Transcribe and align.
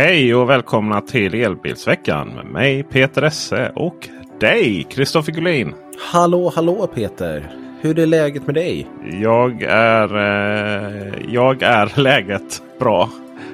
Hej 0.00 0.34
och 0.34 0.50
välkomna 0.50 1.00
till 1.00 1.34
Elbilsveckan 1.34 2.28
med 2.28 2.46
mig 2.46 2.82
Peter 2.82 3.22
Esse 3.22 3.72
och 3.74 4.08
dig 4.40 4.86
Kristoffer 4.90 5.32
Gullin. 5.32 5.74
Hallå, 6.12 6.52
hallå 6.54 6.86
Peter! 6.94 7.54
Hur 7.80 7.98
är 7.98 8.06
läget 8.06 8.46
med 8.46 8.54
dig? 8.54 8.86
Jag 9.22 9.62
är, 9.62 10.16
eh, 10.16 11.12
jag 11.28 11.62
är 11.62 12.00
läget 12.00 12.62
bra. 12.78 13.10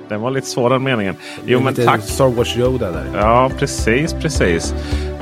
Den 0.09 0.21
var 0.21 0.30
lite 0.30 0.46
svår 0.46 0.71
den 0.71 0.82
meningen. 0.82 1.14
Jo, 1.46 1.61
men 1.61 1.74
tack. 1.74 2.03
Star 2.03 2.28
Wars 2.28 2.56
Yoda 2.56 2.90
där. 2.90 3.06
Ja, 3.15 3.51
precis, 3.58 4.13
precis. 4.13 4.74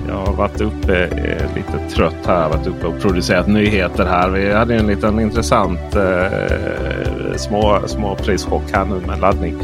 Jag 0.08 0.14
har 0.14 0.32
varit 0.32 0.60
uppe 0.60 1.04
eh, 1.04 1.54
lite 1.54 1.94
trött 1.94 2.26
här. 2.26 2.48
Varit 2.48 2.66
uppe 2.66 2.86
och 2.86 3.00
producerat 3.00 3.48
nyheter 3.48 4.04
här. 4.04 4.30
Vi 4.30 4.52
hade 4.52 4.74
en 4.74 4.86
liten 4.86 5.20
intressant 5.20 5.96
eh, 5.96 7.36
små, 7.36 7.80
små 7.86 8.14
prischock 8.14 8.62
här 8.72 8.84
nu 8.84 9.06
med 9.06 9.20
laddning 9.20 9.56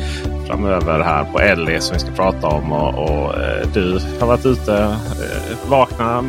framöver 0.47 1.01
här 1.01 1.25
på 1.25 1.41
Ellie 1.41 1.81
som 1.81 1.95
vi 1.95 2.01
ska 2.01 2.11
prata 2.11 2.47
om. 2.47 2.73
Och, 2.73 2.95
och 2.95 3.41
eh, 3.41 3.67
du 3.75 3.98
har 4.21 4.27
varit 4.27 4.47
ute, 4.47 4.75
eh, 4.75 5.71
vakna 5.71 6.25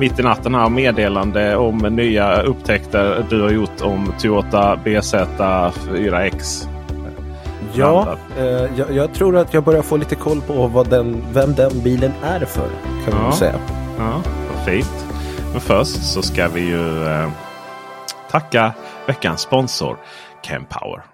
mitt 0.00 0.18
i 0.18 0.22
natten 0.22 0.54
här 0.54 0.68
meddelande 0.68 1.56
om 1.56 1.78
nya 1.78 2.42
upptäckter 2.42 3.26
du 3.30 3.42
har 3.42 3.50
gjort 3.50 3.80
om 3.80 4.12
Toyota 4.18 4.76
BZ4X. 4.84 6.68
Ja, 7.76 8.16
eh, 8.38 8.44
jag, 8.76 8.92
jag, 8.92 9.14
tror 9.14 9.36
att 9.36 9.54
jag 9.54 9.64
börjar 9.64 9.82
få 9.82 9.96
lite 9.96 10.14
koll 10.14 10.40
på 10.40 10.66
vad 10.66 10.88
den, 10.88 11.24
vem 11.32 11.54
den 11.54 11.82
bilen 11.82 12.12
är 12.22 12.44
för. 12.44 12.68
Kan 13.04 13.14
ja, 13.14 13.22
man 13.22 13.32
säga. 13.32 13.54
Ja, 13.98 14.22
vad 14.54 14.64
fint. 14.64 15.06
Men 15.52 15.60
först 15.60 16.12
så 16.12 16.22
ska 16.22 16.48
vi 16.48 16.60
ju 16.60 17.06
eh, 17.06 17.28
tacka 18.30 18.72
veckans 19.06 19.40
sponsor 19.40 19.96
Kempower. 20.42 21.04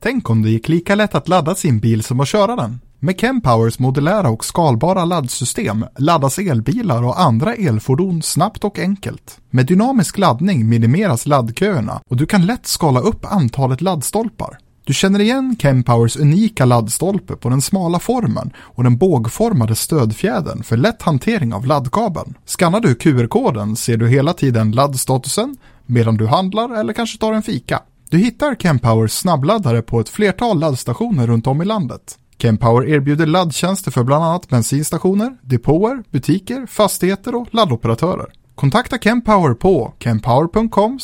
Tänk 0.00 0.30
om 0.30 0.42
det 0.42 0.50
gick 0.50 0.68
lika 0.68 0.94
lätt 0.94 1.14
att 1.14 1.28
ladda 1.28 1.54
sin 1.54 1.78
bil 1.78 2.02
som 2.02 2.20
att 2.20 2.28
köra 2.28 2.56
den. 2.56 2.80
Med 2.98 3.20
Kempowers 3.20 3.78
modulära 3.78 4.28
och 4.28 4.44
skalbara 4.44 5.04
laddsystem 5.04 5.84
laddas 5.96 6.38
elbilar 6.38 7.02
och 7.02 7.20
andra 7.20 7.54
elfordon 7.54 8.22
snabbt 8.22 8.64
och 8.64 8.78
enkelt. 8.78 9.40
Med 9.50 9.66
dynamisk 9.66 10.18
laddning 10.18 10.68
minimeras 10.68 11.26
laddköerna 11.26 12.00
och 12.10 12.16
du 12.16 12.26
kan 12.26 12.46
lätt 12.46 12.66
skala 12.66 13.00
upp 13.00 13.24
antalet 13.24 13.80
laddstolpar. 13.80 14.58
Du 14.86 14.92
känner 14.92 15.20
igen 15.20 15.56
Kempowers 15.58 16.16
unika 16.16 16.64
laddstolpe 16.64 17.36
på 17.36 17.48
den 17.48 17.60
smala 17.60 17.98
formen 17.98 18.50
och 18.58 18.84
den 18.84 18.96
bågformade 18.96 19.74
stödfjädern 19.74 20.62
för 20.62 20.76
lätt 20.76 21.02
hantering 21.02 21.54
av 21.54 21.66
laddkabeln. 21.66 22.34
Skannar 22.44 22.80
du 22.80 22.94
QR-koden 22.94 23.76
ser 23.76 23.96
du 23.96 24.08
hela 24.08 24.32
tiden 24.32 24.72
laddstatusen 24.72 25.56
medan 25.86 26.16
du 26.16 26.26
handlar 26.26 26.80
eller 26.80 26.92
kanske 26.92 27.18
tar 27.18 27.32
en 27.32 27.42
fika. 27.42 27.82
Du 28.10 28.18
hittar 28.18 28.54
Kempowers 28.54 29.12
snabbladdare 29.12 29.82
på 29.82 30.00
ett 30.00 30.08
flertal 30.08 30.58
laddstationer 30.58 31.26
runt 31.26 31.46
om 31.46 31.62
i 31.62 31.64
landet. 31.64 32.18
Kempower 32.38 32.88
erbjuder 32.88 33.26
laddtjänster 33.26 33.90
för 33.90 34.04
bland 34.04 34.24
annat 34.24 34.48
bensinstationer, 34.48 35.36
depåer, 35.42 36.02
butiker, 36.10 36.66
fastigheter 36.66 37.34
och 37.34 37.54
laddoperatörer. 37.54 38.26
Kontakta 38.54 38.98
Kempower 38.98 39.54
på 39.54 39.94
kempower.com 39.98 40.98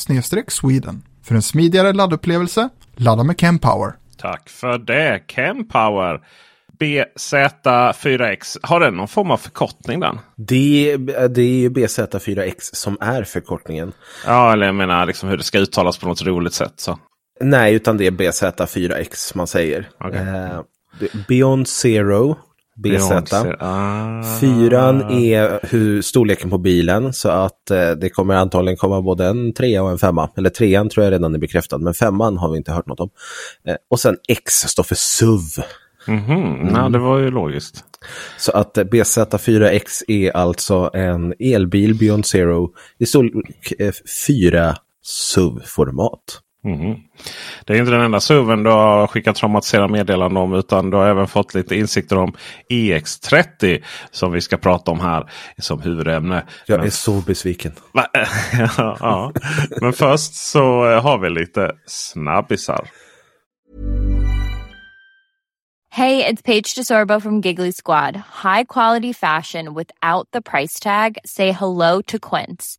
Sweden. 0.49 1.03
För 1.23 1.35
en 1.35 1.43
smidigare 1.43 1.93
laddupplevelse, 1.93 2.69
ladda 2.97 3.25
med 3.25 3.41
Kempower. 3.41 3.93
Tack 4.19 4.49
för 4.49 4.79
det 4.79 5.23
Kempower! 5.29 6.21
BZ4X, 6.81 8.59
har 8.63 8.81
den 8.81 8.95
någon 8.95 9.09
form 9.09 9.31
av 9.31 9.37
förkortning 9.37 10.01
den? 10.01 10.19
Det, 10.37 10.97
det 11.29 11.43
är 11.43 11.61
ju 11.61 11.69
BZ4X 11.71 12.55
som 12.59 12.97
är 13.01 13.25
förkortningen. 13.25 13.93
Ja, 14.27 14.53
eller 14.53 14.67
jag 14.67 14.75
menar 14.75 15.07
liksom 15.07 15.29
hur 15.29 15.37
det 15.37 15.43
ska 15.43 15.59
uttalas 15.59 15.99
på 15.99 16.09
något 16.09 16.23
roligt 16.23 16.55
sätt. 16.55 16.75
Så. 16.77 16.99
Nej, 17.41 17.75
utan 17.75 17.97
det 17.97 18.07
är 18.07 18.11
BZ4X 18.11 19.37
man 19.37 19.47
säger. 19.47 19.89
Okay. 20.05 20.27
Eh, 20.27 20.61
Beyond 21.29 21.69
Zero. 21.69 22.39
BZ. 22.77 23.33
Ah. 23.59 24.23
Fyran 24.41 25.01
är 25.01 25.61
hur, 25.63 26.03
storleken 26.03 26.51
på 26.51 26.59
bilen 26.59 27.13
så 27.13 27.29
att 27.29 27.71
eh, 27.71 27.91
det 27.91 28.11
kommer 28.11 28.35
antagligen 28.35 28.77
komma 28.77 29.03
både 29.03 29.27
en 29.27 29.55
trea 29.55 29.83
och 29.83 29.91
en 29.91 29.99
femma. 29.99 30.31
Eller 30.37 30.51
trean 30.51 30.89
tror 30.89 31.05
jag 31.05 31.13
redan 31.13 31.35
är 31.35 31.39
bekräftad 31.39 31.79
men 31.79 31.95
femman 31.95 32.39
har 32.39 32.51
vi 32.51 32.57
inte 32.57 32.73
hört 32.73 32.87
något 32.87 33.01
om. 33.01 33.11
Eh, 33.67 33.77
och 33.91 34.01
sen 34.01 34.17
X 34.29 34.53
står 34.53 34.83
för 34.83 34.95
SUV. 34.95 35.65
Mm 36.09 36.21
-hmm. 36.21 36.61
mm. 36.61 36.75
Ja, 36.75 36.89
det 36.89 36.99
var 36.99 37.19
ju 37.19 37.31
logiskt. 37.31 37.85
Så 38.39 38.53
att 38.53 38.79
eh, 38.79 38.85
BZ4X 38.85 40.03
är 40.09 40.37
alltså 40.37 40.91
en 40.95 41.35
elbil 41.39 41.95
Beyond 41.95 42.27
Zero 42.27 42.73
i 42.99 43.07
storlek 43.07 43.73
4 44.27 44.69
eh, 44.69 44.75
SUV-format. 45.03 46.42
Mm. 46.65 46.97
Det 47.65 47.75
är 47.75 47.79
inte 47.79 47.91
den 47.91 48.01
enda 48.01 48.21
SUVen 48.21 48.63
du 48.63 48.71
har 48.71 49.07
skickat 49.07 49.37
traumatiserade 49.37 49.93
meddelanden 49.93 50.37
om 50.37 50.55
utan 50.55 50.91
du 50.91 50.97
har 50.97 51.07
även 51.07 51.27
fått 51.27 51.55
lite 51.55 51.77
insikter 51.77 52.19
om 52.19 52.33
EX30 52.71 53.83
som 54.11 54.33
vi 54.33 54.41
ska 54.41 54.57
prata 54.57 54.91
om 54.91 55.01
här 55.01 55.31
som 55.59 55.81
huvudämne. 55.81 56.45
Jag 56.67 56.77
Men... 56.77 56.87
är 56.87 56.91
så 56.91 57.21
besviken. 57.21 57.73
ja, 58.77 59.33
Men 59.81 59.93
först 59.93 60.35
så 60.35 60.85
har 61.01 61.19
vi 61.19 61.31
lite 61.31 61.73
snabbisar. 61.87 62.89
Hej, 65.95 66.25
it's 66.25 66.43
Paige 66.43 66.75
DeSorbo 66.75 67.21
from 67.21 67.41
Giggly 67.41 67.71
Squad. 67.71 68.17
High 68.17 68.65
quality 68.65 69.13
fashion 69.13 69.75
without 69.75 70.27
the 70.33 70.41
price 70.41 70.81
tag. 70.81 71.19
Say 71.27 71.53
hello 71.53 72.01
to 72.07 72.19
Quince. 72.19 72.79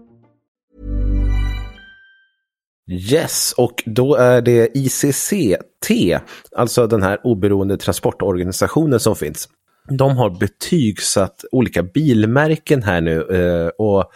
Yes, 2.87 3.53
och 3.57 3.83
då 3.85 4.15
är 4.15 4.41
det 4.41 4.77
ICCT, 4.77 6.21
alltså 6.55 6.87
den 6.87 7.03
här 7.03 7.19
oberoende 7.23 7.77
transportorganisationen 7.77 8.99
som 8.99 9.15
finns. 9.15 9.49
De 9.89 10.17
har 10.17 10.29
betygsatt 10.39 11.45
olika 11.51 11.83
bilmärken 11.83 12.83
här 12.83 13.01
nu 13.01 13.21
eh, 13.21 13.67
och 13.67 14.11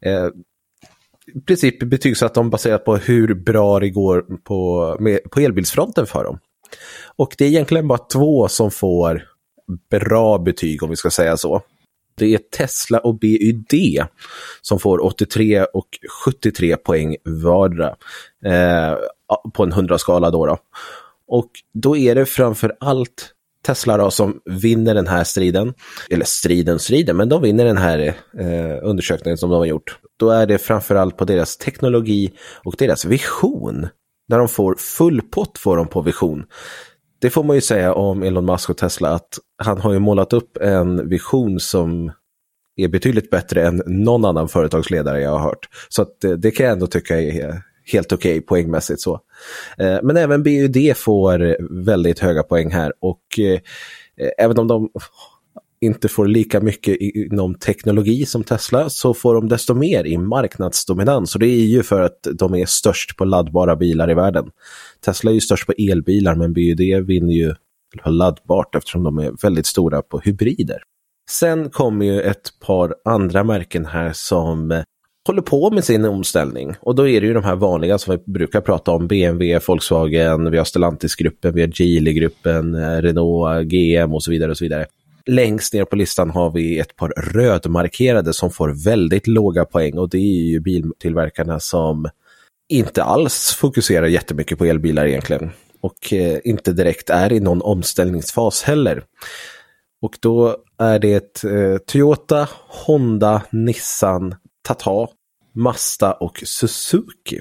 eh, 0.00 0.26
i 1.34 1.40
princip 1.40 1.82
betygsatt 1.82 2.34
dem 2.34 2.50
baserat 2.50 2.84
på 2.84 2.96
hur 2.96 3.34
bra 3.34 3.80
det 3.80 3.90
går 3.90 4.22
på, 4.44 4.96
med, 5.00 5.20
på 5.30 5.40
elbilsfronten 5.40 6.06
för 6.06 6.24
dem. 6.24 6.38
Och 7.16 7.34
det 7.38 7.44
är 7.44 7.48
egentligen 7.48 7.88
bara 7.88 7.98
två 7.98 8.48
som 8.48 8.70
får 8.70 9.22
bra 9.90 10.38
betyg 10.38 10.82
om 10.82 10.90
vi 10.90 10.96
ska 10.96 11.10
säga 11.10 11.36
så. 11.36 11.62
Det 12.14 12.34
är 12.34 12.38
Tesla 12.38 12.98
och 12.98 13.18
BYD 13.18 14.02
som 14.62 14.78
får 14.78 15.04
83 15.04 15.64
och 15.64 15.88
73 16.24 16.76
poäng 16.76 17.16
vardera 17.24 17.96
eh, 18.44 18.96
på 19.54 19.62
en 19.62 19.72
100-skala. 19.72 20.30
Då, 20.30 20.46
då 20.46 20.58
Och 21.26 21.50
då 21.74 21.96
är 21.96 22.14
det 22.14 22.26
framför 22.26 22.76
allt 22.80 23.34
Tesla 23.66 23.96
då, 23.96 24.10
som 24.10 24.40
vinner 24.44 24.94
den 24.94 25.06
här 25.06 25.24
striden, 25.24 25.74
eller 26.10 26.24
striden, 26.24 26.78
striden, 26.78 27.16
men 27.16 27.28
de 27.28 27.42
vinner 27.42 27.64
den 27.64 27.78
här 27.78 27.98
eh, 28.38 28.78
undersökningen 28.82 29.38
som 29.38 29.50
de 29.50 29.58
har 29.58 29.66
gjort. 29.66 29.98
Då 30.16 30.30
är 30.30 30.46
det 30.46 30.58
framförallt 30.58 31.16
på 31.16 31.24
deras 31.24 31.56
teknologi 31.56 32.32
och 32.64 32.74
deras 32.78 33.04
vision. 33.04 33.88
När 34.28 34.38
de 34.38 34.48
får 34.48 34.74
full 34.74 35.22
pott 35.22 35.58
får 35.58 35.76
de 35.76 35.86
på 35.86 36.02
vision. 36.02 36.44
Det 37.22 37.30
får 37.30 37.44
man 37.44 37.56
ju 37.56 37.60
säga 37.60 37.94
om 37.94 38.22
Elon 38.22 38.46
Musk 38.46 38.70
och 38.70 38.76
Tesla 38.76 39.08
att 39.08 39.38
han 39.58 39.80
har 39.80 39.92
ju 39.92 39.98
målat 39.98 40.32
upp 40.32 40.56
en 40.56 41.08
vision 41.08 41.60
som 41.60 42.12
är 42.76 42.88
betydligt 42.88 43.30
bättre 43.30 43.66
än 43.66 43.82
någon 43.86 44.24
annan 44.24 44.48
företagsledare 44.48 45.20
jag 45.20 45.30
har 45.30 45.38
hört. 45.38 45.68
Så 45.88 46.02
att, 46.02 46.24
eh, 46.24 46.30
det 46.30 46.50
kan 46.50 46.66
jag 46.66 46.72
ändå 46.72 46.86
tycka 46.86 47.20
är 47.20 47.62
helt 47.92 48.12
okej 48.12 48.32
okay, 48.32 48.40
poängmässigt 48.40 49.00
så. 49.00 49.20
Eh, 49.78 49.98
men 50.02 50.16
även 50.16 50.42
BUD 50.42 50.96
får 50.96 51.56
väldigt 51.84 52.18
höga 52.18 52.42
poäng 52.42 52.70
här 52.70 52.92
och 53.00 53.38
eh, 53.38 53.60
även 54.38 54.58
om 54.58 54.68
de 54.68 54.90
inte 55.82 56.08
får 56.08 56.26
lika 56.26 56.60
mycket 56.60 56.96
inom 57.00 57.54
teknologi 57.54 58.26
som 58.26 58.44
Tesla 58.44 58.90
så 58.90 59.14
får 59.14 59.34
de 59.34 59.48
desto 59.48 59.74
mer 59.74 60.06
i 60.06 60.18
marknadsdominans 60.18 61.34
och 61.34 61.40
det 61.40 61.46
är 61.46 61.66
ju 61.66 61.82
för 61.82 62.00
att 62.00 62.26
de 62.34 62.54
är 62.54 62.66
störst 62.66 63.16
på 63.16 63.24
laddbara 63.24 63.76
bilar 63.76 64.10
i 64.10 64.14
världen. 64.14 64.50
Tesla 65.04 65.30
är 65.30 65.34
ju 65.34 65.40
störst 65.40 65.66
på 65.66 65.72
elbilar 65.78 66.34
men 66.34 66.52
BYD 66.52 67.06
vinner 67.06 67.32
ju 67.32 67.54
laddbart 68.04 68.74
eftersom 68.74 69.02
de 69.02 69.18
är 69.18 69.32
väldigt 69.42 69.66
stora 69.66 70.02
på 70.02 70.20
hybrider. 70.20 70.82
Sen 71.30 71.70
kommer 71.70 72.06
ju 72.06 72.20
ett 72.20 72.60
par 72.66 72.94
andra 73.04 73.44
märken 73.44 73.86
här 73.86 74.12
som 74.14 74.70
eh, 74.70 74.82
håller 75.26 75.42
på 75.42 75.70
med 75.70 75.84
sin 75.84 76.04
omställning. 76.04 76.74
Och 76.80 76.94
då 76.94 77.08
är 77.08 77.20
det 77.20 77.26
ju 77.26 77.34
de 77.34 77.44
här 77.44 77.56
vanliga 77.56 77.98
som 77.98 78.16
vi 78.16 78.32
brukar 78.32 78.60
prata 78.60 78.90
om. 78.90 79.06
BMW, 79.06 79.64
Volkswagen, 79.66 80.50
vi 80.50 80.58
har 80.58 80.64
Stellantis-gruppen, 80.64 81.54
vi 81.54 81.60
har 81.60 81.68
Geely-gruppen, 81.68 82.74
eh, 82.74 83.02
Renault, 83.02 83.68
GM 83.68 84.14
och 84.14 84.22
så 84.22 84.30
vidare. 84.30 84.50
och 84.50 84.56
så 84.56 84.64
vidare. 84.64 84.86
Längst 85.26 85.74
ner 85.74 85.84
på 85.84 85.96
listan 85.96 86.30
har 86.30 86.50
vi 86.50 86.78
ett 86.78 86.96
par 86.96 87.08
rödmarkerade 87.08 88.32
som 88.32 88.50
får 88.50 88.84
väldigt 88.84 89.26
låga 89.26 89.64
poäng 89.64 89.98
och 89.98 90.08
det 90.08 90.18
är 90.18 90.50
ju 90.50 90.60
biltillverkarna 90.60 91.60
som 91.60 92.08
inte 92.68 93.02
alls 93.02 93.54
fokuserar 93.54 94.06
jättemycket 94.06 94.58
på 94.58 94.64
elbilar 94.64 95.06
egentligen. 95.06 95.50
Och 95.80 96.12
eh, 96.12 96.38
inte 96.44 96.72
direkt 96.72 97.10
är 97.10 97.32
i 97.32 97.40
någon 97.40 97.62
omställningsfas 97.62 98.62
heller. 98.62 99.04
Och 100.02 100.18
då 100.20 100.56
är 100.78 100.98
det 100.98 101.44
eh, 101.44 101.78
Toyota, 101.78 102.48
Honda, 102.68 103.42
Nissan, 103.50 104.34
Tata, 104.62 105.08
Mazda 105.54 106.12
och 106.12 106.42
Suzuki. 106.44 107.40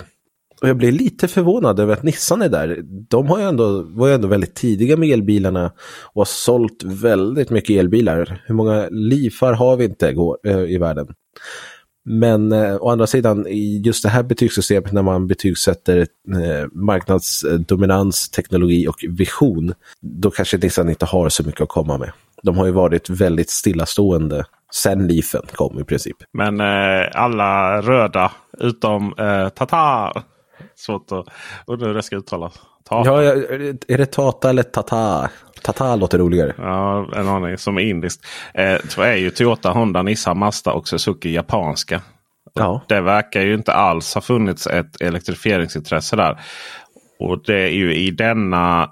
Och 0.61 0.69
jag 0.69 0.77
blir 0.77 0.91
lite 0.91 1.27
förvånad 1.27 1.79
över 1.79 1.93
att 1.93 2.03
Nissan 2.03 2.41
är 2.41 2.49
där. 2.49 2.79
De 2.83 3.27
har 3.27 3.39
ju 3.39 3.45
ändå, 3.45 3.81
var 3.81 4.07
ju 4.07 4.13
ändå 4.13 4.27
väldigt 4.27 4.55
tidiga 4.55 4.97
med 4.97 5.09
elbilarna 5.09 5.71
och 6.03 6.19
har 6.19 6.25
sålt 6.25 6.83
väldigt 6.83 7.49
mycket 7.49 7.79
elbilar. 7.79 8.41
Hur 8.45 8.55
många 8.55 8.87
Leafar 8.91 9.53
har 9.53 9.77
vi 9.77 9.85
inte 9.85 10.13
går, 10.13 10.37
äh, 10.43 10.59
i 10.59 10.77
världen? 10.77 11.07
Men 12.05 12.51
eh, 12.51 12.75
å 12.75 12.89
andra 12.89 13.07
sidan, 13.07 13.47
i 13.47 13.81
just 13.85 14.03
det 14.03 14.09
här 14.09 14.23
betygssystemet 14.23 14.91
när 14.91 15.01
man 15.01 15.27
betygsätter 15.27 15.97
eh, 15.97 16.67
marknadsdominans, 16.73 18.29
teknologi 18.29 18.87
och 18.87 19.05
vision, 19.09 19.73
då 20.01 20.31
kanske 20.31 20.57
Nissan 20.57 20.89
inte 20.89 21.05
har 21.05 21.29
så 21.29 21.43
mycket 21.43 21.61
att 21.61 21.69
komma 21.69 21.97
med. 21.97 22.11
De 22.43 22.57
har 22.57 22.65
ju 22.65 22.71
varit 22.71 23.09
väldigt 23.09 23.49
stillastående 23.49 24.45
sen 24.73 25.07
Leafen 25.07 25.43
kom 25.55 25.79
i 25.79 25.83
princip. 25.83 26.17
Men 26.33 26.59
eh, 26.59 27.09
alla 27.13 27.81
röda 27.81 28.31
utom 28.59 29.13
eh, 29.17 29.49
Tatar 29.49 30.23
Svårt 30.75 31.11
att 31.11 31.25
undra 31.67 31.87
hur 31.87 31.93
det 31.93 32.03
ska 32.03 32.15
uttalas. 32.15 32.53
Tata. 32.83 33.09
Ja, 33.09 33.23
är 33.87 33.97
det 33.97 34.05
Tata 34.05 34.49
eller 34.49 34.63
Tata? 34.63 35.29
Tata 35.61 35.95
låter 35.95 36.17
roligare. 36.17 36.53
Ja, 36.57 37.09
en 37.15 37.27
aning. 37.27 37.57
Som 37.57 37.77
är 37.77 37.81
indiskt. 37.81 38.25
Eh, 38.53 38.77
så 38.87 39.01
är 39.01 39.15
ju 39.15 39.29
Toyota, 39.29 39.69
Honda, 39.69 40.01
Nissan, 40.01 40.37
Mazda 40.37 40.71
och 40.71 40.87
Suzuki 40.87 41.33
japanska. 41.33 42.01
Ja. 42.53 42.81
Det 42.87 43.01
verkar 43.01 43.41
ju 43.41 43.53
inte 43.53 43.73
alls 43.73 44.13
ha 44.13 44.21
funnits 44.21 44.67
ett 44.67 45.01
elektrifieringsintresse 45.01 46.15
där. 46.15 46.39
Och 47.19 47.43
det 47.45 47.59
är 47.59 47.73
ju 47.73 47.95
i 47.95 48.11
denna 48.11 48.89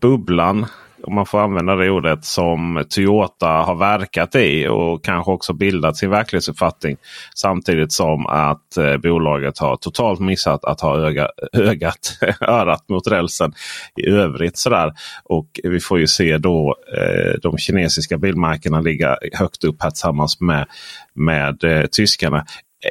bubblan 0.00 0.66
om 1.02 1.14
man 1.14 1.26
får 1.26 1.40
använda 1.40 1.76
det 1.76 1.90
ordet, 1.90 2.24
som 2.24 2.84
Toyota 2.88 3.46
har 3.46 3.74
verkat 3.74 4.34
i 4.34 4.66
och 4.66 5.04
kanske 5.04 5.32
också 5.32 5.52
bildat 5.52 5.96
sin 5.96 6.10
verklighetsuppfattning. 6.10 6.96
Samtidigt 7.34 7.92
som 7.92 8.26
att 8.26 8.76
eh, 8.76 8.96
bolaget 8.96 9.58
har 9.58 9.76
totalt 9.76 10.20
missat 10.20 10.64
att 10.64 10.80
ha 10.80 10.98
öga, 10.98 11.28
ögat, 11.52 12.18
örat 12.40 12.88
mot 12.88 13.06
rälsen 13.06 13.52
i 13.96 14.06
övrigt. 14.08 14.58
Sådär. 14.58 14.92
Och 15.24 15.60
vi 15.62 15.80
får 15.80 15.98
ju 15.98 16.06
se 16.06 16.38
då 16.38 16.76
eh, 16.96 17.40
de 17.42 17.58
kinesiska 17.58 18.18
bilmärkena 18.18 18.80
ligga 18.80 19.16
högt 19.32 19.64
upp 19.64 19.82
här 19.82 19.90
tillsammans 19.90 20.40
med, 20.40 20.66
med 21.14 21.64
eh, 21.64 21.86
tyskarna. 21.86 22.44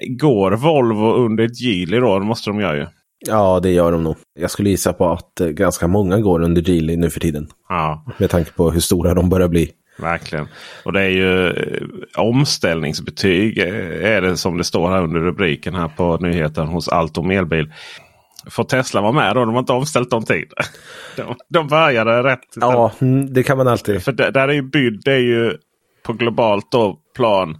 Går 0.07 0.51
Volvo 0.51 1.13
under 1.13 1.49
Geely 1.53 1.99
då? 1.99 2.19
Det 2.19 2.25
måste 2.25 2.49
de 2.49 2.59
göra 2.59 2.75
ju. 2.75 2.85
Ja, 3.27 3.59
det 3.63 3.71
gör 3.71 3.91
de 3.91 4.03
nog. 4.03 4.15
Jag 4.39 4.51
skulle 4.51 4.69
gissa 4.69 4.93
på 4.93 5.09
att 5.11 5.41
eh, 5.41 5.47
ganska 5.47 5.87
många 5.87 6.19
går 6.19 6.41
under 6.41 6.61
Geely 6.61 6.97
nu 6.97 7.09
för 7.09 7.19
tiden. 7.19 7.47
Ja. 7.69 8.05
Med 8.17 8.29
tanke 8.29 8.51
på 8.51 8.71
hur 8.71 8.79
stora 8.79 9.13
de 9.13 9.29
börjar 9.29 9.47
bli. 9.47 9.71
Verkligen. 9.97 10.47
Och 10.85 10.93
det 10.93 11.01
är 11.01 11.09
ju 11.09 11.47
eh, 11.49 11.81
omställningsbetyg 12.17 13.57
eh, 13.57 14.13
är 14.13 14.21
det 14.21 14.37
som 14.37 14.57
det 14.57 14.63
står 14.63 14.89
här 14.89 15.03
under 15.03 15.19
rubriken 15.19 15.75
här 15.75 15.87
på 15.87 16.17
nyheten 16.17 16.67
hos 16.67 16.87
Altom 16.87 17.31
Elbil. 17.31 17.73
Får 18.49 18.63
Tesla 18.63 19.01
vara 19.01 19.11
med 19.11 19.35
då? 19.35 19.45
De 19.45 19.53
har 19.53 19.59
inte 19.59 19.73
omställt 19.73 20.11
någonting. 20.11 20.43
De, 21.17 21.35
de 21.49 21.67
började 21.67 22.23
rätt. 22.23 22.39
Ja, 22.55 22.91
mm, 23.01 23.33
det 23.33 23.43
kan 23.43 23.57
man 23.57 23.67
alltid. 23.67 24.03
För 24.03 24.11
där 24.11 24.47
är 24.47 24.53
ju 24.53 24.61
bydd, 24.61 25.01
det 25.05 25.13
är 25.13 25.19
ju 25.19 25.57
på 26.03 26.13
globalt 26.13 26.71
då, 26.71 26.99
plan 27.15 27.57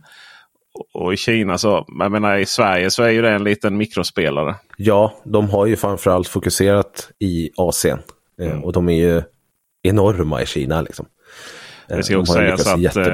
och 0.94 1.14
i 1.14 1.18
Kina 1.18 1.58
så, 1.58 1.86
jag 2.00 2.12
menar 2.12 2.38
i 2.38 2.46
Sverige 2.46 2.92
så 2.92 3.04
är 3.04 3.10
ju 3.10 3.22
det 3.22 3.30
en 3.30 3.44
liten 3.44 3.78
mikrospelare. 3.78 4.56
Ja, 4.78 5.14
de 5.24 5.50
har 5.50 5.66
ju 5.66 5.76
framförallt 5.76 6.28
fokuserat 6.28 7.12
i 7.20 7.50
Asien. 7.58 8.00
Eh, 8.42 8.48
mm. 8.48 8.64
Och 8.64 8.74
de 8.74 8.90
är 8.90 8.96
ju 8.96 9.22
enorma 9.84 10.42
i 10.42 10.46
Kina 10.46 10.82
liksom. 10.82 11.06
Det 11.88 12.04
ska 12.04 12.14
eh, 12.14 12.20
också 12.20 12.34
sägas 12.34 12.68
att 12.68 12.98
eh, 12.98 13.06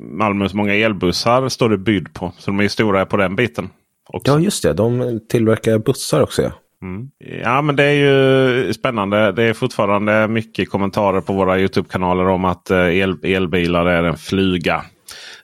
Malmös 0.00 0.54
många 0.54 0.74
elbussar 0.74 1.48
står 1.48 1.68
det 1.68 1.78
bydd 1.78 2.14
på. 2.14 2.32
Så 2.38 2.50
de 2.50 2.60
är 2.60 2.68
stora 2.68 3.06
på 3.06 3.16
den 3.16 3.36
biten. 3.36 3.68
Också. 4.08 4.32
Ja 4.32 4.38
just 4.38 4.62
det, 4.62 4.72
de 4.72 5.20
tillverkar 5.28 5.78
bussar 5.78 6.20
också. 6.20 6.42
Ja. 6.42 6.52
Mm. 6.82 7.10
Ja 7.42 7.62
men 7.62 7.76
det 7.76 7.84
är 7.84 7.94
ju 7.94 8.72
spännande. 8.72 9.32
Det 9.32 9.42
är 9.42 9.52
fortfarande 9.52 10.28
mycket 10.28 10.70
kommentarer 10.70 11.20
på 11.20 11.32
våra 11.32 11.58
Youtube-kanaler 11.58 12.28
om 12.28 12.44
att 12.44 12.70
el 12.70 13.16
elbilar 13.22 13.86
är 13.86 14.04
en 14.04 14.16
flyga. 14.16 14.84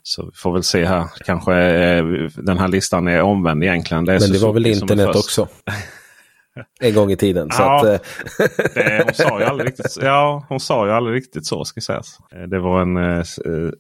Så 0.09 0.25
vi 0.25 0.31
får 0.35 0.53
väl 0.53 0.63
se 0.63 0.85
här. 0.85 1.05
Kanske 1.25 1.55
eh, 1.55 2.05
den 2.37 2.59
här 2.59 2.69
listan 2.69 3.09
är 3.09 3.23
omvänd 3.23 3.65
egentligen. 3.65 4.05
Det 4.05 4.21
Men 4.21 4.33
det 4.33 4.39
var 4.39 4.53
väl 4.53 4.67
internet 4.67 5.17
också? 5.17 5.49
en 6.81 6.95
gång 6.95 7.13
i 7.13 7.17
tiden. 7.17 7.49
Ja, 7.59 7.77
att, 7.77 7.85
eh, 7.85 7.99
det, 8.75 9.03
hon, 9.05 9.15
sa 9.15 9.41
ju 9.41 9.45
aldrig 9.47 9.69
riktigt, 9.69 9.99
ja, 10.03 10.47
hon 10.49 10.61
sa 10.61 10.87
ju 10.87 10.93
aldrig 10.93 11.17
riktigt 11.17 11.47
så 11.47 11.65
ska 11.65 11.81
sägas. 11.81 12.19
Eh, 12.35 12.43
det 12.43 12.59
var 12.59 12.83
en 12.83 12.97
eh, 12.97 13.25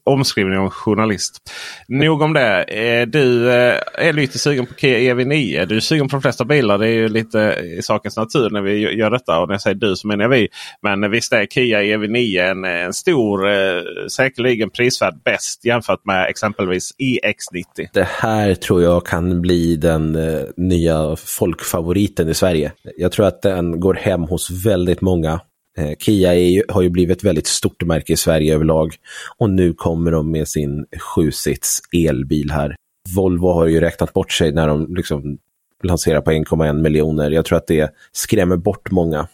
omskrivning 0.05 0.59
av 0.59 0.65
en 0.65 0.71
journalist. 0.71 1.51
Nog 1.89 2.23
om 2.23 2.33
det. 2.33 2.63
Eh, 2.63 3.07
du 3.07 3.51
eh, 3.51 3.81
är 3.95 4.13
lite 4.13 4.39
sugen 4.39 4.67
på 4.67 4.75
Kia 4.75 5.15
EV9. 5.15 5.67
Du 5.67 5.77
är 5.77 5.81
sugen 5.81 6.09
på 6.09 6.17
de 6.17 6.23
flesta 6.23 6.45
bilar. 6.45 6.79
Det 6.79 6.87
är 6.87 6.93
ju 6.93 7.09
lite 7.09 7.39
i 7.79 7.83
sakens 7.83 8.17
natur 8.17 8.51
när 8.51 8.63
vi 8.63 8.97
gör 8.97 9.11
detta. 9.11 9.39
Och 9.39 9.49
när 9.49 9.55
jag 9.55 9.63
säger 9.63 9.77
du 9.77 9.97
så 9.97 10.07
menar 10.07 10.25
jag 10.25 10.29
vi. 10.29 10.49
Men 10.83 11.11
visst 11.11 11.33
är 11.33 11.47
Kia 11.47 11.83
EV9 11.83 12.51
en, 12.51 12.65
en 12.65 12.93
stor, 12.93 13.51
eh, 13.51 13.83
säkerligen 14.11 14.71
prisvärd 14.71 15.15
bäst 15.25 15.65
jämfört 15.65 16.05
med 16.05 16.27
exempelvis 16.31 16.93
EX90. 16.99 17.89
Det 17.93 18.09
här 18.11 18.55
tror 18.55 18.83
jag 18.83 19.07
kan 19.07 19.41
bli 19.41 19.77
den 19.77 20.17
eh, 20.17 20.43
nya 20.57 21.17
folkfavoriten 21.17 22.29
i 22.29 22.35
Sverige. 22.35 22.66
Jag 22.97 23.13
tror 23.13 23.27
att 23.27 23.43
den 23.43 23.81
går 23.81 23.95
hem 23.95 24.23
hos 24.23 24.51
väldigt 24.51 25.01
många. 25.01 25.41
Eh, 25.79 25.93
Kia 25.99 26.35
ju, 26.35 26.63
har 26.69 26.83
ju 26.83 26.89
blivit 26.89 27.19
ett 27.19 27.25
väldigt 27.25 27.47
stort 27.47 27.83
märke 27.83 28.13
i 28.13 28.17
Sverige 28.17 28.55
överlag 28.55 28.95
och 29.39 29.51
nu 29.51 29.73
kommer 29.73 30.11
de 30.11 30.31
med 30.31 30.49
sin 30.49 30.87
sjusits 30.99 31.81
elbil 31.93 32.51
här. 32.51 32.77
Volvo 33.17 33.53
har 33.53 33.67
ju 33.67 33.81
räknat 33.81 34.13
bort 34.13 34.33
sig 34.33 34.53
när 34.53 34.69
de 34.69 34.95
liksom 34.95 35.39
lanserar 35.83 36.21
på 36.21 36.31
1,1 36.31 36.83
miljoner. 36.83 37.31
Jag 37.31 37.45
tror 37.45 37.59
att 37.59 37.67
det 37.67 37.95
skrämmer 38.13 38.57
bort 38.57 38.91
många. 38.91 39.29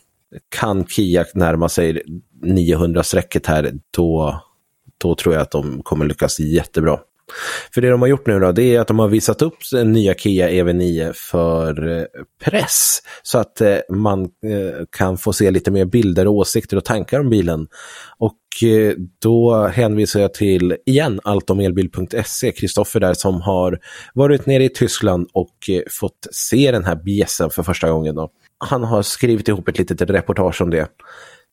Kan 0.48 0.86
Kia 0.86 1.24
närma 1.34 1.68
sig 1.68 2.02
900-strecket 2.42 3.46
här, 3.46 3.72
då, 3.90 4.40
då 4.98 5.14
tror 5.14 5.34
jag 5.34 5.42
att 5.42 5.50
de 5.50 5.82
kommer 5.82 6.06
lyckas 6.06 6.40
jättebra. 6.40 6.98
För 7.74 7.80
det 7.80 7.90
de 7.90 8.00
har 8.00 8.08
gjort 8.08 8.26
nu 8.26 8.40
då, 8.40 8.52
det 8.52 8.62
är 8.62 8.80
att 8.80 8.88
de 8.88 8.98
har 8.98 9.08
visat 9.08 9.42
upp 9.42 9.56
den 9.72 9.92
nya 9.92 10.14
Kia 10.14 10.50
EV9 10.50 11.12
för 11.12 11.98
eh, 11.98 12.04
press. 12.44 12.98
Så 13.22 13.38
att 13.38 13.60
eh, 13.60 13.78
man 13.90 14.22
eh, 14.22 14.84
kan 14.96 15.18
få 15.18 15.32
se 15.32 15.50
lite 15.50 15.70
mer 15.70 15.84
bilder, 15.84 16.28
åsikter 16.28 16.76
och 16.76 16.84
tankar 16.84 17.20
om 17.20 17.30
bilen. 17.30 17.68
Och 18.18 18.38
då 19.22 19.66
hänvisar 19.66 20.20
jag 20.20 20.34
till, 20.34 20.76
igen, 20.86 21.20
alltomelbil.se, 21.24 22.52
Kristoffer 22.52 23.00
där 23.00 23.14
som 23.14 23.40
har 23.40 23.78
varit 24.14 24.46
nere 24.46 24.64
i 24.64 24.68
Tyskland 24.68 25.28
och 25.32 25.56
fått 25.90 26.26
se 26.30 26.72
den 26.72 26.84
här 26.84 26.96
bjässen 26.96 27.50
för 27.50 27.62
första 27.62 27.90
gången. 27.90 28.14
Då. 28.14 28.30
Han 28.58 28.84
har 28.84 29.02
skrivit 29.02 29.48
ihop 29.48 29.68
ett 29.68 29.78
litet 29.78 30.10
reportage 30.10 30.62
om 30.62 30.70
det. 30.70 30.88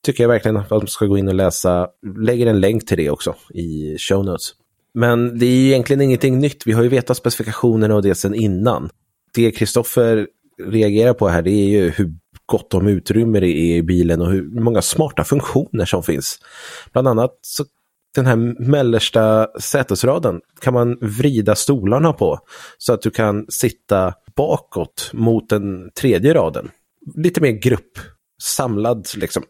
tycker 0.05 0.23
jag 0.23 0.29
verkligen 0.29 0.57
att 0.57 0.69
de 0.69 0.87
ska 0.87 1.05
gå 1.05 1.17
in 1.17 1.27
och 1.27 1.33
läsa. 1.33 1.87
Lägger 2.17 2.47
en 2.47 2.59
länk 2.59 2.87
till 2.87 2.97
det 2.97 3.09
också 3.09 3.35
i 3.53 3.97
show 3.97 4.25
notes. 4.25 4.53
Men 4.93 5.39
det 5.39 5.45
är 5.45 5.65
egentligen 5.65 6.01
ingenting 6.01 6.39
nytt. 6.39 6.67
Vi 6.67 6.71
har 6.71 6.83
ju 6.83 6.89
vetat 6.89 7.17
specifikationerna 7.17 7.95
och 7.95 8.01
det 8.01 8.15
sedan 8.15 8.35
innan. 8.35 8.89
Det 9.33 9.51
Kristoffer 9.51 10.27
reagerar 10.63 11.13
på 11.13 11.27
här 11.27 11.41
det 11.41 11.51
är 11.51 11.69
ju 11.69 11.89
hur 11.89 12.13
gott 12.45 12.73
om 12.73 12.87
utrymme 12.87 13.39
det 13.39 13.47
är 13.47 13.75
i 13.75 13.83
bilen 13.83 14.21
och 14.21 14.31
hur 14.31 14.61
många 14.61 14.81
smarta 14.81 15.23
funktioner 15.23 15.85
som 15.85 16.03
finns. 16.03 16.39
Bland 16.91 17.07
annat 17.07 17.39
så 17.41 17.65
den 18.15 18.25
här 18.25 18.35
mellersta 18.69 19.47
sätesraden 19.59 20.41
kan 20.61 20.73
man 20.73 20.97
vrida 21.01 21.55
stolarna 21.55 22.13
på 22.13 22.39
så 22.77 22.93
att 22.93 23.01
du 23.01 23.11
kan 23.11 23.45
sitta 23.49 24.13
bakåt 24.35 25.09
mot 25.13 25.49
den 25.49 25.91
tredje 25.91 26.33
raden. 26.33 26.69
Lite 27.15 27.41
mer 27.41 27.51
grupp, 27.51 27.99
samlad 28.41 29.07
liksom. 29.15 29.43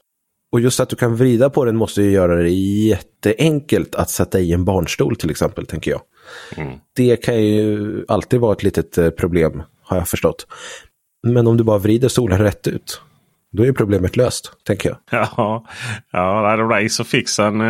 Och 0.51 0.59
just 0.59 0.79
att 0.79 0.89
du 0.89 0.95
kan 0.95 1.15
vrida 1.15 1.49
på 1.49 1.65
den 1.65 1.75
måste 1.75 2.01
ju 2.01 2.11
göra 2.11 2.35
det 2.35 2.49
jätteenkelt 2.49 3.95
att 3.95 4.09
sätta 4.09 4.39
i 4.39 4.53
en 4.53 4.65
barnstol 4.65 5.15
till 5.15 5.29
exempel, 5.29 5.65
tänker 5.65 5.91
jag. 5.91 6.01
Mm. 6.57 6.79
Det 6.95 7.17
kan 7.17 7.43
ju 7.43 8.05
alltid 8.07 8.39
vara 8.39 8.53
ett 8.53 8.63
litet 8.63 8.97
eh, 8.97 9.09
problem, 9.09 9.63
har 9.83 9.97
jag 9.97 10.07
förstått. 10.07 10.47
Men 11.27 11.47
om 11.47 11.57
du 11.57 11.63
bara 11.63 11.77
vrider 11.77 12.07
stolen 12.07 12.39
rätt 12.39 12.67
ut, 12.67 13.01
då 13.51 13.65
är 13.65 13.71
problemet 13.71 14.17
löst, 14.17 14.51
tänker 14.63 14.89
jag. 14.89 14.97
Ja, 15.37 15.65
ja 16.11 16.57
Race 16.71 17.01
och 17.01 17.07
Fixen 17.07 17.61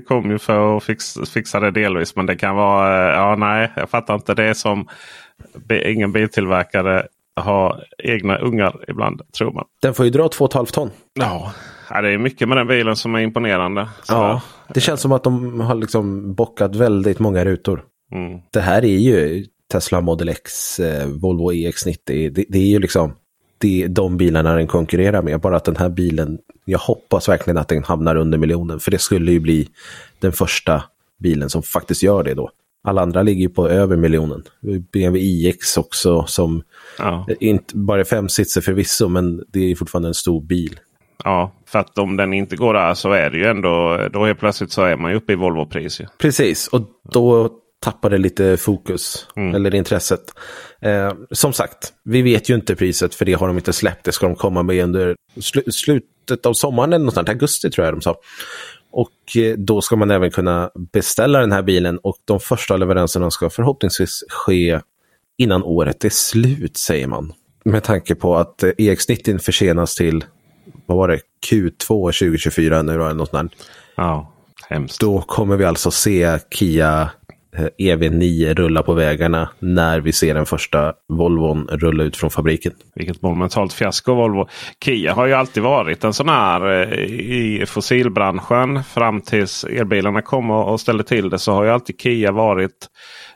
kom 0.00 0.30
ju 0.30 0.38
för 0.38 0.76
att 0.76 0.84
fix, 0.84 1.14
fixa 1.32 1.60
det 1.60 1.70
delvis. 1.70 2.16
Men 2.16 2.26
det 2.26 2.36
kan 2.36 2.56
vara, 2.56 3.10
eh, 3.10 3.16
ja 3.16 3.36
nej, 3.36 3.72
jag 3.76 3.90
fattar 3.90 4.14
inte. 4.14 4.34
Det 4.34 4.54
som 4.54 4.88
ingen 5.84 6.12
biltillverkare 6.12 7.06
har 7.36 7.84
egna 7.98 8.38
ungar 8.38 8.84
ibland, 8.88 9.22
tror 9.38 9.52
man. 9.52 9.64
Den 9.82 9.94
får 9.94 10.04
ju 10.04 10.10
dra 10.10 10.28
2,5 10.28 10.72
ton. 10.72 10.90
Ja, 11.14 11.52
det 11.90 12.08
är 12.08 12.18
mycket 12.18 12.48
med 12.48 12.56
den 12.56 12.66
bilen 12.66 12.96
som 12.96 13.14
är 13.14 13.20
imponerande. 13.20 13.88
Så. 14.02 14.12
Ja, 14.12 14.42
det 14.74 14.80
känns 14.80 15.00
som 15.00 15.12
att 15.12 15.24
de 15.24 15.60
har 15.60 15.74
liksom 15.74 16.34
bockat 16.34 16.76
väldigt 16.76 17.18
många 17.18 17.44
rutor. 17.44 17.84
Mm. 18.12 18.40
Det 18.50 18.60
här 18.60 18.84
är 18.84 18.98
ju 18.98 19.46
Tesla 19.72 20.00
Model 20.00 20.28
X, 20.28 20.80
eh, 20.80 21.06
Volvo 21.08 21.52
EX90. 21.52 21.96
Det, 22.06 22.44
det, 22.48 22.58
är 22.58 22.66
ju 22.66 22.78
liksom 22.78 23.12
det, 23.58 23.86
de 23.86 24.16
bilarna 24.16 24.54
den 24.54 24.66
konkurrerar 24.66 25.22
med. 25.22 25.40
Bara 25.40 25.56
att 25.56 25.64
den 25.64 25.76
här 25.76 25.88
bilen, 25.88 26.38
jag 26.64 26.78
hoppas 26.78 27.28
verkligen 27.28 27.58
att 27.58 27.68
den 27.68 27.84
hamnar 27.84 28.16
under 28.16 28.38
miljonen. 28.38 28.80
För 28.80 28.90
det 28.90 28.98
skulle 28.98 29.32
ju 29.32 29.40
bli 29.40 29.68
den 30.18 30.32
första 30.32 30.82
bilen 31.18 31.50
som 31.50 31.62
faktiskt 31.62 32.02
gör 32.02 32.24
det 32.24 32.34
då. 32.34 32.50
Alla 32.82 33.02
andra 33.02 33.22
ligger 33.22 33.40
ju 33.40 33.48
på 33.48 33.68
över 33.68 33.96
miljonen. 33.96 34.42
BMW 34.92 35.20
iX 35.20 35.76
också 35.76 36.24
som 36.26 36.62
ja. 36.98 37.26
inte 37.40 37.76
bara 37.76 38.00
är 38.00 38.04
fem 38.04 38.28
sitser 38.28 38.60
förvisso 38.60 39.08
men 39.08 39.44
det 39.48 39.70
är 39.70 39.74
fortfarande 39.74 40.08
en 40.08 40.14
stor 40.14 40.40
bil. 40.40 40.80
Ja, 41.24 41.52
för 41.66 41.78
att 41.78 41.98
om 41.98 42.16
den 42.16 42.32
inte 42.32 42.56
går 42.56 42.74
där 42.74 42.94
så 42.94 43.10
är 43.12 43.30
det 43.30 43.38
ju 43.38 43.44
ändå, 43.44 44.00
då 44.12 44.24
är 44.24 44.34
plötsligt 44.34 44.72
så 44.72 44.82
är 44.82 44.96
man 44.96 45.10
ju 45.10 45.16
uppe 45.16 45.32
i 45.32 45.36
Volvo-pris. 45.36 46.00
Precis, 46.18 46.68
och 46.68 46.82
då 47.12 47.50
tappar 47.80 48.10
det 48.10 48.18
lite 48.18 48.56
fokus 48.56 49.26
mm. 49.36 49.54
eller 49.54 49.74
intresset. 49.74 50.20
Eh, 50.80 51.12
som 51.30 51.52
sagt, 51.52 51.92
vi 52.04 52.22
vet 52.22 52.48
ju 52.50 52.54
inte 52.54 52.76
priset 52.76 53.14
för 53.14 53.24
det 53.24 53.32
har 53.32 53.46
de 53.46 53.56
inte 53.56 53.72
släppt. 53.72 54.04
Det 54.04 54.12
ska 54.12 54.26
de 54.26 54.36
komma 54.36 54.62
med 54.62 54.84
under 54.84 55.16
sl 55.40 55.58
slutet 55.70 56.46
av 56.46 56.52
sommaren 56.52 56.92
eller 56.92 57.04
något 57.04 57.14
sånt, 57.14 57.28
augusti 57.28 57.70
tror 57.70 57.84
jag 57.84 57.94
de 57.94 58.00
sa. 58.00 58.16
Och 58.92 59.36
eh, 59.36 59.56
då 59.56 59.80
ska 59.80 59.96
man 59.96 60.10
även 60.10 60.30
kunna 60.30 60.70
beställa 60.92 61.40
den 61.40 61.52
här 61.52 61.62
bilen 61.62 61.98
och 61.98 62.16
de 62.24 62.40
första 62.40 62.76
leveranserna 62.76 63.30
ska 63.30 63.50
förhoppningsvis 63.50 64.24
ske 64.28 64.80
innan 65.38 65.62
året 65.62 66.04
är 66.04 66.08
slut, 66.08 66.76
säger 66.76 67.06
man. 67.06 67.32
Med 67.64 67.84
tanke 67.84 68.14
på 68.14 68.36
att 68.36 68.62
eh, 68.62 68.70
EX90 68.70 69.38
försenas 69.38 69.94
till, 69.94 70.24
vad 70.90 70.98
var 70.98 71.08
det, 71.08 71.20
Q2 71.50 71.86
2024 71.88 72.82
nu 72.82 72.98
då, 72.98 73.08
något 73.08 73.30
sånt 73.30 73.52
Ja, 73.96 74.32
hemskt. 74.68 75.00
Då 75.00 75.20
kommer 75.20 75.56
vi 75.56 75.64
alltså 75.64 75.90
se 75.90 76.38
Kia 76.50 77.10
EV9 77.78 78.44
eh, 78.44 78.50
e 78.50 78.54
rulla 78.54 78.82
på 78.82 78.94
vägarna 78.94 79.48
när 79.58 80.00
vi 80.00 80.12
ser 80.12 80.34
den 80.34 80.46
första 80.46 80.92
Volvon 81.08 81.68
rulla 81.70 82.04
ut 82.04 82.16
från 82.16 82.30
fabriken. 82.30 82.72
Vilket 82.94 83.22
monumentalt 83.22 83.72
fiasko 83.72 84.14
Volvo. 84.14 84.48
Kia 84.84 85.14
har 85.14 85.26
ju 85.26 85.32
alltid 85.32 85.62
varit 85.62 86.04
en 86.04 86.12
sån 86.12 86.28
här 86.28 86.82
eh, 86.82 86.98
i 87.04 87.64
fossilbranschen. 87.66 88.84
Fram 88.84 89.20
tills 89.20 89.64
elbilarna 89.64 90.22
kom 90.22 90.50
och 90.50 90.80
ställde 90.80 91.04
till 91.04 91.30
det 91.30 91.38
så 91.38 91.52
har 91.52 91.64
ju 91.64 91.70
alltid 91.70 92.00
Kia 92.00 92.32
varit 92.32 92.88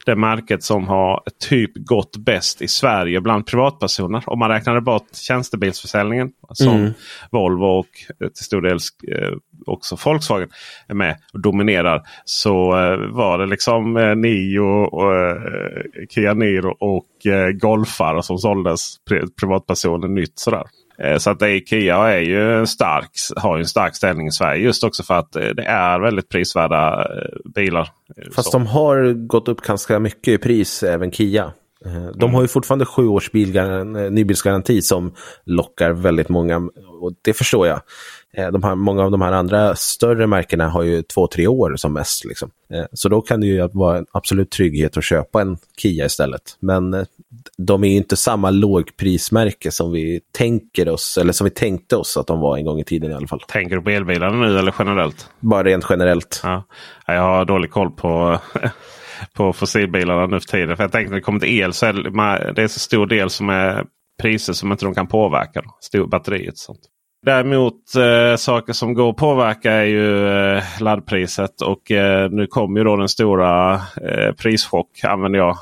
det 0.05 0.17
märket 0.17 0.63
som 0.63 0.89
har 0.89 1.23
typ 1.49 1.73
gått 1.77 2.17
bäst 2.17 2.63
i 2.63 2.69
Sverige 2.69 3.21
bland 3.21 3.47
privatpersoner. 3.47 4.23
Om 4.27 4.39
man 4.39 4.51
räknar 4.51 4.81
bort 4.81 5.15
tjänstebilsförsäljningen 5.15 6.31
som 6.53 6.75
mm. 6.75 6.93
Volvo 7.31 7.65
och 7.65 7.87
eh, 8.21 8.29
till 8.29 8.45
stor 8.45 8.63
del 8.63 8.79
eh, 9.09 9.37
också 9.67 9.97
Volkswagen 10.05 10.49
är 10.89 10.95
med 10.95 11.17
och 11.33 11.41
dominerar. 11.41 12.03
Så 12.25 12.77
eh, 12.79 12.97
var 12.97 13.39
det 13.39 13.47
liksom 13.47 13.93
Nio, 14.17 14.61
och, 14.87 15.13
Kia 16.11 16.35
Niro 16.35 16.77
och 16.81 17.07
Golfar 17.61 18.23
som 18.23 18.39
såldes 18.39 18.97
privatpersoner 19.41 20.09
nytt. 20.09 20.39
Sådär. 20.39 20.65
Så 21.19 21.31
att 21.31 21.43
Ikea 21.43 22.13
är 22.13 22.21
ju 22.21 22.67
stark, 22.67 23.11
har 23.37 23.57
ju 23.57 23.61
en 23.61 23.69
stark 23.69 23.97
ställning 23.97 24.27
i 24.27 24.33
Sverige 24.33 24.65
just 24.65 24.85
också 24.85 25.03
för 25.03 25.15
att 25.15 25.33
det 25.33 25.65
är 25.67 26.01
väldigt 26.01 26.29
prisvärda 26.29 27.09
bilar. 27.55 27.89
Fast 28.35 28.51
Så. 28.51 28.59
de 28.59 28.67
har 28.67 29.27
gått 29.27 29.49
upp 29.49 29.61
ganska 29.61 29.99
mycket 29.99 30.29
i 30.29 30.39
pris, 30.39 30.83
även 30.83 31.13
Kia. 31.13 31.53
De 31.85 32.23
mm. 32.23 32.35
har 32.35 32.43
ju 32.43 32.49
fortfarande 32.49 32.87
sju 32.87 33.07
års 33.07 33.33
nybilsgaranti 34.11 34.83
som 34.83 35.15
lockar 35.45 35.93
väldigt 35.93 36.29
många. 36.29 36.57
Och 37.01 37.13
det 37.23 37.33
förstår 37.33 37.67
jag. 37.67 37.81
Eh, 38.37 38.51
de 38.51 38.63
här, 38.63 38.75
många 38.75 39.03
av 39.03 39.11
de 39.11 39.21
här 39.21 39.33
andra 39.33 39.77
större 39.77 40.27
märkena 40.27 40.69
har 40.69 40.83
ju 40.83 41.03
två, 41.03 41.27
tre 41.27 41.47
år 41.47 41.77
som 41.77 41.93
mest. 41.93 42.25
Liksom. 42.25 42.51
Eh, 42.75 42.85
så 42.93 43.09
då 43.09 43.21
kan 43.21 43.41
det 43.41 43.47
ju 43.47 43.69
vara 43.73 43.99
en 43.99 44.07
absolut 44.13 44.51
trygghet 44.51 44.97
att 44.97 45.05
köpa 45.05 45.41
en 45.41 45.57
Kia 45.79 46.07
istället. 46.07 46.57
Men 46.61 46.95
eh, 46.95 47.05
de 47.59 47.85
är 47.85 47.89
ju 47.89 47.97
inte 47.97 48.17
samma 48.17 48.51
lågprismärke 48.51 49.71
som 49.71 49.93
vi 49.93 50.21
tänker 50.33 50.89
oss, 50.89 51.19
eller 51.19 51.33
som 51.33 51.45
vi 51.45 51.51
tänkte 51.51 51.97
oss 51.97 52.17
att 52.17 52.27
de 52.27 52.41
var 52.41 52.57
en 52.57 52.65
gång 52.65 52.81
i 52.81 52.85
tiden 52.85 53.11
i 53.11 53.15
alla 53.15 53.27
fall. 53.27 53.41
Tänker 53.41 53.77
du 53.77 53.83
på 53.83 53.91
elbilarna 53.91 54.37
nu 54.37 54.59
eller 54.59 54.75
generellt? 54.79 55.29
Bara 55.41 55.63
rent 55.63 55.87
generellt. 55.91 56.41
Ja. 56.43 56.65
Jag 57.07 57.23
har 57.23 57.45
dålig 57.45 57.71
koll 57.71 57.91
på 57.91 58.39
på 59.35 59.53
fossilbilarna 59.53 60.27
nu 60.27 60.41
för 60.41 60.49
tiden. 60.49 60.77
För 60.77 60.85
jag 60.85 60.93
tänkte 60.93 61.11
när 61.11 61.17
det 61.17 61.23
kommer 61.23 61.41
till 61.41 61.61
el 61.61 61.73
så 61.73 61.87
är 61.87 62.53
det, 62.53 62.63
är 62.63 62.69
så 62.69 62.81
stor 62.81 63.07
del 63.07 63.31
som 63.31 63.49
är 63.49 63.85
priser 64.23 64.53
som 64.53 64.73
inte 64.73 64.85
de 64.85 64.95
kan 64.95 65.07
påverka. 65.07 65.63
Stor 65.81 66.07
batteriet. 66.07 66.59
Sånt. 66.59 66.81
Däremot 67.25 67.95
eh, 67.95 68.37
saker 68.37 68.73
som 68.73 68.95
går 68.95 69.11
att 69.11 69.17
påverka 69.17 69.73
är 69.73 69.85
ju 69.85 70.29
eh, 70.29 70.63
laddpriset. 70.81 71.61
Och 71.61 71.91
eh, 71.91 72.31
nu 72.31 72.47
kom 72.47 72.77
ju 72.77 72.85
då 72.85 72.97
den 72.97 73.09
stora 73.09 73.75
eh, 73.75 74.33
prischock 74.39 75.05
använder 75.05 75.39
jag. 75.39 75.57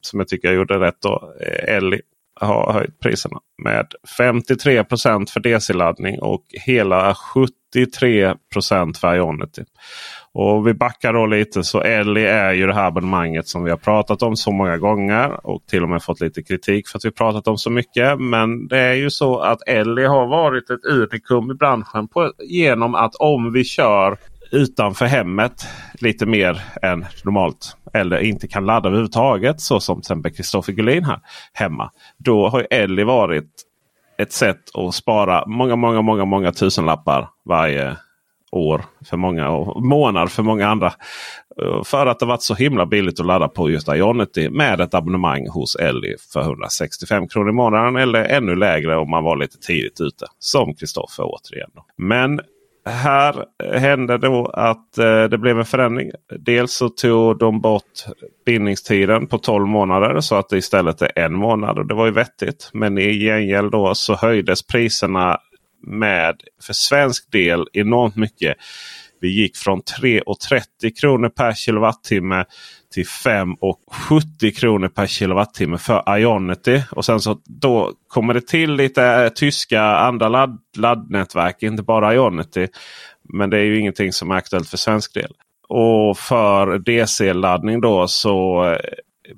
Som 0.00 0.20
jag 0.20 0.28
tycker 0.28 0.48
jag 0.48 0.54
gjorde 0.54 0.80
rätt 0.80 1.02
då. 1.02 1.32
Eh, 1.40 1.76
Elli 1.76 2.00
har 2.40 2.72
höjt 2.72 3.00
priserna 3.00 3.38
med 3.62 3.86
53% 4.18 5.30
för 5.30 5.40
DC-laddning 5.40 6.20
och 6.20 6.44
hela 6.50 7.12
73% 7.12 8.98
för 9.00 9.16
Ionity. 9.16 9.62
Och 10.34 10.66
vi 10.66 10.74
backar 10.74 11.12
då 11.12 11.26
lite 11.26 11.64
så 11.64 11.80
Ellie 11.80 12.26
är 12.26 12.52
ju 12.52 12.66
det 12.66 12.74
här 12.74 12.86
abonnemanget 12.86 13.48
som 13.48 13.64
vi 13.64 13.70
har 13.70 13.76
pratat 13.76 14.22
om 14.22 14.36
så 14.36 14.52
många 14.52 14.78
gånger. 14.78 15.46
Och 15.46 15.66
till 15.66 15.82
och 15.82 15.88
med 15.88 16.02
fått 16.02 16.20
lite 16.20 16.42
kritik 16.42 16.88
för 16.88 16.98
att 16.98 17.04
vi 17.04 17.10
pratat 17.10 17.48
om 17.48 17.58
så 17.58 17.70
mycket. 17.70 18.20
Men 18.20 18.68
det 18.68 18.78
är 18.78 18.94
ju 18.94 19.10
så 19.10 19.38
att 19.38 19.68
Ellie 19.68 20.06
har 20.06 20.26
varit 20.26 20.70
ett 20.70 20.84
unikum 20.84 21.50
i 21.50 21.54
branschen 21.54 22.08
på, 22.08 22.32
genom 22.38 22.94
att 22.94 23.14
om 23.14 23.52
vi 23.52 23.64
kör 23.64 24.18
utanför 24.52 25.06
hemmet 25.06 25.66
lite 25.94 26.26
mer 26.26 26.62
än 26.82 27.06
normalt. 27.24 27.76
Eller 27.92 28.18
inte 28.18 28.48
kan 28.48 28.66
ladda 28.66 28.88
överhuvudtaget 28.88 29.60
så 29.60 29.80
som 29.80 29.96
till 29.96 30.00
exempel 30.00 30.32
Kristoffer 30.32 30.72
Gullin 30.72 31.04
här 31.04 31.20
hemma. 31.52 31.90
Då 32.18 32.48
har 32.48 32.66
Ellie 32.70 33.04
varit 33.04 33.50
ett 34.18 34.32
sätt 34.32 34.60
att 34.74 34.94
spara 34.94 35.46
många, 35.46 35.76
många, 35.76 36.02
många, 36.02 36.24
många 36.24 36.52
tusenlappar 36.52 37.28
varje 37.44 37.96
år 38.54 38.84
för 39.04 39.16
många 39.16 39.48
och 39.48 39.84
månader 39.84 40.26
för 40.26 40.42
många 40.42 40.68
andra. 40.68 40.92
Eh, 41.62 41.82
för 41.84 42.06
att 42.06 42.18
det 42.18 42.26
varit 42.26 42.42
så 42.42 42.54
himla 42.54 42.86
billigt 42.86 43.20
att 43.20 43.26
ladda 43.26 43.48
på 43.48 43.70
just 43.70 43.88
Ionity 43.88 44.50
med 44.50 44.80
ett 44.80 44.94
abonnemang 44.94 45.48
hos 45.48 45.76
Elly 45.76 46.16
för 46.32 46.40
165 46.40 47.28
kronor 47.28 47.48
i 47.48 47.52
månaden. 47.52 47.96
Eller 47.96 48.24
ännu 48.24 48.56
lägre 48.56 48.96
om 48.96 49.10
man 49.10 49.24
var 49.24 49.36
lite 49.36 49.58
tidigt 49.58 50.00
ute. 50.00 50.26
Som 50.38 50.74
Kristoffer 50.74 51.24
återigen. 51.24 51.70
Men 51.96 52.40
här 52.86 53.44
hände 53.78 54.18
då 54.18 54.46
att 54.46 54.98
eh, 54.98 55.24
det 55.24 55.38
blev 55.38 55.58
en 55.58 55.64
förändring. 55.64 56.10
Dels 56.38 56.72
så 56.72 56.88
tog 56.88 57.38
de 57.38 57.60
bort 57.60 58.04
bindningstiden 58.46 59.26
på 59.26 59.38
12 59.38 59.66
månader 59.66 60.20
så 60.20 60.34
att 60.34 60.48
det 60.48 60.56
istället 60.56 61.02
är 61.02 61.18
en 61.18 61.34
månad. 61.34 61.78
och 61.78 61.86
Det 61.86 61.94
var 61.94 62.06
ju 62.06 62.12
vettigt. 62.12 62.70
Men 62.72 62.98
i 62.98 63.18
gengäld 63.18 63.72
då 63.72 63.94
så 63.94 64.14
höjdes 64.14 64.66
priserna 64.66 65.38
med 65.86 66.40
för 66.62 66.72
svensk 66.72 67.32
del 67.32 67.66
enormt 67.72 68.16
mycket. 68.16 68.56
Vi 69.20 69.28
gick 69.28 69.56
från 69.56 69.82
3,30 69.82 71.00
kronor 71.00 71.28
per 71.28 71.52
kilowattimme 71.52 72.44
till 72.94 73.04
5,70 73.04 74.50
kronor 74.50 74.88
per 74.88 75.06
kilowattimme 75.06 75.78
för 75.78 76.18
Ionity. 76.18 76.82
Och 76.90 77.04
sen 77.04 77.20
så 77.20 77.38
då 77.44 77.92
kommer 78.08 78.34
det 78.34 78.46
till 78.46 78.72
lite 78.72 79.04
eh, 79.04 79.28
tyska 79.28 79.82
andra 79.82 80.28
ladd, 80.28 80.58
laddnätverk, 80.76 81.62
inte 81.62 81.82
bara 81.82 82.14
Ionity. 82.14 82.68
Men 83.22 83.50
det 83.50 83.58
är 83.58 83.64
ju 83.64 83.78
ingenting 83.78 84.12
som 84.12 84.30
är 84.30 84.34
aktuellt 84.34 84.68
för 84.68 84.76
svensk 84.76 85.14
del. 85.14 85.32
Och 85.68 86.18
för 86.18 86.78
DC-laddning 86.78 87.80
då 87.80 88.08
så 88.08 88.64
eh, 88.70 88.78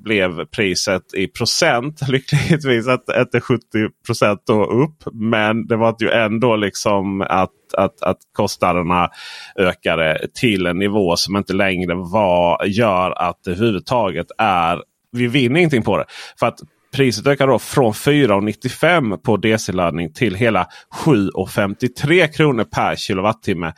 blev 0.04 0.44
priset 0.44 1.14
i 1.14 1.26
procent 1.26 2.00
lyckligtvis 2.08 2.88
att 2.88 3.06
det 3.06 3.36
är 3.38 3.40
70 3.40 3.64
procent 4.06 4.40
upp. 4.70 5.14
Men 5.14 5.66
det 5.66 5.76
var 5.76 5.96
ju 6.00 6.10
ändå 6.10 6.56
liksom 6.56 7.20
att, 7.20 7.50
att, 7.76 8.02
att 8.02 8.18
kostnaderna 8.32 9.10
ökade 9.58 10.28
till 10.34 10.66
en 10.66 10.78
nivå 10.78 11.16
som 11.16 11.36
inte 11.36 11.52
längre 11.52 11.94
var, 11.94 12.64
gör 12.64 13.10
att 13.10 13.40
det 13.44 13.50
överhuvudtaget 13.50 14.26
är... 14.38 14.82
Vi 15.12 15.26
vinner 15.26 15.60
ingenting 15.60 15.82
på 15.82 15.98
det. 15.98 16.04
För 16.38 16.46
att 16.46 16.58
priset 16.94 17.26
ökar 17.26 17.46
då 17.46 17.58
från 17.58 17.92
4,95 17.92 19.16
på 19.16 19.36
DC-laddning 19.36 20.12
till 20.12 20.34
hela 20.34 20.66
7,53 21.04 22.26
kronor 22.26 22.64
per 22.64 22.96
kilowattimme 22.96 23.72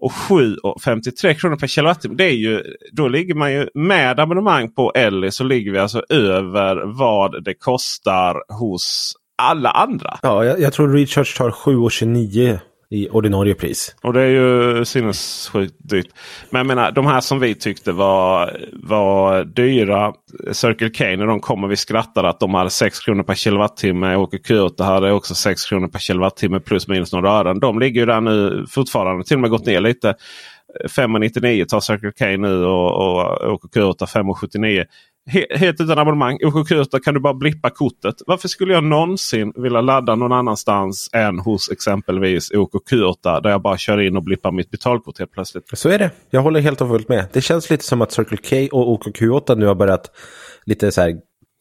och 0.00 0.12
7,53 0.12 1.34
kronor 1.34 1.56
per 1.56 1.66
kilowattimme. 1.66 2.14
Det 2.14 2.24
är 2.24 2.34
ju, 2.34 2.62
då 2.92 3.08
ligger 3.08 3.34
man 3.34 3.52
ju 3.52 3.68
med 3.74 4.20
abonnemang 4.20 4.72
på 4.72 4.92
Ellie 4.94 5.30
så 5.30 5.44
ligger 5.44 5.72
vi 5.72 5.78
alltså 5.78 6.02
över 6.08 6.98
vad 6.98 7.44
det 7.44 7.54
kostar 7.54 8.54
hos 8.58 9.14
alla 9.42 9.70
andra. 9.70 10.18
Ja, 10.22 10.44
jag, 10.44 10.60
jag 10.60 10.72
tror 10.72 10.88
Recharge 10.88 11.36
tar 11.36 11.50
7,29 11.50 12.58
i 12.90 13.08
ordinarie 13.08 13.54
pris. 13.54 13.96
Och 14.02 14.12
det 14.12 14.22
är 14.22 14.28
ju 14.28 14.84
sinnessjukt 14.84 15.74
dyrt. 15.78 16.08
Men 16.50 16.58
jag 16.58 16.66
menar 16.66 16.92
de 16.92 17.06
här 17.06 17.20
som 17.20 17.40
vi 17.40 17.54
tyckte 17.54 17.92
var, 17.92 18.60
var 18.72 19.44
dyra. 19.44 20.12
Circle 20.52 20.90
K 20.90 21.04
när 21.04 21.26
de 21.26 21.40
kommer 21.40 21.68
vi 21.68 21.76
skrattade 21.76 22.28
att 22.28 22.40
de 22.40 22.54
hade 22.54 22.70
6 22.70 23.00
kronor 23.00 23.22
per 23.22 23.34
kilowattimme. 23.34 24.16
Åker 24.16 24.38
Kyoto 24.38 24.84
hade 24.84 25.12
också 25.12 25.34
6 25.34 25.64
kronor 25.64 25.88
per 25.88 25.98
kilowattimme 25.98 26.60
plus 26.60 26.88
minus 26.88 27.12
några 27.12 27.30
ören. 27.30 27.60
De 27.60 27.78
ligger 27.78 28.00
ju 28.00 28.06
där 28.06 28.20
nu 28.20 28.66
fortfarande. 28.70 29.24
Till 29.24 29.36
och 29.36 29.40
med 29.40 29.50
gått 29.50 29.66
ner 29.66 29.80
lite. 29.80 30.14
5,99 30.84 31.64
tar 31.64 31.80
Circle 31.80 32.12
K 32.18 32.26
nu 32.26 32.64
och, 32.64 32.94
och 32.94 33.52
åker 33.52 33.68
Kyoto 33.74 34.04
5,79 34.04 34.84
helt 35.50 35.80
utan 35.80 35.98
abonnemang. 35.98 36.38
OK 36.44 36.68
kan 37.04 37.14
du 37.14 37.20
bara 37.20 37.34
blippa 37.34 37.70
kortet. 37.70 38.14
Varför 38.26 38.48
skulle 38.48 38.74
jag 38.74 38.84
någonsin 38.84 39.52
vilja 39.56 39.80
ladda 39.80 40.14
någon 40.14 40.32
annanstans 40.32 41.10
än 41.12 41.38
hos 41.38 41.70
exempelvis 41.70 42.50
OK 42.50 42.90
där 43.22 43.50
jag 43.50 43.62
bara 43.62 43.78
kör 43.78 44.00
in 44.00 44.16
och 44.16 44.22
blippar 44.22 44.52
mitt 44.52 44.70
betalkort 44.70 45.18
helt 45.18 45.32
plötsligt. 45.32 45.64
Så 45.72 45.88
är 45.88 45.98
det. 45.98 46.10
Jag 46.30 46.42
håller 46.42 46.60
helt 46.60 46.80
och 46.80 46.88
fullt 46.88 47.08
med. 47.08 47.26
Det 47.32 47.40
känns 47.40 47.70
lite 47.70 47.84
som 47.84 48.02
att 48.02 48.12
Circle 48.12 48.68
K 48.68 48.76
och 48.76 48.92
OK 48.92 49.20
nu 49.56 49.66
har 49.66 49.74
börjat 49.74 50.10
lite 50.64 50.92
så 50.92 51.00
här 51.00 51.16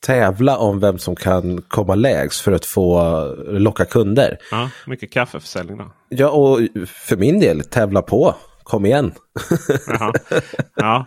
tävla 0.05 0.57
om 0.57 0.79
vem 0.79 0.97
som 0.97 1.15
kan 1.15 1.61
komma 1.61 1.95
lägst 1.95 2.41
för 2.41 2.51
att 2.51 2.65
få 2.65 3.25
locka 3.47 3.85
kunder. 3.85 4.37
Ja, 4.51 4.69
mycket 4.87 5.11
kaffeförsäljning 5.11 5.77
då. 5.77 5.91
Ja, 6.09 6.29
och 6.29 6.59
för 6.87 7.17
min 7.17 7.39
del 7.39 7.63
tävla 7.63 8.01
på 8.01 8.35
kom 8.67 8.85
igen. 8.85 9.11
Ja, 10.75 11.05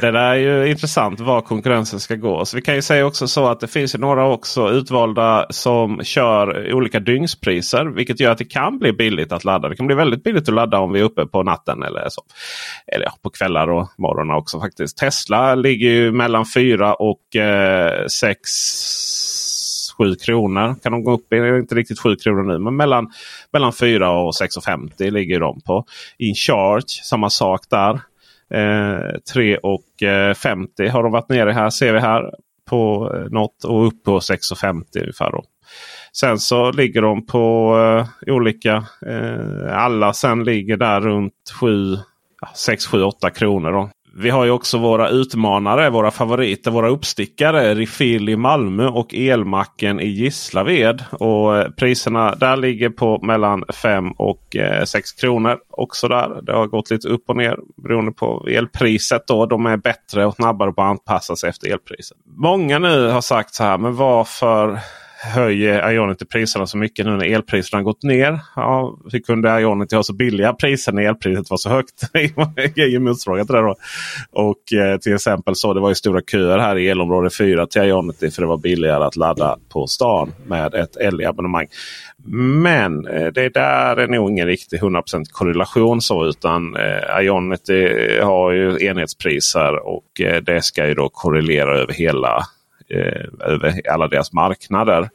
det 0.00 0.10
där 0.10 0.14
är 0.14 0.34
ju 0.34 0.70
intressant 0.70 1.20
var 1.20 1.40
konkurrensen 1.40 2.00
ska 2.00 2.14
gå. 2.14 2.44
Så 2.44 2.56
vi 2.56 2.62
kan 2.62 2.74
ju 2.74 2.82
säga 2.82 3.06
också 3.06 3.28
så 3.28 3.46
att 3.46 3.60
det 3.60 3.68
finns 3.68 3.94
några 3.94 4.26
också 4.26 4.70
utvalda 4.70 5.46
som 5.50 6.00
kör 6.04 6.72
olika 6.72 7.00
dygnspriser. 7.00 7.84
Vilket 7.84 8.20
gör 8.20 8.30
att 8.30 8.38
det 8.38 8.44
kan 8.44 8.78
bli 8.78 8.92
billigt 8.92 9.32
att 9.32 9.44
ladda. 9.44 9.68
Det 9.68 9.76
kan 9.76 9.86
bli 9.86 9.96
väldigt 9.96 10.24
billigt 10.24 10.48
att 10.48 10.54
ladda 10.54 10.78
om 10.78 10.92
vi 10.92 11.00
är 11.00 11.04
uppe 11.04 11.26
på 11.26 11.42
natten 11.42 11.82
eller 11.82 12.08
så. 12.08 12.22
Eller 12.86 13.04
ja, 13.04 13.12
på 13.22 13.30
kvällar 13.30 13.70
och 13.70 13.88
morgnar 13.98 14.34
också 14.36 14.60
faktiskt. 14.60 14.98
Tesla 14.98 15.54
ligger 15.54 15.90
ju 15.90 16.12
mellan 16.12 16.46
4 16.46 16.94
och 16.94 17.20
6 18.10 18.32
eh, 18.34 18.38
7 19.98 20.14
kronor. 20.14 20.74
Kan 20.82 20.92
de 20.92 21.04
gå 21.04 21.12
upp 21.12 21.32
i, 21.32 21.36
inte 21.36 21.74
riktigt 21.74 22.00
7 22.00 22.16
kronor 22.16 22.42
nu, 22.42 22.58
men 22.58 22.76
mellan, 22.76 23.10
mellan 23.52 23.72
4 23.72 24.10
och 24.10 24.32
6,50 24.32 25.10
ligger 25.10 25.40
de 25.40 25.60
på. 25.60 25.84
InCharge, 26.18 27.04
samma 27.04 27.30
sak 27.30 27.60
där. 27.70 28.00
Eh, 28.50 29.00
3,50 29.34 30.68
eh, 30.80 30.92
har 30.92 31.02
de 31.02 31.12
varit 31.12 31.28
nere 31.28 31.52
här 31.52 31.70
ser 31.70 31.92
vi 31.92 32.00
här 32.00 32.30
på 32.70 33.12
eh, 33.14 33.30
något 33.30 33.64
och 33.64 33.86
upp 33.86 34.04
på 34.04 34.18
6,50 34.18 35.00
ungefär. 35.00 35.30
Då. 35.30 35.44
Sen 36.12 36.38
så 36.38 36.72
ligger 36.72 37.02
de 37.02 37.26
på 37.26 37.76
eh, 38.26 38.34
olika. 38.34 38.84
Eh, 39.06 39.78
alla 39.78 40.12
sen 40.12 40.44
ligger 40.44 40.76
där 40.76 41.00
runt 41.00 41.34
7, 41.60 41.96
6, 42.54 42.86
7, 42.86 43.02
8 43.02 43.30
kronor. 43.30 43.72
Då. 43.72 43.90
Vi 44.20 44.30
har 44.30 44.44
ju 44.44 44.50
också 44.50 44.78
våra 44.78 45.08
utmanare, 45.08 45.90
våra 45.90 46.10
favoriter, 46.10 46.70
våra 46.70 46.88
uppstickare. 46.88 47.74
Refill 47.74 48.28
i 48.28 48.36
Malmö 48.36 48.86
och 48.86 49.14
Elmacken 49.14 50.00
i 50.00 50.06
Gislaved. 50.06 51.04
Och 51.10 51.56
eh, 51.56 51.70
priserna 51.70 52.34
där 52.34 52.56
ligger 52.56 52.90
på 52.90 53.18
mellan 53.22 53.64
5 53.74 54.12
och 54.12 54.56
eh, 54.56 54.84
6 54.84 55.12
kronor. 55.12 55.58
Också 55.70 56.08
där. 56.08 56.42
Det 56.42 56.52
har 56.52 56.66
gått 56.66 56.90
lite 56.90 57.08
upp 57.08 57.24
och 57.28 57.36
ner 57.36 57.58
beroende 57.76 58.12
på 58.12 58.46
elpriset. 58.50 59.26
Då. 59.26 59.46
De 59.46 59.66
är 59.66 59.76
bättre 59.76 60.26
och 60.26 60.34
snabbare 60.34 60.72
på 60.72 60.82
att 60.82 60.90
anpassa 60.90 61.36
sig 61.36 61.50
efter 61.50 61.72
elpriset. 61.72 62.18
Många 62.36 62.78
nu 62.78 63.08
har 63.08 63.20
sagt 63.20 63.54
så 63.54 63.64
här, 63.64 63.78
men 63.78 63.96
varför 63.96 64.78
höjer 65.20 65.92
Ionity 65.92 66.24
priserna 66.24 66.66
så 66.66 66.76
mycket 66.78 67.06
nu 67.06 67.16
när 67.16 67.24
elpriserna 67.24 67.82
gått 67.82 68.02
ner. 68.02 68.40
Ja, 68.56 68.98
hur 69.12 69.18
kunde 69.18 69.60
Ionity 69.60 69.96
ha 69.96 70.02
så 70.02 70.12
billiga 70.12 70.52
priser 70.52 70.92
när 70.92 71.02
elpriset 71.02 71.50
var 71.50 71.56
så 71.56 71.68
högt? 71.68 72.02
det 72.74 72.82
är 72.82 72.88
ju 72.88 72.98
motfrågan 72.98 73.46
till 73.46 73.54
det 73.54 73.62
då. 73.62 73.76
Och 74.30 74.72
eh, 74.72 74.98
till 74.98 75.14
exempel 75.14 75.54
så 75.54 75.74
det 75.74 75.80
var 75.80 75.88
ju 75.88 75.94
stora 75.94 76.20
köer 76.20 76.58
här 76.58 76.78
i 76.78 76.88
elområde 76.88 77.30
4 77.30 77.66
till 77.66 77.82
Ionity 77.82 78.30
för 78.30 78.42
det 78.42 78.48
var 78.48 78.56
billigare 78.56 79.04
att 79.04 79.16
ladda 79.16 79.56
på 79.68 79.86
stan 79.86 80.32
med 80.46 80.74
ett 80.74 80.96
LE-abonnemang. 81.12 81.66
Men 82.62 83.06
eh, 83.06 83.26
det 83.26 83.48
där 83.48 83.96
är 83.96 84.08
nog 84.08 84.30
ingen 84.30 84.46
riktig 84.46 84.80
100% 84.80 85.24
korrelation 85.32 86.00
så 86.00 86.26
utan 86.26 86.76
eh, 86.76 87.20
Ionity 87.20 87.88
har 88.20 88.52
ju 88.52 88.86
enhetspriser 88.86 89.86
och 89.86 90.20
eh, 90.20 90.42
det 90.42 90.62
ska 90.62 90.86
ju 90.86 90.94
då 90.94 91.08
korrelera 91.08 91.78
över 91.78 91.92
hela 91.92 92.44
eh, 92.90 93.50
över 93.52 93.90
alla 93.90 94.08
deras 94.08 94.32
marknader. 94.32 95.10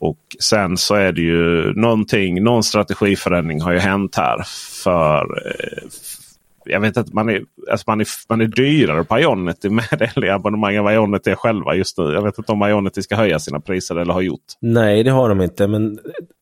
Och 0.00 0.18
sen 0.40 0.76
så 0.76 0.94
är 0.94 1.12
det 1.12 1.20
ju 1.20 1.72
någonting, 1.74 2.42
någon 2.42 2.62
strategiförändring 2.62 3.60
har 3.60 3.72
ju 3.72 3.78
hänt 3.78 4.16
här. 4.16 4.42
För 4.82 5.46
eh, 5.46 5.88
jag 6.64 6.80
vet 6.80 6.96
att 6.96 7.12
man 7.12 7.28
är, 7.28 7.42
alltså 7.70 7.84
man 7.86 8.00
är, 8.00 8.06
man 8.28 8.40
är 8.40 8.46
dyrare 8.46 9.04
på 9.04 9.18
Ionity 9.18 9.70
med 10.16 10.34
abonnemang 10.34 10.74
än 10.74 10.84
vad 10.84 10.94
Ionity 10.94 11.30
är 11.30 11.34
själva 11.34 11.74
just 11.74 11.98
nu. 11.98 12.04
Jag 12.04 12.22
vet 12.22 12.38
inte 12.38 12.52
om 12.52 12.62
Ionity 12.62 13.02
ska 13.02 13.16
höja 13.16 13.38
sina 13.38 13.60
priser 13.60 13.96
eller 13.96 14.14
har 14.14 14.20
gjort. 14.20 14.44
Nej, 14.60 15.02
det 15.02 15.10
har 15.10 15.28
de 15.28 15.40
inte. 15.40 15.66
Men 15.66 15.98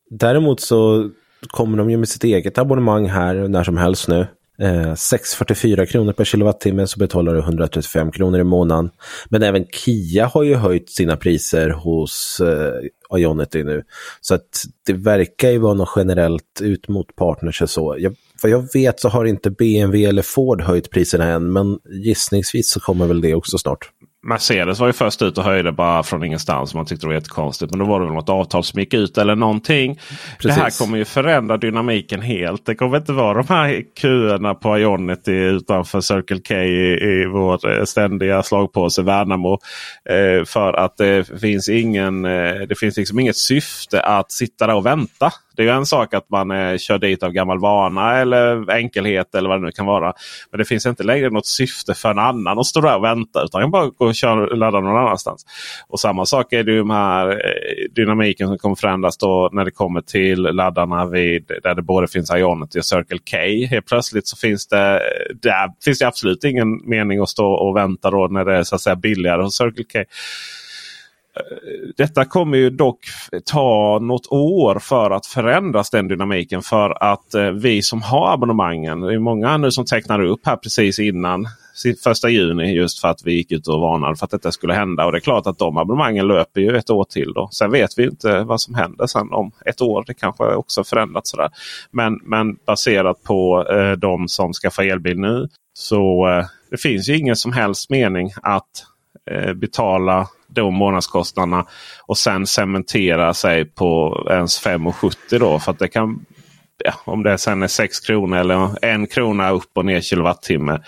däremot 0.09 0.59
så 0.59 1.09
kommer 1.47 1.77
de 1.77 1.89
ju 1.89 1.97
med 1.97 2.09
sitt 2.09 2.23
eget 2.23 2.57
abonnemang 2.57 3.05
här 3.05 3.35
när 3.35 3.63
som 3.63 3.77
helst 3.77 4.07
nu. 4.07 4.27
Eh, 4.61 4.95
644 4.95 5.85
kronor 5.85 6.13
per 6.13 6.23
kilowattimme 6.23 6.87
så 6.87 6.99
betalar 6.99 7.33
du 7.33 7.39
135 7.39 8.11
kronor 8.11 8.39
i 8.39 8.43
månaden. 8.43 8.89
Men 9.29 9.43
även 9.43 9.65
Kia 9.65 10.25
har 10.25 10.43
ju 10.43 10.55
höjt 10.55 10.89
sina 10.89 11.17
priser 11.17 11.69
hos 11.69 12.41
eh, 12.41 13.19
Ionity 13.19 13.63
nu. 13.63 13.83
Så 14.21 14.35
att 14.35 14.63
det 14.85 14.93
verkar 14.93 15.49
ju 15.49 15.57
vara 15.57 15.73
något 15.73 15.93
generellt 15.95 16.61
ut 16.61 16.87
mot 16.87 17.15
partners 17.15 17.61
och 17.61 17.69
så. 17.69 17.95
Jag, 17.99 18.15
vad 18.43 18.51
jag 18.51 18.73
vet 18.73 18.99
så 18.99 19.09
har 19.09 19.25
inte 19.25 19.49
BMW 19.49 20.09
eller 20.09 20.21
Ford 20.21 20.61
höjt 20.61 20.89
priserna 20.89 21.25
än, 21.25 21.53
men 21.53 21.79
gissningsvis 22.03 22.71
så 22.71 22.79
kommer 22.79 23.07
väl 23.07 23.21
det 23.21 23.35
också 23.35 23.57
snart. 23.57 23.91
Mercedes 24.27 24.79
var 24.79 24.87
ju 24.87 24.93
först 24.93 25.21
ut 25.21 25.37
och 25.37 25.43
höjde 25.43 25.71
bara 25.71 26.03
från 26.03 26.23
ingenstans. 26.23 26.73
Man 26.73 26.85
tyckte 26.85 27.05
det 27.05 27.07
var 27.07 27.13
jättekonstigt. 27.13 27.71
Men 27.71 27.79
då 27.79 27.85
var 27.85 27.99
det 27.99 28.05
väl 28.05 28.15
något 28.15 28.29
avtal 28.29 28.63
som 28.63 28.79
gick 28.79 28.93
ut 28.93 29.17
eller 29.17 29.35
någonting. 29.35 29.95
Precis. 30.39 30.55
Det 30.55 30.61
här 30.61 30.79
kommer 30.79 30.97
ju 30.97 31.05
förändra 31.05 31.57
dynamiken 31.57 32.21
helt. 32.21 32.65
Det 32.65 32.75
kommer 32.75 32.97
inte 32.97 33.13
vara 33.13 33.43
de 33.43 33.53
här 33.53 33.83
köerna 34.01 34.53
på 34.55 34.79
Ionity 34.79 35.31
utanför 35.31 36.01
Circle 36.01 36.39
K 36.47 36.55
i, 36.55 37.21
i 37.21 37.25
vår 37.25 37.71
eh, 37.71 37.83
ständiga 37.83 38.43
slagpåse 38.43 39.01
Värnamo. 39.01 39.59
Eh, 40.09 40.45
för 40.45 40.73
att 40.73 40.97
det 40.97 41.39
finns 41.41 41.69
ingen, 41.69 42.25
eh, 42.25 42.53
det 42.69 42.79
finns 42.79 42.97
liksom 42.97 43.19
inget 43.19 43.37
syfte 43.37 44.01
att 44.01 44.31
sitta 44.31 44.67
där 44.67 44.75
och 44.75 44.85
vänta. 44.85 45.31
Det 45.57 45.63
är 45.63 45.73
en 45.73 45.85
sak 45.85 46.13
att 46.13 46.29
man 46.29 46.51
eh, 46.51 46.77
kör 46.77 46.97
dit 46.97 47.23
av 47.23 47.31
gammal 47.31 47.59
vana 47.59 48.17
eller 48.17 48.71
enkelhet 48.71 49.35
eller 49.35 49.49
vad 49.49 49.61
det 49.61 49.65
nu 49.65 49.71
kan 49.71 49.85
vara. 49.85 50.13
Men 50.51 50.57
det 50.57 50.65
finns 50.65 50.85
inte 50.85 51.03
längre 51.03 51.29
något 51.29 51.45
syfte 51.45 51.93
för 51.93 52.09
en 52.11 52.19
annan 52.19 52.59
att 52.59 52.65
stå 52.65 52.81
där 52.81 52.95
och 52.95 53.03
vänta. 53.03 53.43
Utan 53.43 53.61
man 53.61 53.71
bara 53.71 53.89
går 53.89 54.07
och 54.07 54.15
kör, 54.15 54.55
ladda 54.55 54.79
någon 54.79 54.97
annanstans. 54.97 55.45
Och 55.87 55.99
samma 55.99 56.25
sak 56.25 56.53
är 56.53 56.63
det 56.63 56.71
ju 56.71 56.83
med 56.83 56.97
här 56.97 57.29
eh, 57.29 57.93
dynamiken 57.95 58.47
som 58.47 58.57
kommer 58.57 58.75
förändras 58.75 59.17
då 59.17 59.49
när 59.53 59.65
det 59.65 59.71
kommer 59.71 60.01
till 60.01 60.41
laddarna 60.41 61.05
vid, 61.05 61.51
där 61.63 61.75
det 61.75 61.81
både 61.81 62.07
finns 62.07 62.31
Ionity 62.31 62.79
och 62.79 62.85
Circle 62.85 63.19
K. 63.31 63.37
Helt 63.69 63.85
plötsligt 63.85 64.27
så 64.27 64.37
finns 64.37 64.67
det, 64.67 64.95
eh, 64.95 65.35
där 65.41 65.69
finns 65.85 65.99
det 65.99 66.07
absolut 66.07 66.43
ingen 66.43 66.89
mening 66.89 67.19
att 67.19 67.29
stå 67.29 67.51
och 67.53 67.75
vänta 67.75 68.11
då 68.11 68.27
när 68.27 68.45
det 68.45 68.55
är 68.55 68.63
så 68.63 68.75
att 68.75 68.81
säga 68.81 68.95
billigare 68.95 69.41
hos 69.41 69.57
Circle 69.57 69.85
K 69.93 69.99
detta 71.97 72.25
kommer 72.25 72.57
ju 72.57 72.69
dock 72.69 72.99
ta 73.45 73.99
något 74.01 74.27
år 74.31 74.79
för 74.79 75.11
att 75.11 75.25
förändras 75.25 75.89
den 75.89 76.07
dynamiken. 76.07 76.61
För 76.61 77.03
att 77.03 77.33
eh, 77.33 77.49
vi 77.49 77.81
som 77.81 78.01
har 78.01 78.33
abonnemangen, 78.33 79.01
det 79.01 79.13
är 79.13 79.19
många 79.19 79.57
nu 79.57 79.71
som 79.71 79.85
tecknar 79.85 80.23
upp 80.23 80.45
här 80.45 80.55
precis 80.55 80.99
innan 80.99 81.47
första 82.03 82.29
juni 82.29 82.73
just 82.73 83.01
för 83.01 83.07
att 83.07 83.21
vi 83.25 83.33
gick 83.33 83.51
ut 83.51 83.67
och 83.67 83.81
varnade 83.81 84.15
för 84.15 84.25
att 84.25 84.31
detta 84.31 84.51
skulle 84.51 84.73
hända. 84.73 85.05
Och 85.05 85.11
det 85.11 85.17
är 85.17 85.19
klart 85.19 85.47
att 85.47 85.59
de 85.59 85.77
abonnemangen 85.77 86.27
löper 86.27 86.61
ju 86.61 86.77
ett 86.77 86.89
år 86.89 87.03
till. 87.03 87.33
Då. 87.33 87.49
Sen 87.51 87.71
vet 87.71 87.89
vi 87.97 88.03
inte 88.03 88.43
vad 88.43 88.61
som 88.61 88.75
händer 88.75 89.07
sen 89.07 89.33
om 89.33 89.51
ett 89.65 89.81
år. 89.81 90.03
Det 90.07 90.13
kanske 90.13 90.43
också 90.43 90.83
förändrats. 90.83 91.29
Sådär. 91.29 91.49
Men, 91.91 92.19
men 92.23 92.55
baserat 92.65 93.23
på 93.23 93.67
eh, 93.71 93.91
de 93.91 94.27
som 94.27 94.53
ska 94.53 94.71
få 94.71 94.81
elbil 94.81 95.19
nu 95.19 95.47
så 95.73 96.27
eh, 96.27 96.45
det 96.69 96.77
finns 96.77 97.09
ju 97.09 97.17
ingen 97.17 97.35
som 97.35 97.51
helst 97.51 97.89
mening 97.89 98.31
att 98.43 98.85
Eh, 99.31 99.53
betala 99.53 100.27
de 100.47 100.73
månadskostnaderna 100.73 101.65
och 102.05 102.17
sen 102.17 102.47
cementera 102.47 103.33
sig 103.33 103.65
på 103.65 104.23
ens 104.29 104.65
5,70 104.65 105.39
då. 105.39 105.59
För 105.59 105.71
att 105.71 105.79
det 105.79 105.87
kan, 105.87 106.25
ja, 106.83 106.93
om 107.05 107.23
det 107.23 107.37
sen 107.37 107.63
är 107.63 107.67
6 107.67 107.99
kronor 107.99 108.37
eller 108.37 108.85
en 108.85 109.07
krona 109.07 109.51
upp 109.51 109.71
och 109.73 109.85
ner 109.85 110.01
kilowattimme. 110.01 110.79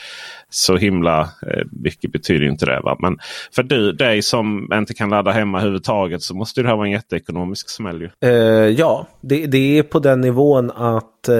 Så 0.49 0.77
himla 0.77 1.21
eh, 1.21 1.65
mycket 1.71 2.11
betyder 2.11 2.45
inte 2.47 2.65
det. 2.65 2.79
Va? 2.79 2.97
Men 2.99 3.17
för 3.55 3.63
du, 3.63 3.91
dig 3.91 4.21
som 4.21 4.69
inte 4.73 4.93
kan 4.93 5.09
ladda 5.09 5.31
hemma 5.31 5.57
överhuvudtaget 5.57 6.21
så 6.21 6.35
måste 6.35 6.61
det 6.61 6.67
här 6.67 6.75
vara 6.75 6.87
en 6.87 6.91
jätteekonomisk 6.91 7.69
smäll. 7.69 8.09
Eh, 8.21 8.29
ja, 8.31 9.07
det, 9.21 9.45
det, 9.45 9.77
är 9.77 9.83
på 9.83 9.99
den 9.99 10.21
nivån 10.21 10.71
att 10.71 11.27
eh, 11.29 11.35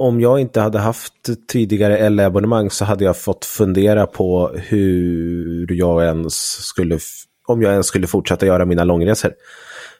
om 0.00 0.20
jag 0.20 0.40
inte 0.40 0.60
hade 0.60 0.78
haft 0.78 1.12
tidigare 1.48 1.98
L-abonnemang 1.98 2.70
så 2.70 2.84
hade 2.84 3.04
jag 3.04 3.16
fått 3.16 3.44
fundera 3.44 4.06
på 4.06 4.50
hur 4.54 5.72
jag 5.72 6.04
ens 6.04 6.34
skulle, 6.66 6.98
om 7.46 7.62
jag 7.62 7.72
ens 7.72 7.86
skulle 7.86 8.06
fortsätta 8.06 8.46
göra 8.46 8.64
mina 8.64 8.84
långresor. 8.84 9.32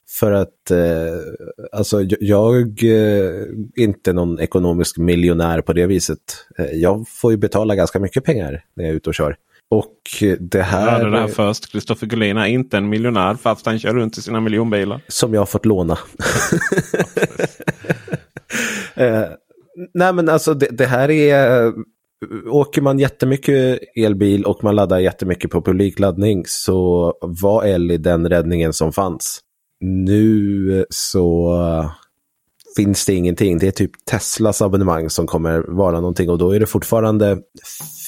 För 0.09 0.33
att 0.33 0.71
eh, 0.71 0.79
alltså, 1.73 2.03
jag 2.21 2.83
är 2.83 3.47
inte 3.77 4.13
någon 4.13 4.41
ekonomisk 4.41 4.99
miljonär 4.99 5.61
på 5.61 5.73
det 5.73 5.87
viset. 5.87 6.19
Eh, 6.59 6.67
jag 6.67 7.09
får 7.09 7.31
ju 7.31 7.37
betala 7.37 7.75
ganska 7.75 7.99
mycket 7.99 8.25
pengar 8.25 8.65
när 8.75 8.85
jag 8.85 8.91
är 8.91 8.97
ute 8.97 9.11
och 9.11 9.15
kör. 9.15 9.37
Och 9.69 9.97
det 10.39 10.63
här... 10.63 10.99
Ja, 10.99 11.05
det 11.05 11.11
där 11.11 11.29
först. 11.29 11.73
Kristoffer 11.73 12.07
Gullin 12.07 12.37
är 12.37 12.47
inte 12.47 12.77
en 12.77 12.89
miljonär 12.89 13.35
fast 13.35 13.67
han 13.67 13.79
kör 13.79 13.95
runt 13.95 14.19
i 14.19 14.23
sina 14.23 14.41
miljonbilar. 14.41 15.01
Som 15.09 15.35
jag 15.35 15.41
har 15.41 15.47
fått 15.47 15.67
låna. 15.67 15.99
nej 19.95 20.13
men 20.13 20.29
alltså 20.29 20.55
det, 20.55 20.69
det, 20.71 20.87
här 20.87 21.11
är... 21.11 21.73
Åker 22.47 22.83
man 22.83 22.99
jättemycket 22.99 23.81
elbil 23.97 24.45
och 24.45 24.65
man 24.65 24.77
laddar 24.77 24.99
jättemycket 24.99 25.51
på 25.51 25.63
publikladdning 25.63 26.45
så 26.47 27.15
var 27.21 27.65
Ellie 27.65 27.97
den 27.97 28.29
räddningen 28.29 28.73
som 28.73 28.93
fanns. 28.93 29.41
Nu 29.81 30.87
så 30.91 31.57
finns 32.77 33.07
det 33.07 33.15
ingenting. 33.15 33.59
Det 33.59 33.67
är 33.67 33.71
typ 33.71 34.05
Teslas 34.05 34.63
abonnemang 34.63 35.11
som 35.11 35.27
kommer 35.27 35.65
vara 35.69 36.01
någonting 36.01 36.31
och 36.31 36.39
då 36.39 36.51
är 36.51 36.61
det 36.61 36.67
fortfarande 36.67 37.39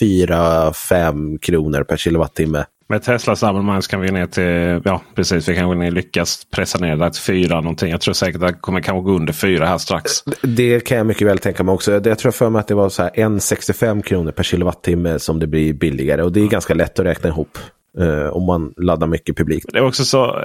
4-5 0.01 1.39
kronor 1.39 1.85
per 1.85 1.97
kilowattimme. 1.97 2.65
Med 2.93 3.03
Teslas 3.03 3.43
abonnemang 3.43 3.81
kan 3.81 4.01
vi 4.01 4.11
ner 4.11 4.27
till, 4.27 4.83
ja 4.85 5.03
precis, 5.15 5.49
vi 5.49 5.55
kanske 5.55 5.91
lyckas 5.91 6.47
pressa 6.51 6.79
ner 6.79 6.97
det 6.97 7.11
till 7.11 7.23
4 7.23 7.61
någonting. 7.61 7.91
Jag 7.91 8.01
tror 8.01 8.15
säkert 8.15 8.43
att 8.43 8.49
det 8.49 8.55
kommer 8.61 8.81
kanske 8.81 9.03
gå 9.03 9.17
under 9.17 9.33
4 9.33 9.67
här 9.67 9.79
strax. 9.79 10.11
Det 10.43 10.81
kan 10.81 10.99
jag 10.99 11.07
mycket 11.07 11.29
väl 11.29 11.39
tänka 11.39 11.63
mig 11.63 11.73
också. 11.73 12.01
Jag 12.05 12.19
tror 12.19 12.33
för 12.33 12.51
mig 12.51 12.61
att 12.61 12.69
det 12.69 12.75
var 12.75 12.89
så 12.89 13.03
här 13.03 13.11
1,65 13.11 14.03
kronor 14.03 14.33
per 14.33 14.43
kilowattimme 14.43 15.19
som 15.19 15.39
det 15.39 15.47
blir 15.47 15.73
billigare 15.73 16.23
och 16.23 16.33
det 16.33 16.41
är 16.41 16.49
ganska 16.49 16.75
lätt 16.75 16.99
att 16.99 17.07
räkna 17.07 17.29
ihop 17.29 17.59
eh, 17.99 18.27
om 18.27 18.47
man 18.47 18.75
laddar 18.77 19.07
mycket 19.07 19.37
publikt. 19.37 19.67
Det 19.73 19.79
är 19.79 19.87
också 19.87 20.05
så 20.05 20.45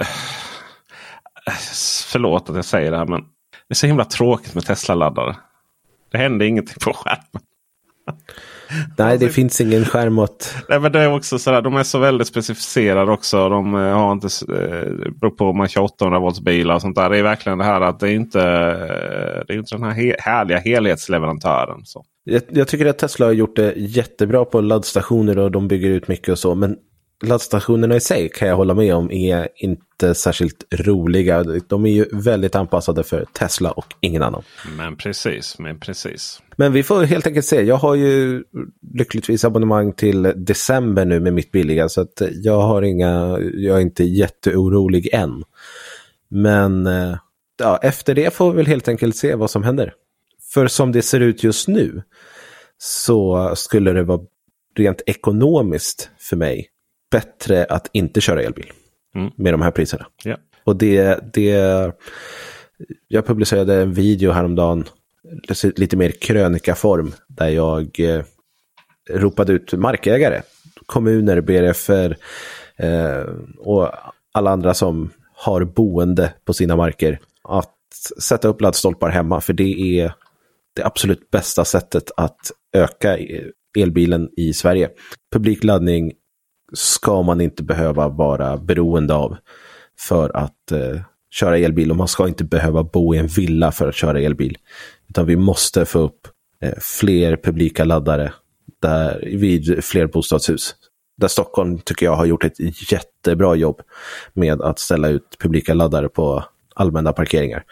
Förlåt 2.12 2.50
att 2.50 2.56
jag 2.56 2.64
säger 2.64 2.90
det 2.90 2.98
här 2.98 3.06
men 3.06 3.20
det 3.20 3.72
är 3.72 3.74
så 3.74 3.86
himla 3.86 4.04
tråkigt 4.04 4.54
med 4.54 4.66
Tesla-laddare. 4.66 5.36
Det 6.12 6.18
händer 6.18 6.46
ingenting 6.46 6.76
på 6.84 6.92
skärmen. 6.92 7.42
Nej, 8.98 9.18
det 9.18 9.28
finns 9.28 9.60
ingen 9.60 9.84
skärm 9.84 10.18
åt... 10.18 10.54
Nej, 10.68 10.80
men 10.80 10.92
det 10.92 11.00
är 11.00 11.12
också 11.12 11.38
sådär, 11.38 11.62
de 11.62 11.76
är 11.76 11.82
så 11.82 11.98
väldigt 11.98 12.28
specificerade 12.28 13.12
också. 13.12 13.48
De 13.48 13.74
eh, 13.74 13.80
har 13.80 14.12
inte, 14.12 14.26
eh, 14.26 15.12
beror 15.20 15.30
på 15.30 15.44
om 15.44 15.56
man 15.56 15.68
kör 15.68 15.82
800 15.82 16.18
volts 16.18 16.40
bilar 16.40 16.74
och 16.74 16.80
sånt 16.80 16.96
där. 16.96 17.10
Det 17.10 17.18
är 17.18 17.22
verkligen 17.22 17.58
det 17.58 17.64
här 17.64 17.80
att 17.80 18.00
det 18.00 18.08
är 18.08 18.14
inte 18.14 18.40
eh, 18.40 19.44
det 19.46 19.52
är 19.52 19.58
inte 19.58 19.74
den 19.74 19.84
här 19.84 19.92
he 19.92 20.14
härliga 20.18 20.58
helhetsleverantören. 20.58 21.80
Så. 21.84 22.04
Jag, 22.24 22.42
jag, 22.48 22.68
tycker 22.68 22.86
att 22.86 22.98
Tesla 22.98 23.26
har 23.26 23.32
gjort 23.32 23.56
det 23.56 23.72
jättebra 23.76 24.44
på 24.44 24.60
laddstationer 24.60 25.38
och 25.38 25.50
de 25.50 25.68
bygger 25.68 25.90
ut 25.90 26.08
mycket 26.08 26.28
och 26.28 26.38
så. 26.38 26.54
Men 26.54 26.76
laddstationerna 27.22 27.96
i 27.96 28.00
sig 28.00 28.28
kan 28.28 28.48
jag 28.48 28.56
hålla 28.56 28.74
med 28.74 28.94
om 28.94 29.10
är 29.10 29.48
inte 29.56 30.14
särskilt 30.14 30.64
roliga. 30.70 31.42
De 31.68 31.86
är 31.86 31.90
ju 31.90 32.06
väldigt 32.12 32.54
anpassade 32.54 33.04
för 33.04 33.26
Tesla 33.32 33.70
och 33.70 33.94
ingen 34.00 34.22
annan. 34.22 34.42
Men 34.76 34.96
precis, 34.96 35.58
men 35.58 35.80
precis. 35.80 36.42
Men 36.56 36.72
vi 36.72 36.82
får 36.82 37.02
helt 37.02 37.26
enkelt 37.26 37.46
se. 37.46 37.62
Jag 37.62 37.76
har 37.76 37.94
ju 37.94 38.44
lyckligtvis 38.94 39.44
abonnemang 39.44 39.92
till 39.92 40.32
december 40.36 41.04
nu 41.04 41.20
med 41.20 41.34
mitt 41.34 41.52
billiga 41.52 41.88
så 41.88 42.00
att 42.00 42.22
jag 42.32 42.60
har 42.60 42.82
inga, 42.82 43.38
jag 43.54 43.76
är 43.76 43.80
inte 43.80 44.04
jätteorolig 44.04 45.08
än. 45.12 45.44
Men 46.28 46.86
eh, 46.86 47.16
ja, 47.58 47.78
efter 47.82 48.14
det 48.14 48.34
får 48.34 48.50
vi 48.50 48.56
väl 48.56 48.66
helt 48.66 48.88
enkelt 48.88 49.16
se 49.16 49.34
vad 49.34 49.50
som 49.50 49.62
händer. 49.62 49.92
För 50.52 50.66
som 50.66 50.92
det 50.92 51.02
ser 51.02 51.20
ut 51.20 51.42
just 51.42 51.68
nu 51.68 52.02
så 52.78 53.52
skulle 53.56 53.92
det 53.92 54.02
vara 54.02 54.20
rent 54.76 55.02
ekonomiskt 55.06 56.10
för 56.18 56.36
mig 56.36 56.68
bättre 57.10 57.64
att 57.64 57.90
inte 57.92 58.20
köra 58.20 58.42
elbil 58.42 58.72
mm. 59.14 59.30
med 59.36 59.54
de 59.54 59.62
här 59.62 59.70
priserna. 59.70 60.06
Yeah. 60.24 60.40
Och 60.64 60.76
det, 60.76 61.18
det, 61.32 61.92
jag 63.08 63.26
publicerade 63.26 63.74
en 63.74 63.92
video 63.92 64.32
häromdagen, 64.32 64.84
lite 65.76 65.96
mer 65.96 66.10
krönikaform, 66.10 67.12
där 67.28 67.48
jag 67.48 68.00
eh, 68.00 68.22
ropade 69.10 69.52
ut 69.52 69.72
markägare, 69.72 70.42
kommuner, 70.86 71.40
BRFer 71.40 72.16
eh, 72.76 73.24
och 73.58 73.90
alla 74.32 74.50
andra 74.50 74.74
som 74.74 75.10
har 75.34 75.64
boende 75.64 76.32
på 76.44 76.52
sina 76.52 76.76
marker 76.76 77.18
att 77.44 77.74
sätta 78.22 78.48
upp 78.48 78.60
laddstolpar 78.60 79.10
hemma, 79.10 79.40
för 79.40 79.52
det 79.52 80.00
är 80.00 80.12
det 80.74 80.84
absolut 80.84 81.30
bästa 81.30 81.64
sättet 81.64 82.10
att 82.16 82.52
öka 82.72 83.18
elbilen 83.78 84.28
i 84.36 84.52
Sverige. 84.52 84.90
Publik 85.32 85.64
laddning 85.64 86.12
ska 86.72 87.22
man 87.22 87.40
inte 87.40 87.62
behöva 87.62 88.08
vara 88.08 88.56
beroende 88.56 89.14
av 89.14 89.36
för 90.00 90.36
att 90.36 90.72
eh, 90.72 91.00
köra 91.30 91.58
elbil 91.58 91.90
och 91.90 91.96
man 91.96 92.08
ska 92.08 92.28
inte 92.28 92.44
behöva 92.44 92.82
bo 92.82 93.14
i 93.14 93.18
en 93.18 93.26
villa 93.26 93.72
för 93.72 93.88
att 93.88 93.94
köra 93.94 94.20
elbil. 94.20 94.56
Utan 95.08 95.26
vi 95.26 95.36
måste 95.36 95.84
få 95.84 95.98
upp 95.98 96.28
eh, 96.62 96.74
fler 96.80 97.36
publika 97.36 97.84
laddare 97.84 98.32
där, 98.82 99.20
vid 99.26 99.84
fler 99.84 100.06
bostadshus. 100.06 100.74
Där 101.16 101.28
Stockholm 101.28 101.78
tycker 101.78 102.06
jag 102.06 102.16
har 102.16 102.26
gjort 102.26 102.44
ett 102.44 102.92
jättebra 102.92 103.54
jobb 103.54 103.80
med 104.32 104.62
att 104.62 104.78
ställa 104.78 105.08
ut 105.08 105.36
publika 105.38 105.74
laddare 105.74 106.08
på 106.08 106.44
allmänna 106.74 107.12
parkeringar. 107.12 107.64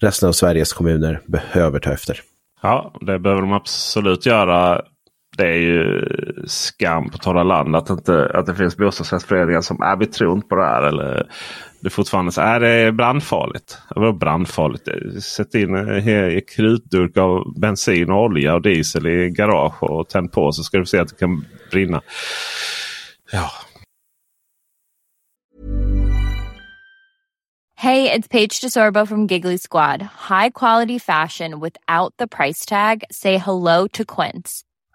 Resten 0.00 0.28
av 0.28 0.32
Sveriges 0.32 0.72
kommuner 0.72 1.20
behöver 1.26 1.78
ta 1.78 1.92
efter. 1.92 2.20
Ja, 2.62 2.94
det 3.00 3.18
behöver 3.18 3.42
de 3.42 3.52
absolut 3.52 4.26
göra 4.26 4.82
det 5.36 5.46
är 5.46 5.58
ju 5.58 6.02
skam 6.46 7.10
på 7.10 7.18
torra 7.18 7.42
land 7.42 7.76
att, 7.76 7.90
inte, 7.90 8.30
att 8.34 8.46
det 8.46 8.54
finns 8.54 8.76
bostadsrättsföreningar 8.76 9.60
som 9.60 9.82
är 9.82 9.96
vi 9.96 10.06
tror 10.06 10.36
inte 10.36 10.48
på 10.48 10.54
det 10.54 10.64
här. 10.64 10.82
Eller 10.82 11.26
det 11.80 11.88
är 11.88 11.90
fortfarande 11.90 12.32
så 12.32 12.40
är 12.40 12.60
det 12.60 12.92
brandfarligt. 12.92 13.78
Vadå 13.90 14.12
brandfarligt? 14.12 14.88
Sätt 15.22 15.54
in 15.54 15.74
en 15.74 16.40
krutdurk 16.56 17.16
av 17.16 17.60
bensin, 17.60 18.10
och 18.10 18.22
olja 18.22 18.54
och 18.54 18.62
diesel 18.62 19.06
i 19.06 19.30
garage 19.30 19.82
och 19.82 20.08
tänd 20.08 20.32
på 20.32 20.52
så 20.52 20.62
ska 20.62 20.78
du 20.78 20.86
se 20.86 20.98
att 20.98 21.08
det 21.08 21.18
kan 21.18 21.44
brinna. 21.70 22.00
Ja. 23.32 23.50
Hey, 27.74 28.10
it's 28.10 28.28
Paige 28.28 28.60
DeSorbo 28.60 29.06
from 29.06 29.26
Giggly 29.26 29.56
Squad. 29.56 30.02
High 30.28 30.50
quality 30.50 30.98
fashion 30.98 31.60
without 31.60 32.12
the 32.18 32.26
price 32.26 32.66
tag. 32.66 33.04
Say 33.10 33.38
hello 33.38 33.88
to 33.88 34.04
Quince. 34.04 34.64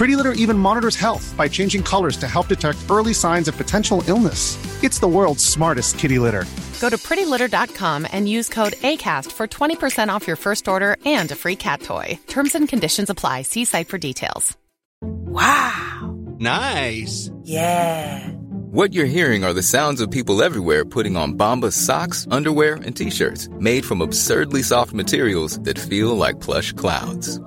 Pretty 0.00 0.16
Litter 0.16 0.32
even 0.32 0.56
monitors 0.56 0.96
health 0.96 1.34
by 1.36 1.46
changing 1.46 1.82
colors 1.82 2.16
to 2.16 2.26
help 2.26 2.48
detect 2.48 2.78
early 2.90 3.12
signs 3.12 3.48
of 3.48 3.56
potential 3.58 4.02
illness. 4.06 4.56
It's 4.82 4.98
the 4.98 5.06
world's 5.06 5.44
smartest 5.44 5.98
kitty 5.98 6.18
litter. 6.18 6.46
Go 6.80 6.88
to 6.88 6.96
prettylitter.com 6.96 8.06
and 8.10 8.26
use 8.26 8.48
code 8.48 8.72
ACAST 8.80 9.30
for 9.30 9.46
20% 9.46 10.08
off 10.08 10.26
your 10.26 10.36
first 10.36 10.68
order 10.68 10.96
and 11.04 11.30
a 11.30 11.34
free 11.34 11.54
cat 11.54 11.82
toy. 11.82 12.18
Terms 12.28 12.54
and 12.54 12.66
conditions 12.66 13.10
apply. 13.10 13.42
See 13.42 13.66
site 13.66 13.88
for 13.88 13.98
details. 13.98 14.56
Wow. 15.02 16.16
Nice. 16.38 17.30
Yeah. 17.42 18.26
What 18.72 18.94
you're 18.94 19.04
hearing 19.04 19.44
are 19.44 19.52
the 19.52 19.62
sounds 19.62 20.00
of 20.00 20.10
people 20.10 20.42
everywhere 20.42 20.86
putting 20.86 21.18
on 21.18 21.36
Bombas 21.36 21.74
socks, 21.74 22.26
underwear, 22.30 22.76
and 22.76 22.96
t-shirts 22.96 23.50
made 23.58 23.84
from 23.84 24.00
absurdly 24.00 24.62
soft 24.62 24.94
materials 24.94 25.60
that 25.64 25.78
feel 25.78 26.16
like 26.16 26.40
plush 26.40 26.72
clouds. 26.72 27.38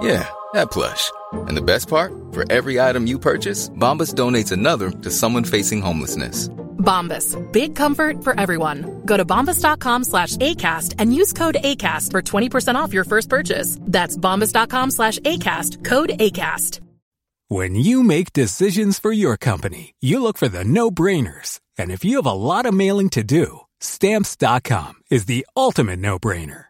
Yeah, 0.00 0.28
that 0.54 0.70
plush. 0.70 1.10
And 1.32 1.56
the 1.56 1.62
best 1.62 1.88
part? 1.88 2.12
For 2.32 2.50
every 2.50 2.80
item 2.80 3.06
you 3.06 3.18
purchase, 3.18 3.68
Bombas 3.68 4.14
donates 4.14 4.52
another 4.52 4.90
to 4.90 5.10
someone 5.10 5.44
facing 5.44 5.82
homelessness. 5.82 6.48
Bombas. 6.78 7.36
Big 7.52 7.76
comfort 7.76 8.24
for 8.24 8.38
everyone. 8.38 9.02
Go 9.04 9.16
to 9.16 9.24
bombas.com 9.24 10.04
slash 10.04 10.36
ACAST 10.36 10.94
and 10.98 11.14
use 11.14 11.32
code 11.32 11.58
ACAST 11.62 12.10
for 12.10 12.22
20% 12.22 12.74
off 12.76 12.94
your 12.94 13.04
first 13.04 13.28
purchase. 13.28 13.76
That's 13.82 14.16
bombas.com 14.16 14.90
slash 14.92 15.18
ACAST. 15.18 15.84
Code 15.84 16.10
ACAST. 16.10 16.80
When 17.48 17.74
you 17.74 18.04
make 18.04 18.32
decisions 18.32 19.00
for 19.00 19.12
your 19.12 19.36
company, 19.36 19.94
you 20.00 20.22
look 20.22 20.38
for 20.38 20.48
the 20.48 20.64
no-brainers. 20.64 21.58
And 21.76 21.90
if 21.90 22.04
you 22.04 22.16
have 22.16 22.26
a 22.26 22.32
lot 22.32 22.64
of 22.64 22.72
mailing 22.72 23.10
to 23.10 23.24
do, 23.24 23.60
stamps.com 23.80 24.94
is 25.10 25.24
the 25.24 25.44
ultimate 25.56 25.98
no-brainer. 25.98 26.69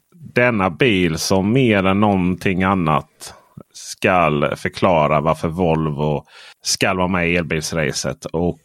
Denna 0.33 0.69
bil 0.69 1.17
som 1.17 1.53
mer 1.53 1.85
än 1.85 1.99
någonting 1.99 2.63
annat 2.63 3.33
skall 3.73 4.55
förklara 4.55 5.21
varför 5.21 5.47
Volvo 5.47 6.23
ska 6.63 6.93
vara 6.93 7.07
med 7.07 7.29
i 7.29 7.35
elbilsracet. 7.35 8.25
Och 8.25 8.59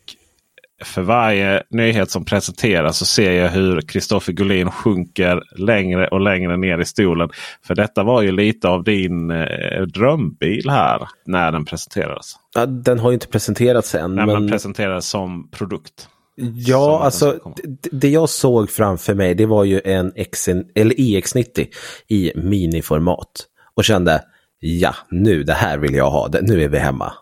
för 0.84 1.02
varje 1.02 1.62
nyhet 1.70 2.10
som 2.10 2.24
presenteras 2.24 2.98
så 2.98 3.06
ser 3.06 3.32
jag 3.32 3.48
hur 3.48 3.80
Kristoffer 3.80 4.32
Gullin 4.32 4.70
sjunker 4.70 5.42
längre 5.56 6.08
och 6.08 6.20
längre 6.20 6.56
ner 6.56 6.78
i 6.78 6.84
stolen. 6.84 7.30
För 7.66 7.74
detta 7.74 8.02
var 8.02 8.22
ju 8.22 8.32
lite 8.32 8.68
av 8.68 8.84
din 8.84 9.30
eh, 9.30 9.82
drömbil 9.82 10.70
här 10.70 11.08
när 11.26 11.52
den 11.52 11.64
presenterades. 11.64 12.32
Ja, 12.54 12.66
den 12.66 12.98
har 12.98 13.10
ju 13.10 13.14
inte 13.14 13.28
presenterats 13.28 13.94
än. 13.94 14.14
När 14.14 14.26
men... 14.26 14.34
den 14.34 14.50
presenterades 14.50 15.08
som 15.08 15.50
produkt. 15.50 16.08
Ja, 16.54 17.00
alltså 17.00 17.54
det, 17.90 18.08
jag 18.08 18.28
såg 18.28 18.70
framför 18.70 19.14
mig 19.14 19.34
det 19.34 19.46
var 19.46 19.64
ju 19.64 19.80
en 19.84 20.12
X, 20.16 20.48
eller 20.48 20.94
EX90 20.94 21.66
i 22.08 22.32
miniformat. 22.34 23.46
Och 23.74 23.84
kände, 23.84 24.22
ja 24.58 24.94
nu 25.10 25.42
det 25.42 25.52
här 25.52 25.78
vill 25.78 25.94
jag 25.94 26.10
ha, 26.10 26.30
nu 26.42 26.62
är 26.62 26.68
vi 26.68 26.78
hemma. 26.78 27.12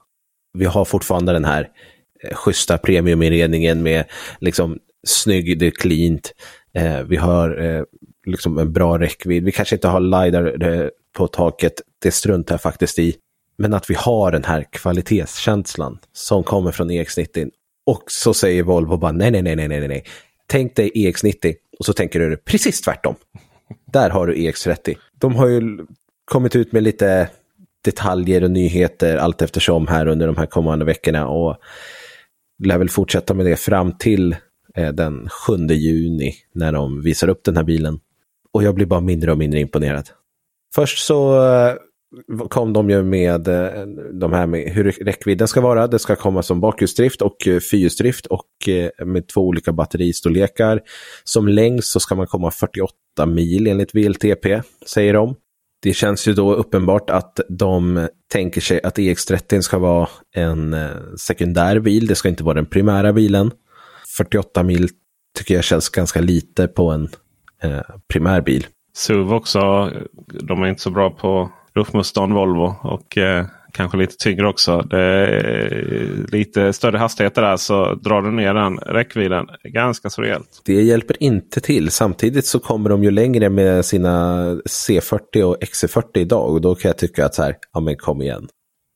Vi 0.59 0.65
har 0.65 0.85
fortfarande 0.85 1.33
den 1.33 1.45
här 1.45 1.69
eh, 2.25 2.35
schyssta 2.35 2.79
premiuminredningen 2.79 3.83
med 3.83 4.05
liksom 4.41 4.79
snygg, 5.07 5.59
det 5.59 5.67
är 5.67 5.71
cleant. 5.71 6.33
Eh, 6.75 7.01
vi 7.01 7.17
har 7.17 7.63
eh, 7.65 7.83
liksom 8.27 8.59
en 8.59 8.73
bra 8.73 8.99
räckvidd. 8.99 9.45
Vi 9.45 9.53
kanske 9.53 9.75
inte 9.75 9.89
har 9.89 10.01
LiDAR 10.01 10.63
eh, 10.63 10.89
på 11.17 11.27
taket, 11.27 11.73
det 12.03 12.11
struntar 12.11 12.55
jag 12.55 12.63
faktiskt 12.63 12.99
i. 12.99 13.17
Men 13.59 13.75
att 13.75 13.91
vi 13.91 13.95
har 13.95 14.33
den 14.33 14.45
här 14.45 14.67
kvalitetskänslan 14.71 15.99
som 16.13 16.43
kommer 16.43 16.73
från 16.73 16.91
EX90. 16.91 17.51
Och 17.87 18.03
så 18.07 18.35
säger 18.35 18.63
Volvo 18.63 18.97
bara 18.97 19.13
nej, 19.13 19.31
nej, 19.31 19.43
nej, 19.43 19.57
nej, 19.57 19.69
nej, 19.69 19.89
nej. 19.89 20.05
Tänk 20.47 20.77
dig 20.77 20.91
EX90 20.95 21.55
och 21.79 21.85
så 21.85 21.93
tänker 21.93 22.21
du 22.21 22.37
precis 22.37 22.81
tvärtom. 22.81 23.15
Där 23.93 24.11
har 24.11 24.27
du 24.27 24.35
EX30. 24.35 24.97
De 25.19 25.35
har 25.35 25.47
ju 25.47 25.87
kommit 26.25 26.57
ut 26.57 26.73
med 26.73 26.83
lite 26.83 27.29
detaljer 27.85 28.45
och 28.45 28.51
nyheter 28.51 29.17
allt 29.17 29.43
eftersom 29.43 29.87
här 29.87 30.07
under 30.07 30.27
de 30.27 30.37
här 30.37 30.47
kommande 30.47 30.85
veckorna 30.85 31.29
och 31.29 31.57
lär 32.65 32.79
väl 32.79 32.89
fortsätta 32.89 33.35
med 33.35 33.47
det 33.47 33.57
fram 33.57 33.93
till 33.99 34.37
eh, 34.75 34.93
den 34.93 35.29
7 35.29 35.57
juni 35.67 36.35
när 36.53 36.73
de 36.73 37.03
visar 37.03 37.29
upp 37.29 37.45
den 37.45 37.57
här 37.57 37.65
bilen. 37.65 38.01
Och 38.53 38.63
jag 38.63 38.75
blir 38.75 38.87
bara 38.87 39.01
mindre 39.01 39.33
och 39.33 39.39
mindre 39.39 39.61
imponerad. 39.61 40.09
Först 40.75 40.99
så 40.99 41.45
eh, 41.45 41.75
kom 42.49 42.73
de 42.73 42.91
ju 42.91 43.03
med 43.03 43.49
eh, 43.49 43.87
de 44.13 44.33
här 44.33 44.47
med 44.47 44.73
hur 44.73 44.85
räckvidden 44.85 45.49
ska 45.49 45.61
vara. 45.61 45.87
Det 45.87 45.99
ska 45.99 46.17
komma 46.17 46.43
som 46.43 46.61
bakhjulsdrift 46.61 47.23
och 47.23 47.49
eh, 47.49 47.61
fyrhjulsdrift 47.61 48.27
och 48.27 48.69
eh, 48.69 49.07
med 49.07 49.29
två 49.29 49.41
olika 49.41 49.73
batteristorlekar. 49.73 50.81
Som 51.25 51.49
längst 51.49 51.91
så 51.91 52.01
ska 52.01 52.15
man 52.15 52.27
komma 52.27 52.51
48 52.51 52.93
mil 53.27 53.67
enligt 53.67 53.95
VLTP, 53.95 54.63
säger 54.87 55.15
de. 55.15 55.35
Det 55.83 55.93
känns 55.93 56.29
ju 56.29 56.33
då 56.33 56.55
uppenbart 56.55 57.11
att 57.11 57.41
de 57.49 58.09
tänker 58.33 58.61
sig 58.61 58.83
att 58.83 58.99
EX30 58.99 59.61
ska 59.61 59.79
vara 59.79 60.09
en 60.37 60.77
sekundär 61.21 61.81
bil. 61.81 62.07
Det 62.07 62.15
ska 62.15 62.29
inte 62.29 62.45
vara 62.45 62.55
den 62.55 62.67
primära 62.67 63.13
bilen. 63.13 63.51
48 64.17 64.63
mil 64.63 64.89
tycker 65.39 65.55
jag 65.55 65.65
känns 65.65 65.89
ganska 65.89 66.21
lite 66.21 66.69
på 66.69 66.91
en 66.91 67.09
eh, 67.63 67.81
primär 68.13 68.41
bil. 68.41 68.67
SUV 68.97 69.33
också. 69.33 69.91
De 70.43 70.63
är 70.63 70.67
inte 70.67 70.83
så 70.83 70.91
bra 70.91 71.11
på 71.11 71.51
luftmotstånd 71.75 72.33
Volvo. 72.33 72.75
Och 72.83 73.19
eh, 73.19 73.47
kanske 73.73 73.99
lite 73.99 74.17
tyngre 74.17 74.49
också. 74.49 74.83
Det 74.83 75.01
är 75.01 76.27
lite 76.33 76.73
större 76.73 76.99
hastigheter 76.99 77.43
där 77.43 77.57
så 77.57 77.95
drar 77.95 78.23
du 78.23 78.31
ner 78.31 78.55
den 78.55 78.79
räckvidden 78.79 79.47
ganska 79.65 80.11
så 80.11 80.23
rejält. 80.23 80.63
Det 80.65 80.83
hjälper 80.83 81.23
inte 81.23 81.61
till. 81.61 81.91
Samtidigt 81.91 82.47
så 82.47 82.59
kommer 82.59 82.91
de 82.91 83.05
ju 83.05 83.11
längre 83.11 83.51
med 83.51 83.85
sina 83.85 84.45
C40 84.55 85.43
och 85.43 85.57
XC40 85.61 86.19
idag. 86.19 86.51
Och 86.51 86.61
då 86.61 86.75
kan 86.75 86.89
jag 86.89 86.99
tycka 86.99 87.27
att 87.27 87.35
så 87.35 87.43
här, 87.43 87.57
ja 87.73 87.81
men 87.81 87.97
kom 87.97 88.23
igen. 88.23 88.49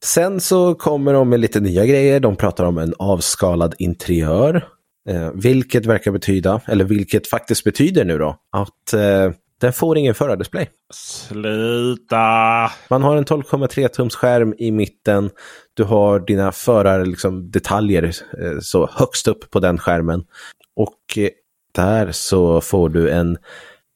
Sen 0.04 0.40
så 0.40 0.74
kommer 0.74 1.12
de 1.12 1.28
med 1.28 1.40
lite 1.40 1.60
nya 1.60 1.86
grejer. 1.86 2.20
De 2.20 2.36
pratar 2.36 2.64
om 2.64 2.78
en 2.78 2.94
avskalad 2.98 3.74
interiör. 3.78 4.64
Eh, 5.08 5.30
vilket 5.34 5.86
verkar 5.86 6.10
betyda, 6.10 6.60
eller 6.66 6.84
vilket 6.84 7.28
faktiskt 7.28 7.64
betyder 7.64 8.04
nu 8.04 8.18
då, 8.18 8.36
att 8.52 8.92
eh, 8.92 9.32
den 9.60 9.72
får 9.72 9.98
ingen 9.98 10.14
förardisplay. 10.14 10.70
Sluta! 10.90 12.16
Man 12.90 13.02
har 13.02 13.16
en 13.16 13.24
12,3 13.24 13.88
tums 13.88 14.14
skärm 14.14 14.54
i 14.58 14.70
mitten. 14.70 15.30
Du 15.74 15.84
har 15.84 16.20
dina 16.20 16.52
förardetaljer 16.52 18.02
liksom, 18.02 18.28
eh, 18.42 18.58
så 18.60 18.90
högst 18.92 19.28
upp 19.28 19.50
på 19.50 19.60
den 19.60 19.78
skärmen. 19.78 20.24
Och 20.76 21.18
eh, 21.18 21.30
där 21.74 22.12
så 22.12 22.60
får 22.60 22.88
du 22.88 23.10
en 23.10 23.38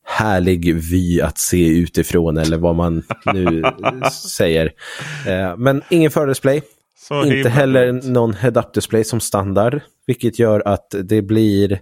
härlig 0.05 0.75
vy 0.75 1.21
att 1.21 1.39
se 1.39 1.67
utifrån 1.69 2.39
eller 2.39 2.59
vad 2.59 2.75
man 2.75 3.03
nu 3.35 3.63
säger. 4.13 4.73
Eh, 5.27 5.57
men 5.57 5.83
ingen 5.91 6.11
fördisplay. 6.11 6.63
Inte 7.25 7.49
heller 7.49 7.93
någon 7.93 8.35
head-up 8.35 8.75
display 8.75 9.05
som 9.05 9.21
standard, 9.21 9.81
vilket 10.07 10.39
gör 10.39 10.63
att 10.69 10.95
det 11.03 11.23
blir 11.23 11.81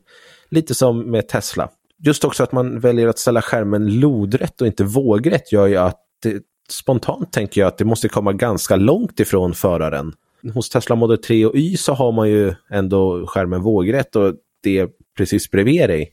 lite 0.51 0.75
som 0.75 1.11
med 1.11 1.29
Tesla. 1.29 1.69
Just 2.05 2.25
också 2.25 2.43
att 2.43 2.53
man 2.53 2.81
väljer 2.81 3.09
att 3.09 3.19
ställa 3.19 3.43
skärmen 3.43 4.01
lodrätt 4.01 4.61
och 4.61 4.67
inte 4.67 4.85
vågrätt 4.85 5.53
gör 5.53 5.67
ju 5.67 5.77
att 5.77 6.01
det, 6.23 6.43
spontant 6.71 7.33
tänker 7.33 7.61
jag 7.61 7.69
att 7.69 7.79
det 7.79 7.85
måste 7.85 8.09
komma 8.09 8.33
ganska 8.33 8.77
långt 8.77 9.21
ifrån 9.21 9.55
föraren. 9.55 10.13
Hos 10.55 10.71
Tesla 10.71 10.97
Model 10.97 11.19
3 11.19 11.47
och 11.47 11.57
Y 11.57 11.77
så 11.77 11.93
har 11.93 12.13
man 12.13 12.31
ju 12.31 12.55
ändå 12.71 13.27
skärmen 13.27 13.63
vågrätt 13.63 14.17
och 14.17 14.35
det 14.63 14.79
är 14.79 14.89
precis 15.17 15.51
bredvid 15.51 15.89
dig. 15.89 16.13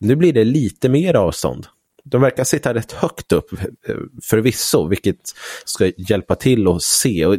Nu 0.00 0.16
blir 0.16 0.32
det 0.32 0.44
lite 0.44 0.88
mer 0.88 1.14
avstånd. 1.14 1.66
De 2.04 2.20
verkar 2.22 2.44
sitta 2.44 2.74
rätt 2.74 2.92
högt 2.92 3.32
upp 3.32 3.52
eh, 3.52 3.96
förvisso, 4.22 4.88
vilket 4.88 5.34
ska 5.64 5.92
hjälpa 5.96 6.34
till 6.34 6.68
att 6.68 6.82
se. 6.82 7.26
Och 7.26 7.36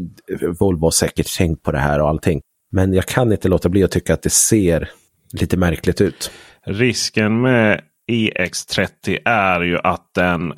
Volvo 0.60 0.86
har 0.86 0.92
säkert 0.92 1.38
tänkt 1.38 1.64
på 1.64 1.72
det 1.72 1.80
här 1.80 2.02
och 2.02 2.10
allting. 2.10 2.42
Men 2.72 2.94
jag 2.94 3.06
kan 3.06 3.32
inte 3.32 3.48
låta 3.48 3.70
bli 3.70 3.84
att 3.84 3.92
tycka 3.92 4.14
att 4.14 4.22
det 4.22 4.30
ser 4.30 4.90
lite 5.34 5.58
märkligt 5.58 6.02
ut. 6.02 6.32
Risken 6.66 7.42
med 7.42 7.82
EX30 8.12 9.18
är 9.26 9.62
ju 9.62 9.78
att 9.84 10.14
den 10.16 10.54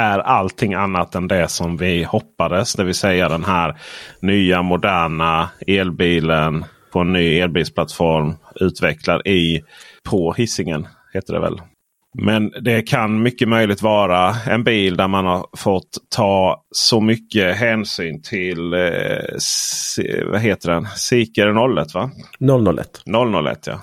är 0.00 0.18
allting 0.18 0.74
annat 0.74 1.14
än 1.14 1.28
det 1.28 1.48
som 1.48 1.76
vi 1.76 2.04
hoppades. 2.04 2.74
Det 2.74 2.84
vill 2.84 2.94
säga 2.94 3.28
den 3.28 3.44
här 3.44 3.76
nya 4.20 4.62
moderna 4.62 5.50
elbilen 5.66 6.64
på 6.92 7.00
en 7.00 7.12
ny 7.12 7.38
elbilsplattform 7.38 8.34
utvecklad 8.54 9.26
i 9.26 9.62
på 10.04 10.32
hissingen 10.32 10.88
heter 11.12 11.32
det 11.32 11.40
väl. 11.40 11.60
Men 12.14 12.52
det 12.60 12.82
kan 12.82 13.22
mycket 13.22 13.48
möjligt 13.48 13.82
vara 13.82 14.34
en 14.46 14.64
bil 14.64 14.96
där 14.96 15.08
man 15.08 15.26
har 15.26 15.46
fått 15.56 15.98
ta 16.08 16.64
så 16.70 17.00
mycket 17.00 17.56
hänsyn 17.56 18.22
till 18.22 18.72
eh, 18.72 18.80
vad 20.26 20.40
heter 20.40 20.70
den? 20.70 20.86
Seeker 20.86 21.78
01 21.80 21.94
va? 21.94 22.10
001. 22.38 23.02
001 23.06 23.66
ja. 23.66 23.80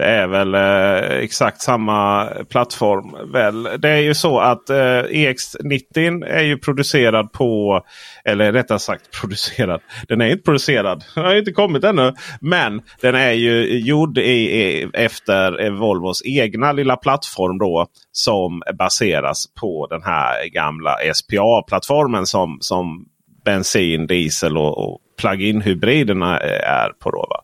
Det 0.00 0.06
är 0.06 0.26
väl 0.26 0.54
eh, 0.54 1.18
exakt 1.18 1.60
samma 1.60 2.26
plattform. 2.48 3.32
Väl. 3.32 3.62
Det 3.78 3.88
är 3.88 4.00
ju 4.00 4.14
så 4.14 4.40
att 4.40 4.70
eh, 4.70 5.02
EX90 5.02 6.24
är 6.24 6.42
ju 6.42 6.58
producerad 6.58 7.32
på, 7.32 7.80
eller 8.24 8.52
rättare 8.52 8.78
sagt 8.78 9.10
producerad. 9.20 9.80
Den 10.08 10.20
är 10.20 10.26
inte 10.26 10.42
producerad. 10.42 11.04
Den 11.14 11.24
har 11.24 11.34
inte 11.34 11.52
kommit 11.52 11.84
ännu. 11.84 12.14
Men 12.40 12.82
den 13.00 13.14
är 13.14 13.32
ju 13.32 13.78
gjord 13.78 14.18
i, 14.18 14.22
i, 14.22 14.88
efter 14.94 15.70
Volvos 15.70 16.22
egna 16.24 16.72
lilla 16.72 16.96
plattform 16.96 17.58
då. 17.58 17.86
Som 18.12 18.62
baseras 18.78 19.46
på 19.60 19.86
den 19.90 20.02
här 20.02 20.48
gamla 20.48 20.96
SPA-plattformen 21.14 22.26
som, 22.26 22.58
som 22.60 23.04
bensin, 23.44 24.06
diesel 24.06 24.56
och, 24.56 24.78
och 24.78 25.00
plug-in 25.20 25.60
hybriderna 25.60 26.40
eh, 26.40 26.70
är 26.70 26.88
på. 26.88 27.10
Då, 27.10 27.26
va? 27.30 27.42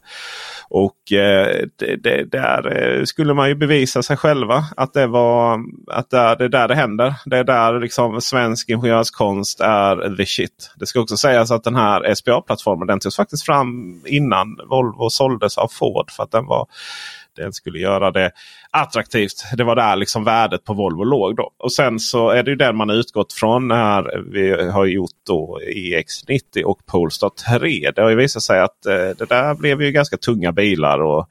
Och 0.71 1.13
eh, 1.13 1.67
det, 1.77 1.97
det, 1.97 2.25
där 2.25 2.79
eh, 2.79 3.05
skulle 3.05 3.35
man 3.35 3.49
ju 3.49 3.55
bevisa 3.55 4.03
sig 4.03 4.17
själva 4.17 4.65
att 4.77 4.93
det 4.93 5.07
var 5.07 5.61
att 5.87 6.11
det 6.11 6.19
är, 6.19 6.37
det 6.37 6.45
är 6.45 6.49
där 6.49 6.69
det 6.69 6.75
händer. 6.75 7.15
Det 7.25 7.39
är 7.39 7.45
där 7.45 7.81
liksom 7.81 8.21
svensk 8.21 8.69
ingenjörskonst 8.69 9.61
är 9.61 10.17
the 10.17 10.27
shit. 10.27 10.71
Det 10.77 10.87
ska 10.87 11.01
också 11.01 11.17
sägas 11.17 11.51
att 11.51 11.65
den 11.65 11.77
här 11.77 12.15
SPA-plattformen 12.15 12.87
den 12.87 13.01
togs 13.01 13.17
faktiskt 13.17 13.47
fram 13.47 14.01
innan 14.07 14.57
Volvo 14.69 15.11
såldes 15.11 15.59
av 15.59 15.69
Ford. 15.69 16.11
för 16.11 16.23
att 16.23 16.31
den 16.31 16.47
var 16.47 16.67
den 17.37 17.53
skulle 17.53 17.79
göra 17.79 18.11
det 18.11 18.31
attraktivt. 18.71 19.45
Det 19.57 19.65
var 19.65 19.77
där 19.77 19.97
liksom 19.97 20.25
värdet 20.25 20.65
på 20.65 20.75
Volvo 20.75 21.05
låg. 21.05 21.37
Då. 21.37 21.51
Och 21.59 21.73
sen 21.73 21.99
så 22.01 22.31
är 22.31 22.43
det 22.43 22.51
ju 22.51 22.57
den 22.57 22.77
man 22.77 22.91
utgått 22.91 23.33
från 23.33 23.69
när 23.69 24.23
vi 24.33 24.71
har 24.71 24.85
gjort 24.87 25.11
då 25.27 25.61
EX90 25.75 26.63
och 26.65 26.87
Polestar 26.87 27.31
3. 27.59 27.91
Det 27.97 28.03
har 28.03 28.11
ju 28.11 28.17
visat 28.17 28.43
sig 28.43 28.61
att 28.61 28.87
eh, 28.87 28.95
det 28.95 29.29
där 29.29 29.55
blev 29.55 29.83
ju 29.83 29.93
ganska 29.93 30.17
tunga 30.17 30.53
bilar 30.53 30.99
och 31.03 31.29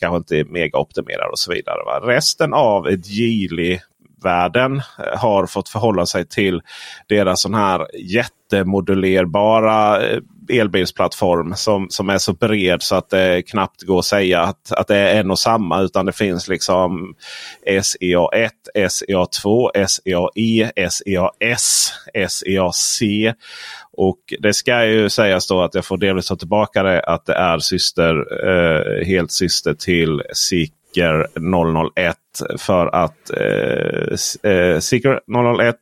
kanske 0.00 0.16
inte 0.16 0.52
mega 0.52 0.78
optimerad 0.78 1.30
och 1.30 1.38
så 1.38 1.52
vidare. 1.52 1.84
Va? 1.84 2.00
Resten 2.14 2.54
av 2.54 2.88
ett 2.88 3.08
Geely 3.08 3.78
världen 4.24 4.76
eh, 4.76 5.18
har 5.18 5.46
fått 5.46 5.68
förhålla 5.68 6.06
sig 6.06 6.26
till 6.26 6.62
deras 7.08 7.42
sån 7.42 7.54
här 7.54 7.86
jättemodulerbara 7.94 10.02
eh, 10.02 10.18
elbilsplattform 10.48 11.54
som, 11.54 11.86
som 11.90 12.10
är 12.10 12.18
så 12.18 12.32
bred 12.32 12.82
så 12.82 12.94
att 12.94 13.10
det 13.10 13.42
knappt 13.42 13.82
går 13.82 13.98
att 13.98 14.04
säga 14.04 14.40
att, 14.40 14.72
att 14.72 14.88
det 14.88 14.96
är 14.96 15.20
en 15.20 15.30
och 15.30 15.38
samma. 15.38 15.80
Utan 15.80 16.06
det 16.06 16.12
finns 16.12 16.48
liksom 16.48 17.14
SEA1, 17.66 18.50
SEA2, 18.76 19.70
SEAE, 19.86 20.90
SEAS, 20.90 21.92
SEAC. 22.28 23.02
Och 23.92 24.18
det 24.38 24.54
ska 24.54 24.84
ju 24.84 25.08
sägas 25.08 25.46
då 25.46 25.62
att 25.62 25.74
jag 25.74 25.84
får 25.84 25.96
delvis 25.96 26.26
ta 26.26 26.36
tillbaka 26.36 26.82
det 26.82 27.02
att 27.02 27.26
det 27.26 27.34
är 27.34 27.58
syster, 27.58 28.14
eh, 28.48 29.06
helt 29.06 29.32
syster 29.32 29.74
till 29.74 30.22
Seeker 30.94 31.26
001. 31.96 32.16
För 32.58 32.86
att 32.86 33.30
eh, 33.30 34.52
eh 34.52 34.78
Seeker 34.78 35.20
001 35.60 35.76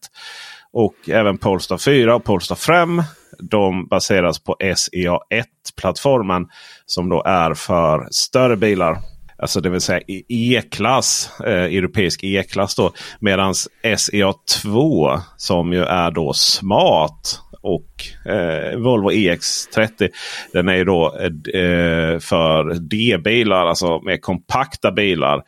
och 0.73 0.95
även 1.09 1.39
Polestar 1.39 1.79
4 1.79 2.15
och 2.15 2.25
Polestar 2.25 2.57
5 2.57 3.03
de 3.39 3.87
baseras 3.89 4.39
på 4.39 4.57
SEA1-plattformen 4.61 6.47
som 6.87 7.09
då 7.09 7.23
är 7.27 7.55
för 7.55 8.09
större 8.11 8.57
bilar. 8.57 8.99
Alltså 9.39 9.61
det 9.61 9.71
vill 9.71 9.81
säga 9.81 10.01
E-klass, 10.29 11.31
eh, 11.41 11.65
europeisk 11.65 12.25
E-klass 12.25 12.75
då. 12.75 12.93
Medan 13.21 13.53
SEA2 13.83 15.21
som 15.37 15.73
ju 15.73 15.83
är 15.83 16.11
då 16.11 16.33
smart 16.33 17.41
och 17.63 18.31
eh, 18.33 18.79
Volvo 18.79 19.11
EX30. 19.11 20.09
Den 20.53 20.69
är 20.69 20.75
ju 20.77 20.85
då 20.85 21.07
eh, 21.55 22.19
för 22.19 22.75
D-bilar, 22.75 23.67
alltså 23.67 24.01
mer 24.01 24.17
kompakta 24.17 24.93
bilar 24.93 25.43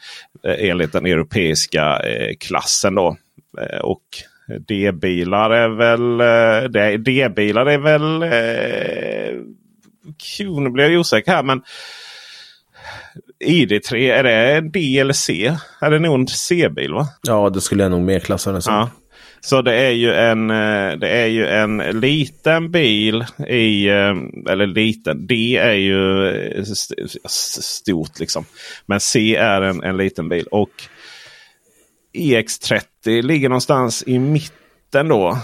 eh, 0.46 0.70
enligt 0.70 0.92
den 0.92 1.06
europeiska 1.06 2.00
eh, 2.00 2.34
klassen. 2.40 2.94
då. 2.94 3.16
Eh, 3.60 3.78
och 3.78 4.02
D-bilar 4.68 5.50
är 5.50 5.68
väl... 5.68 6.20
Eh, 6.20 6.98
D-bilar 6.98 7.66
är 7.66 7.78
väl... 7.78 8.22
Eh, 8.22 9.40
nu 10.60 10.70
blir 10.70 10.90
jag 10.90 11.00
osäker 11.00 11.32
här 11.32 11.42
men... 11.42 11.62
ID3, 13.44 14.12
är 14.12 14.22
det 14.22 14.56
en 14.56 14.70
D 14.70 14.98
eller 14.98 15.12
C? 15.12 15.56
Är 15.80 15.90
det 15.90 15.98
nog 15.98 16.14
en 16.14 16.26
C-bil 16.26 16.92
va? 16.92 17.08
Ja, 17.22 17.50
det 17.50 17.60
skulle 17.60 17.82
jag 17.82 17.90
nog 17.90 18.02
mer 18.02 18.20
klassa 18.20 18.52
den 18.52 18.62
som. 18.62 18.74
Ja. 18.74 18.90
Så 19.44 19.62
det 19.62 19.74
är 19.74 19.90
ju 19.90 20.14
en, 20.14 20.50
eh, 20.50 20.92
det 20.98 21.08
är 21.08 21.26
ju 21.26 21.46
en 21.46 21.76
liten 21.76 22.70
bil 22.70 23.24
i, 23.48 23.88
eh, 23.88 24.14
eller 24.48 24.66
liten, 24.66 25.26
D 25.26 25.56
är 25.56 25.72
ju 25.72 26.28
eh, 26.28 26.64
stort 27.28 28.18
liksom. 28.20 28.44
Men 28.86 29.00
C 29.00 29.36
är 29.36 29.62
en, 29.62 29.82
en 29.82 29.96
liten 29.96 30.28
bil. 30.28 30.46
Och 30.50 30.70
EX30 32.12 33.22
ligger 33.22 33.48
någonstans 33.48 34.04
i 34.06 34.18
mitten 34.18 35.08
då. 35.08 35.38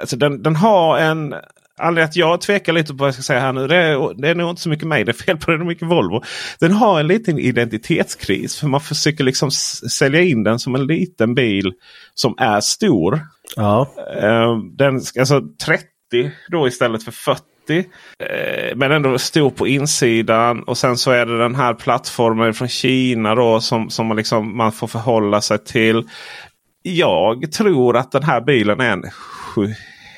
Alltså 0.00 0.16
den, 0.16 0.42
den 0.42 0.56
har 0.56 0.98
en... 0.98 1.34
Anledningen 1.78 2.08
att 2.08 2.16
jag 2.16 2.40
tvekar 2.40 2.72
lite 2.72 2.92
på 2.92 2.96
vad 2.96 3.06
jag 3.06 3.14
ska 3.14 3.22
säga 3.22 3.40
här 3.40 3.52
nu. 3.52 3.66
Det 3.66 3.76
är, 3.76 4.20
det 4.22 4.28
är 4.28 4.34
nog 4.34 4.50
inte 4.50 4.62
så 4.62 4.68
mycket 4.68 4.88
mig. 4.88 5.04
Det 5.04 5.10
är 5.10 5.24
fel 5.24 5.36
på 5.36 5.50
det. 5.50 5.56
är 5.56 5.64
mycket 5.64 5.88
Volvo. 5.88 6.22
Den 6.60 6.72
har 6.72 7.00
en 7.00 7.06
liten 7.06 7.38
identitetskris. 7.38 8.60
För 8.60 8.66
man 8.66 8.80
försöker 8.80 9.24
liksom 9.24 9.50
sälja 9.90 10.20
in 10.20 10.42
den 10.42 10.58
som 10.58 10.74
en 10.74 10.86
liten 10.86 11.34
bil 11.34 11.72
som 12.14 12.34
är 12.38 12.60
stor. 12.60 13.20
Ja. 13.56 13.94
Ehm, 14.22 14.76
den, 14.76 14.94
alltså 14.94 15.42
30 15.64 15.84
då 16.50 16.68
istället 16.68 17.04
för 17.04 17.12
40 17.12 17.44
30. 17.66 17.88
Eh, 18.18 18.76
men 18.76 18.92
ändå 18.92 19.18
stor 19.18 19.50
på 19.50 19.66
insidan. 19.66 20.62
Och 20.62 20.78
sen 20.78 20.96
så 20.96 21.10
är 21.10 21.26
det 21.26 21.38
den 21.38 21.54
här 21.54 21.74
plattformen 21.74 22.54
från 22.54 22.68
Kina 22.68 23.34
då 23.34 23.60
som, 23.60 23.90
som 23.90 24.06
man, 24.06 24.16
liksom, 24.16 24.56
man 24.56 24.72
får 24.72 24.86
förhålla 24.86 25.40
sig 25.40 25.64
till. 25.64 26.08
Jag 26.82 27.52
tror 27.52 27.96
att 27.96 28.12
den 28.12 28.22
här 28.22 28.40
bilen 28.40 28.80
är 28.80 28.90
en 28.90 29.04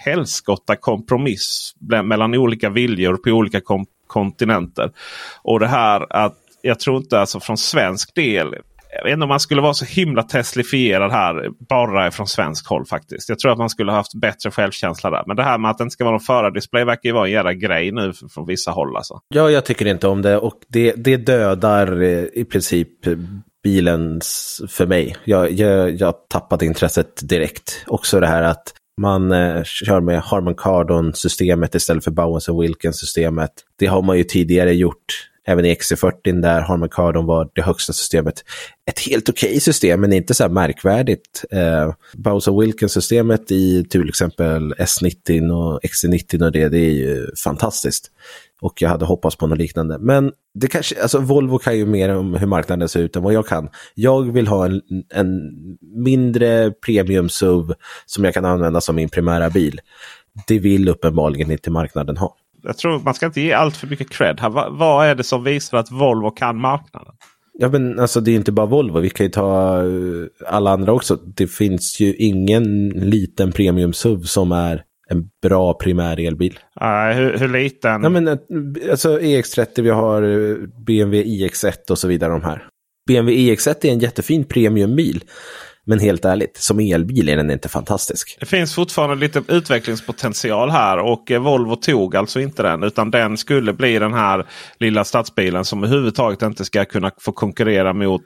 helskotta 0.06 0.76
kompromiss 0.76 1.72
mellan 2.04 2.34
olika 2.34 2.70
viljor 2.70 3.16
på 3.16 3.30
olika 3.30 3.60
kontinenter. 4.06 4.90
Och 5.42 5.60
det 5.60 5.66
här 5.66 6.06
att 6.10 6.36
jag 6.62 6.80
tror 6.80 6.96
inte 6.96 7.20
alltså 7.20 7.40
från 7.40 7.56
svensk 7.56 8.14
del 8.14 8.54
jag 8.96 9.04
vet 9.04 9.12
inte 9.12 9.22
om 9.22 9.28
man 9.28 9.40
skulle 9.40 9.60
vara 9.60 9.74
så 9.74 9.84
himla 9.84 10.22
teslifierad 10.22 11.12
här 11.12 11.48
bara 11.68 12.10
från 12.10 12.26
svensk 12.26 12.68
håll 12.68 12.86
faktiskt. 12.86 13.28
Jag 13.28 13.38
tror 13.38 13.52
att 13.52 13.58
man 13.58 13.70
skulle 13.70 13.92
haft 13.92 14.14
bättre 14.14 14.50
självkänsla 14.50 15.10
där. 15.10 15.22
Men 15.26 15.36
det 15.36 15.42
här 15.42 15.58
med 15.58 15.70
att 15.70 15.78
det 15.78 15.82
inte 15.82 15.92
ska 15.92 16.04
vara 16.04 16.12
någon 16.12 16.20
förardisplay 16.20 16.84
verkar 16.84 17.08
ju 17.08 17.12
vara 17.12 17.26
en 17.26 17.32
jävla 17.32 17.54
grej 17.54 17.92
nu 17.92 18.12
från 18.34 18.46
vissa 18.46 18.70
håll. 18.70 18.96
Alltså. 18.96 19.20
Ja, 19.28 19.50
jag 19.50 19.64
tycker 19.64 19.86
inte 19.86 20.08
om 20.08 20.22
det 20.22 20.36
och 20.36 20.60
det, 20.68 20.92
det 20.96 21.16
dödar 21.16 22.02
eh, 22.02 22.24
i 22.32 22.44
princip 22.44 22.88
bilen 23.62 24.20
för 24.68 24.86
mig. 24.86 25.16
Jag, 25.24 25.52
jag, 25.52 25.94
jag 25.94 26.14
tappade 26.28 26.66
intresset 26.66 27.28
direkt. 27.28 27.84
Också 27.86 28.20
det 28.20 28.26
här 28.26 28.42
att 28.42 28.74
man 29.00 29.32
eh, 29.32 29.62
kör 29.64 30.00
med 30.00 30.20
Harman 30.20 30.54
Kardon-systemet 30.54 31.74
istället 31.74 32.04
för 32.04 32.10
Bowens 32.10 32.48
och 32.48 32.62
Wilkins-systemet. 32.62 33.52
Det 33.78 33.86
har 33.86 34.02
man 34.02 34.18
ju 34.18 34.24
tidigare 34.24 34.74
gjort. 34.74 35.30
Även 35.46 35.64
i 35.64 35.74
XC40 35.74 36.40
där 36.42 36.60
Harman 36.60 36.88
Kardon 36.88 37.26
var 37.26 37.48
det 37.54 37.62
högsta 37.62 37.92
systemet. 37.92 38.44
Ett 38.90 38.98
helt 38.98 39.28
okej 39.28 39.48
okay 39.48 39.60
system, 39.60 40.00
men 40.00 40.12
inte 40.12 40.34
så 40.34 40.42
här 40.42 40.50
märkvärdigt. 40.50 41.44
Eh, 41.50 41.94
Bowser 42.14 42.60
Wilkins-systemet 42.60 43.50
i 43.50 43.84
till 43.84 44.08
exempel 44.08 44.74
S90 44.74 45.50
och 45.50 45.80
XC90 45.82 46.44
och 46.44 46.52
det, 46.52 46.68
det 46.68 46.78
är 46.78 46.92
ju 46.92 47.26
fantastiskt. 47.44 48.10
Och 48.60 48.82
jag 48.82 48.88
hade 48.88 49.04
hoppats 49.04 49.36
på 49.36 49.46
något 49.46 49.58
liknande. 49.58 49.98
Men 49.98 50.32
det 50.54 50.66
kanske, 50.66 51.02
alltså 51.02 51.18
Volvo 51.18 51.58
kan 51.58 51.78
ju 51.78 51.86
mer 51.86 52.08
om 52.08 52.34
hur 52.34 52.46
marknaden 52.46 52.88
ser 52.88 53.00
ut 53.00 53.16
än 53.16 53.22
vad 53.22 53.32
jag 53.32 53.46
kan. 53.46 53.68
Jag 53.94 54.32
vill 54.32 54.46
ha 54.46 54.66
en, 54.66 54.80
en 55.14 55.40
mindre 55.80 56.70
premium 56.70 57.28
SUV 57.28 57.72
som 58.06 58.24
jag 58.24 58.34
kan 58.34 58.44
använda 58.44 58.80
som 58.80 58.96
min 58.96 59.08
primära 59.08 59.50
bil. 59.50 59.80
Det 60.46 60.58
vill 60.58 60.88
uppenbarligen 60.88 61.50
inte 61.50 61.70
marknaden 61.70 62.16
ha. 62.16 62.36
Jag 62.66 62.78
tror 62.78 63.00
man 63.00 63.14
ska 63.14 63.26
inte 63.26 63.40
ge 63.40 63.52
allt 63.52 63.76
för 63.76 63.86
mycket 63.86 64.10
cred. 64.10 64.40
Här. 64.40 64.50
Vad, 64.50 64.78
vad 64.78 65.06
är 65.06 65.14
det 65.14 65.24
som 65.24 65.44
visar 65.44 65.78
att 65.78 65.90
Volvo 65.90 66.30
kan 66.30 66.60
marknaden? 66.60 67.14
Ja 67.58 67.68
men 67.68 67.98
alltså 67.98 68.20
det 68.20 68.30
är 68.30 68.36
inte 68.36 68.52
bara 68.52 68.66
Volvo, 68.66 69.00
vi 69.00 69.10
kan 69.10 69.26
ju 69.26 69.30
ta 69.30 69.78
eh, 69.78 69.86
alla 70.46 70.70
andra 70.70 70.92
också. 70.92 71.16
Det 71.16 71.46
finns 71.46 72.00
ju 72.00 72.14
ingen 72.14 72.88
liten 72.88 73.52
premium 73.52 73.92
SUV 73.92 74.22
som 74.22 74.52
är 74.52 74.82
en 75.08 75.28
bra 75.42 75.74
primär 75.74 76.20
elbil. 76.20 76.58
Uh, 76.80 77.16
hur, 77.16 77.38
hur 77.38 77.48
liten? 77.48 78.02
Ja, 78.02 78.08
men, 78.08 78.28
alltså 78.90 79.18
EX30, 79.18 79.82
vi 79.82 79.90
har 79.90 80.22
eh, 80.22 80.56
BMW 80.86 81.24
iX1 81.24 81.90
och 81.90 81.98
så 81.98 82.08
vidare. 82.08 82.32
de 82.32 82.42
här. 82.42 82.68
BMW 83.06 83.36
iX1 83.36 83.86
är 83.86 83.92
en 83.92 83.98
jättefin 83.98 84.44
premiumbil. 84.44 85.24
Men 85.88 86.00
helt 86.00 86.24
ärligt, 86.24 86.56
som 86.56 86.80
elbil 86.80 87.28
är 87.28 87.36
den 87.36 87.50
inte 87.50 87.68
fantastisk. 87.68 88.36
Det 88.40 88.46
finns 88.46 88.74
fortfarande 88.74 89.16
lite 89.16 89.42
utvecklingspotential 89.48 90.70
här 90.70 90.98
och 90.98 91.30
eh, 91.30 91.42
Volvo 91.42 91.76
tog 91.76 92.16
alltså 92.16 92.40
inte 92.40 92.62
den. 92.62 92.82
Utan 92.82 93.10
den 93.10 93.36
skulle 93.36 93.72
bli 93.72 93.98
den 93.98 94.12
här 94.12 94.46
lilla 94.78 95.04
stadsbilen 95.04 95.64
som 95.64 95.84
överhuvudtaget 95.84 96.42
inte 96.42 96.64
ska 96.64 96.84
kunna 96.84 97.10
få 97.20 97.32
konkurrera 97.32 97.92
mot 97.92 98.22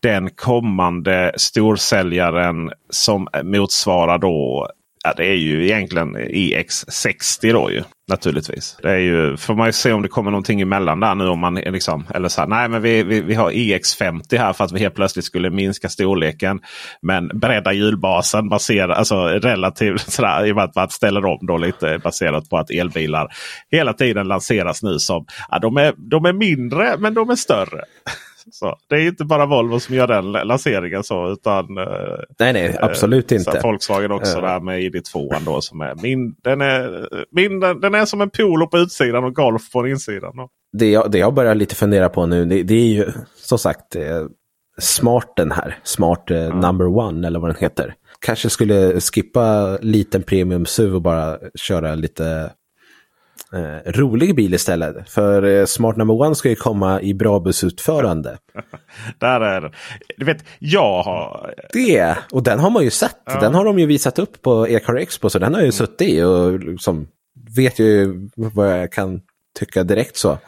den 0.00 0.30
kommande 0.30 1.32
storsäljaren 1.36 2.70
som 2.90 3.28
motsvarar 3.42 4.18
då 4.18 4.68
Ja, 5.04 5.14
det 5.16 5.26
är 5.26 5.34
ju 5.34 5.64
egentligen 5.64 6.16
EX60 6.16 7.52
då 7.52 7.70
ju 7.70 7.82
naturligtvis. 8.08 8.76
Det 8.82 8.90
är 8.90 8.98
ju, 8.98 9.36
får 9.36 9.54
man 9.54 9.66
ju 9.66 9.72
se 9.72 9.92
om 9.92 10.02
det 10.02 10.08
kommer 10.08 10.30
någonting 10.30 10.60
emellan 10.60 11.00
där 11.00 11.14
nu. 11.14 11.28
om 11.28 11.38
man 11.38 11.54
liksom, 11.54 12.06
Eller 12.14 12.28
så 12.28 12.40
här, 12.40 12.48
nej 12.48 12.68
men 12.68 12.82
vi, 12.82 13.02
vi, 13.02 13.20
vi 13.20 13.34
har 13.34 13.50
EX50 13.50 14.38
här 14.38 14.52
för 14.52 14.64
att 14.64 14.72
vi 14.72 14.80
helt 14.80 14.94
plötsligt 14.94 15.24
skulle 15.24 15.50
minska 15.50 15.88
storleken. 15.88 16.60
Men 17.02 17.28
bredda 17.28 17.72
hjulbasen 17.72 18.48
baserat, 18.48 18.98
alltså 18.98 19.26
relativt 19.26 20.00
sådär, 20.12 20.46
i 20.46 20.52
och 20.52 20.56
med 20.56 20.64
att 20.64 20.74
man 20.74 20.90
ställer 20.90 21.24
om 21.24 21.46
då 21.46 21.56
lite 21.56 21.98
baserat 21.98 22.50
på 22.50 22.58
att 22.58 22.70
elbilar 22.70 23.28
hela 23.70 23.92
tiden 23.92 24.28
lanseras 24.28 24.82
nu 24.82 24.98
som, 24.98 25.26
ja, 25.50 25.58
de, 25.58 25.76
är, 25.76 25.94
de 25.96 26.24
är 26.24 26.32
mindre 26.32 26.96
men 26.98 27.14
de 27.14 27.30
är 27.30 27.36
större. 27.36 27.80
Så, 28.50 28.76
det 28.88 28.94
är 28.94 29.06
inte 29.06 29.24
bara 29.24 29.46
Volvo 29.46 29.80
som 29.80 29.94
gör 29.94 30.06
den 30.06 30.32
lanseringen 30.32 31.04
så. 31.04 31.32
Utan, 31.32 31.78
eh, 31.78 31.84
nej, 32.38 32.52
nej, 32.52 32.78
absolut 32.80 33.32
eh, 33.32 33.38
inte. 33.38 33.60
Volkswagen 33.62 34.12
också 34.12 34.36
uh. 34.36 34.42
där 34.42 34.60
med 34.60 34.80
ID2 34.80 35.36
då, 35.46 35.60
som 35.60 35.80
är 35.80 35.94
min, 35.94 36.34
den, 36.42 36.60
är, 36.60 37.08
min, 37.30 37.60
den 37.60 37.94
är 37.94 38.04
som 38.04 38.20
en 38.20 38.30
Polo 38.30 38.66
på 38.66 38.78
utsidan 38.78 39.24
och 39.24 39.34
Golf 39.34 39.70
på 39.72 39.88
insidan. 39.88 40.36
Då. 40.36 40.48
Det, 40.72 40.90
jag, 40.90 41.10
det 41.10 41.18
jag 41.18 41.34
börjar 41.34 41.54
lite 41.54 41.74
fundera 41.74 42.08
på 42.08 42.26
nu 42.26 42.44
det, 42.44 42.62
det 42.62 42.74
är 42.74 42.86
ju 42.86 43.12
som 43.36 43.58
sagt 43.58 43.96
eh, 43.96 44.26
Smart 44.78 45.32
den 45.36 45.52
här. 45.52 45.78
Smart 45.82 46.30
eh, 46.30 46.44
mm. 46.44 46.60
number 46.60 46.86
one 46.86 47.26
eller 47.26 47.40
vad 47.40 47.50
den 47.50 47.60
heter. 47.60 47.94
Kanske 48.20 48.50
skulle 48.50 49.00
skippa 49.00 49.76
liten 49.82 50.22
premium 50.22 50.66
SUV 50.66 50.94
och 50.94 51.02
bara 51.02 51.38
köra 51.54 51.94
lite 51.94 52.50
eh, 53.54 53.92
rolig 53.92 54.36
bil 54.36 54.54
istället. 54.54 55.10
För 55.10 55.42
eh, 55.42 55.64
Smart 55.64 55.96
Number 55.96 56.14
One 56.14 56.34
ska 56.34 56.48
ju 56.48 56.54
komma 56.54 57.00
i 57.00 57.14
bra 57.14 57.40
bussutförande. 57.40 58.38
Där 59.18 59.40
är 59.40 59.76
Du 60.16 60.24
vet, 60.24 60.44
jag 60.58 61.02
har... 61.02 61.54
Det, 61.72 62.16
och 62.32 62.42
den 62.42 62.58
har 62.58 62.70
man 62.70 62.84
ju 62.84 62.90
sett. 62.90 63.16
Ja. 63.24 63.40
Den 63.40 63.54
har 63.54 63.64
de 63.64 63.78
ju 63.78 63.86
visat 63.86 64.18
upp 64.18 64.42
på 64.42 64.68
Ecar 64.68 64.94
Expo, 64.94 65.30
så 65.30 65.38
den 65.38 65.54
har 65.54 65.60
jag 65.60 65.66
ju 65.66 65.66
mm. 65.66 65.72
suttit 65.72 66.08
i 66.08 66.22
och 66.22 66.58
liksom 66.58 67.06
vet 67.56 67.78
ju 67.78 68.28
vad 68.34 68.80
jag 68.80 68.92
kan 68.92 69.20
tycka 69.58 69.84
direkt 69.84 70.16
så. 70.16 70.38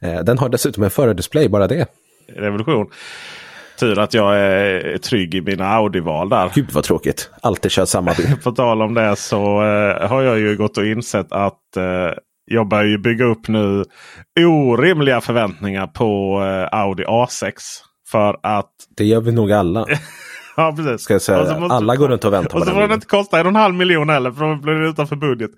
Eh, 0.00 0.20
den 0.20 0.38
har 0.38 0.48
dessutom 0.48 0.84
en 0.84 0.90
förardisplay, 0.90 1.48
bara 1.48 1.66
det. 1.66 1.86
Revolution. 2.28 2.90
Tur 3.78 3.98
att 3.98 4.14
jag 4.14 4.38
är 4.38 4.98
trygg 4.98 5.34
i 5.34 5.40
mina 5.40 5.64
Audi-val 5.64 6.28
där. 6.28 6.50
Gud 6.54 6.72
vad 6.72 6.84
tråkigt. 6.84 7.30
Alltid 7.40 7.70
kör 7.70 7.84
samma 7.84 8.14
bil. 8.14 8.36
på 8.44 8.52
tal 8.52 8.82
om 8.82 8.94
det 8.94 9.16
så 9.16 9.62
eh, 9.62 10.08
har 10.08 10.22
jag 10.22 10.38
ju 10.38 10.56
gått 10.56 10.78
och 10.78 10.86
insett 10.86 11.32
att 11.32 11.76
eh, 11.76 12.10
jag 12.44 12.68
börjar 12.68 12.84
ju 12.84 12.98
bygga 12.98 13.24
upp 13.24 13.48
nu 13.48 13.84
orimliga 14.40 15.20
förväntningar 15.20 15.86
på 15.86 16.40
eh, 16.42 16.78
Audi 16.78 17.04
A6. 17.04 17.52
För 18.10 18.36
att... 18.42 18.70
Det 18.96 19.04
gör 19.04 19.20
vi 19.20 19.32
nog 19.32 19.52
alla. 19.52 19.86
ja 20.56 20.74
precis. 20.76 21.00
Ska 21.00 21.14
jag 21.14 21.22
säga. 21.22 21.58
Måste... 21.58 21.74
Alla 21.74 21.96
går 21.96 22.08
runt 22.08 22.24
och 22.24 22.32
väntar 22.32 22.46
och 22.46 22.52
på 22.52 22.58
den. 22.58 22.62
Och 22.62 22.68
så 22.68 22.74
får 22.74 22.80
den 22.80 22.92
inte 22.92 23.06
kosta 23.06 23.40
en 23.40 23.46
och 23.46 23.50
en 23.50 23.56
halv 23.56 23.74
miljon 23.74 24.08
heller 24.08 24.30
för 24.30 24.44
då 24.44 24.56
blir 24.56 24.74
det 24.74 24.88
utanför 24.88 25.16
budget. 25.16 25.50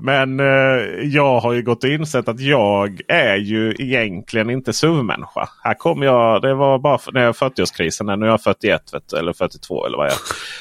Men 0.00 0.40
eh, 0.40 0.46
jag 1.04 1.40
har 1.40 1.52
ju 1.52 1.62
gått 1.62 1.84
och 1.84 1.90
insett 1.90 2.28
att 2.28 2.40
jag 2.40 3.00
är 3.08 3.36
ju 3.36 3.74
egentligen 3.78 4.50
inte 4.50 4.72
SUV-människa. 4.72 5.48
Här 5.64 5.74
kom 5.74 6.02
jag, 6.02 6.42
det 6.42 6.54
var 6.54 6.78
bara 6.78 6.98
när 7.12 7.22
jag 7.22 7.34
40-årskrisen. 7.34 8.16
Nu 8.16 8.26
är 8.26 8.30
jag 8.30 8.42
41 8.42 8.94
vet, 8.94 9.12
eller 9.12 9.32
42 9.32 9.86
eller 9.86 9.96
vad 9.96 10.06
jag 10.06 10.12
är. 10.12 10.18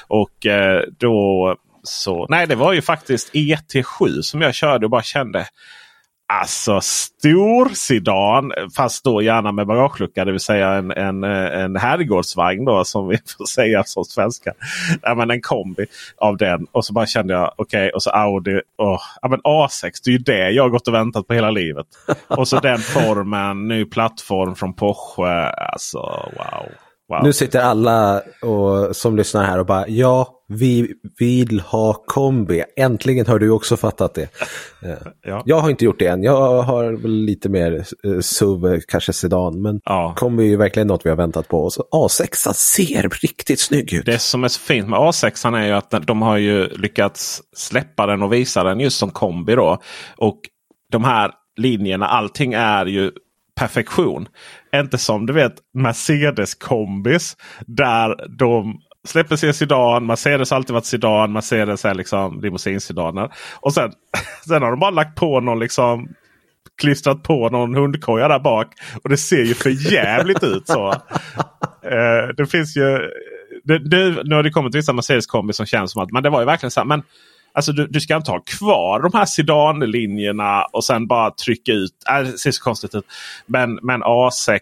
Och 0.08 0.46
eh, 0.46 0.84
då 1.00 1.56
så 1.84 2.26
nej, 2.30 2.48
det 2.48 2.56
var 2.56 2.74
ju 2.74 2.82
faktiskt 2.82 3.34
ET7 3.34 4.22
som 4.22 4.42
jag 4.42 4.54
körde 4.54 4.86
och 4.86 4.90
bara 4.90 5.04
kände. 5.04 5.48
Alltså 6.34 6.82
stor 6.82 7.70
sedan 7.76 8.52
fast 8.76 9.04
då 9.04 9.22
gärna 9.22 9.52
med 9.52 9.68
bagagelucka. 9.68 10.26
Det 10.26 10.32
vill 10.32 10.40
säga 10.40 10.70
en, 10.70 10.92
en, 10.92 11.24
en 11.24 11.76
herrgårdsvagn 11.76 12.66
då 12.66 12.84
som 12.84 13.08
vi 13.08 13.18
får 13.38 13.46
säga 13.46 13.84
som 13.84 14.06
svenska. 14.06 14.54
Ja, 15.02 15.16
men 15.16 15.32
en 15.32 15.42
kombi 15.42 15.86
av 16.18 16.38
den. 16.38 16.68
Och 16.72 16.86
så 16.86 16.94
bara 16.94 17.06
kände 17.06 17.34
jag 17.34 17.54
okej 17.56 17.80
okay, 17.80 17.90
och 17.90 18.04
så 18.04 18.10
Audi. 18.10 18.62
Och, 18.76 19.00
ja, 19.22 19.28
men 19.28 19.42
A6 19.42 19.92
det 20.04 20.10
är 20.10 20.12
ju 20.12 20.18
det 20.18 20.52
jag 20.52 20.64
har 20.64 20.70
gått 20.70 20.88
och 20.88 20.94
väntat 20.94 21.28
på 21.28 21.34
hela 21.34 21.52
livet. 21.52 21.88
och 22.28 22.48
så 22.48 22.60
den 22.60 22.80
formen, 22.80 23.68
ny 23.68 23.86
plattform 23.86 24.56
från 24.56 24.74
Porsche. 24.74 25.50
Alltså 25.50 26.00
wow. 26.38 26.66
Wow. 27.12 27.24
Nu 27.24 27.34
sitter 27.34 27.60
alla 27.60 28.22
och, 28.42 28.96
som 28.96 29.18
lyssnar 29.18 29.44
här 29.44 29.60
och 29.60 29.66
bara 29.66 29.88
ja, 29.88 30.28
vi 30.48 30.94
vill 31.20 31.60
ha 31.60 31.94
kombi. 31.94 32.64
Äntligen 32.78 33.28
har 33.28 33.40
du 33.40 33.50
också 33.50 33.78
fattat 33.78 34.14
det. 34.14 34.30
ja. 35.22 35.44
Jag 35.46 35.60
har 35.60 35.70
inte 35.70 35.86
gjort 35.86 36.00
det 36.00 36.08
än. 36.08 36.24
Jag 36.24 36.62
har 36.62 36.92
väl 36.92 37.12
lite 37.12 37.50
mer 37.50 37.86
uh, 38.06 38.20
SUV, 38.20 38.80
kanske 38.88 39.14
sedan. 39.14 39.62
Men 39.62 39.80
ja. 39.84 40.14
kombi 40.18 40.44
är 40.44 40.48
ju 40.48 40.58
verkligen 40.58 40.88
något 40.88 41.06
vi 41.06 41.10
har 41.10 41.18
väntat 41.18 41.48
på. 41.48 41.64
Och 41.64 41.74
så 41.74 41.84
A6 41.92 42.54
ser 42.54 43.10
riktigt 43.22 43.60
snygg 43.60 43.94
ut. 43.94 44.06
Det 44.06 44.20
som 44.20 44.44
är 44.44 44.48
så 44.48 44.60
fint 44.60 44.90
med 44.90 45.00
A6 45.00 45.58
är 45.58 45.66
ju 45.66 45.74
att 45.74 46.08
de 46.08 46.22
har 46.22 46.38
ju 46.38 46.68
lyckats 46.68 47.42
släppa 47.56 48.06
den 48.06 48.24
och 48.24 48.34
visa 48.34 48.64
den 48.64 48.80
just 48.80 48.98
som 48.98 49.10
kombi. 49.10 49.56
Då. 49.56 49.82
Och 50.18 50.40
de 50.92 51.04
här 51.04 51.32
linjerna, 51.58 52.08
allting 52.08 52.54
är 52.54 52.86
ju 52.86 53.12
perfektion. 53.62 54.28
Inte 54.76 54.98
som 54.98 55.26
du 55.26 55.34
vet 55.34 55.54
Mercedes-kombis. 55.74 57.38
Där 57.68 58.28
de 58.38 58.82
släpper 59.08 59.36
sin 59.36 59.54
sedan. 59.54 60.06
Mercedes 60.06 60.50
har 60.50 60.58
alltid 60.58 60.74
varit 60.74 60.86
sedan. 60.86 61.34
Mercedes 61.34 61.86
är 61.86 61.94
liksom 61.94 62.42
limousinsedaner. 62.42 63.32
Och 63.60 63.74
sen, 63.74 63.92
sen 64.48 64.62
har 64.62 64.72
de 64.72 64.80
bara 64.80 64.92
lagt 64.92 65.16
på 65.16 65.40
någon 65.40 65.60
liksom 65.60 66.08
klistrat 66.82 67.24
på 67.24 67.50
någon 67.50 67.76
hundkoja 67.76 68.28
där 68.28 68.40
bak. 68.40 68.68
Och 69.04 69.10
det 69.10 69.18
ser 69.18 69.44
ju 69.44 69.54
för 69.54 69.94
jävligt 69.94 70.44
ut 70.44 70.68
så. 70.68 70.94
Eh, 71.84 72.36
det 72.38 72.46
finns 72.46 72.78
ju... 72.78 73.00
Det, 73.64 73.90
det, 73.90 74.24
nu 74.24 74.36
har 74.36 74.44
det 74.44 74.50
kommit 74.50 74.76
vissa 74.76 74.94
Mercedes-kombi 74.94 75.54
som 75.54 75.66
känns 75.66 75.92
som 75.92 76.02
att 76.02 76.12
men 76.12 76.24
det 76.24 76.30
var 76.30 76.40
ju 76.40 76.46
verkligen 76.46 76.72
så 76.72 76.80
här. 76.80 76.88
Men 76.88 77.04
Alltså 77.54 77.72
du, 77.72 77.88
du 77.88 78.02
ska 78.02 78.16
inte 78.16 78.32
ha 78.32 78.40
kvar 78.40 79.00
de 79.00 79.18
här 79.18 79.26
sedanlinjerna 79.26 80.64
och 80.64 80.84
sen 80.84 81.08
bara 81.08 81.32
trycka 81.32 81.72
ut. 81.72 81.94
Äh, 82.10 82.32
det 82.32 82.38
ser 82.38 82.52
så 82.52 82.64
konstigt 82.64 82.96
ut. 82.96 83.06
Men, 83.46 83.80
men 83.82 84.04
A6, 84.04 84.58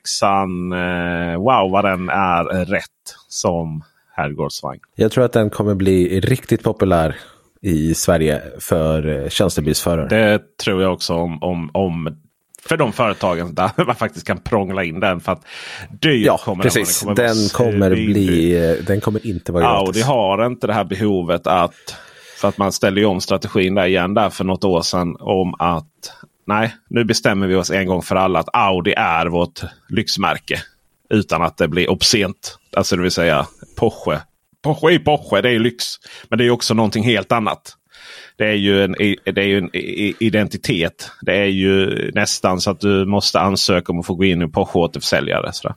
eh, 1.33 1.37
wow 1.37 1.71
vad 1.71 1.85
den 1.85 2.09
är 2.09 2.65
rätt 2.65 2.85
som 3.27 3.83
herrgårdsvagn. 4.15 4.79
Jag 4.95 5.11
tror 5.11 5.25
att 5.25 5.33
den 5.33 5.49
kommer 5.49 5.75
bli 5.75 6.19
riktigt 6.19 6.63
populär 6.63 7.15
i 7.61 7.93
Sverige 7.93 8.41
för 8.59 9.23
eh, 9.23 9.29
tjänstebilsförare. 9.29 10.07
Det 10.07 10.57
tror 10.57 10.81
jag 10.81 10.93
också 10.93 11.13
om, 11.13 11.43
om, 11.43 11.69
om 11.73 12.17
för 12.61 12.77
de 12.77 12.93
företagen 12.93 13.55
där 13.55 13.71
man 13.85 13.95
faktiskt 13.95 14.27
kan 14.27 14.39
prångla 14.39 14.83
in 14.83 14.99
den. 14.99 15.19
för 15.19 15.31
att 15.31 15.45
Ja, 16.01 16.37
kommer 16.37 16.63
precis. 16.63 16.99
Den 17.01 17.15
kommer, 17.15 17.27
den 17.27 17.49
kommer, 17.49 17.89
bli, 17.89 18.69
eh, 18.69 18.85
den 18.85 19.01
kommer 19.01 19.27
inte 19.27 19.51
vara 19.51 19.63
gratis. 19.63 19.87
Audi 19.87 20.01
har 20.01 20.45
inte 20.45 20.67
det 20.67 20.73
här 20.73 20.83
behovet 20.83 21.47
att 21.47 21.95
för 22.39 22.47
att 22.47 22.57
man 22.57 22.71
ställde 22.71 23.05
om 23.05 23.21
strategin 23.21 23.75
där 23.75 23.85
igen 23.85 24.13
där 24.13 24.29
för 24.29 24.43
något 24.43 24.63
år 24.63 24.81
sedan 24.81 25.15
om 25.19 25.55
att 25.59 26.13
nej, 26.47 26.75
nu 26.89 27.03
bestämmer 27.03 27.47
vi 27.47 27.55
oss 27.55 27.71
en 27.71 27.87
gång 27.87 28.01
för 28.01 28.15
alla 28.15 28.39
att 28.39 28.49
Audi 28.53 28.93
är 28.97 29.25
vårt 29.25 29.61
lyxmärke. 29.89 30.61
Utan 31.09 31.41
att 31.41 31.57
det 31.57 31.67
blir 31.67 31.89
obscent. 31.89 32.59
Alltså 32.77 32.95
det 32.95 33.01
vill 33.01 33.11
säga 33.11 33.47
Porsche. 33.77 34.19
Porsche 34.63 34.93
är 34.93 34.99
Porsche, 34.99 35.41
det 35.41 35.49
är 35.49 35.59
lyx. 35.59 35.85
Men 36.29 36.39
det 36.39 36.45
är 36.45 36.51
också 36.51 36.73
någonting 36.73 37.03
helt 37.03 37.31
annat. 37.31 37.75
Det 38.37 38.45
är 38.45 38.53
ju 38.53 38.83
en, 38.83 38.91
det 39.25 39.41
är 39.41 39.47
ju 39.47 39.57
en 39.57 39.69
identitet. 40.19 41.11
Det 41.21 41.37
är 41.37 41.45
ju 41.45 42.11
nästan 42.15 42.61
så 42.61 42.71
att 42.71 42.79
du 42.79 43.05
måste 43.05 43.39
ansöka 43.39 43.91
om 43.91 43.99
att 43.99 44.05
få 44.05 44.15
gå 44.15 44.25
in 44.25 44.41
i 44.41 44.47
Porsche 44.47 44.79
återförsäljare. 44.79 45.53
Sådär. 45.53 45.75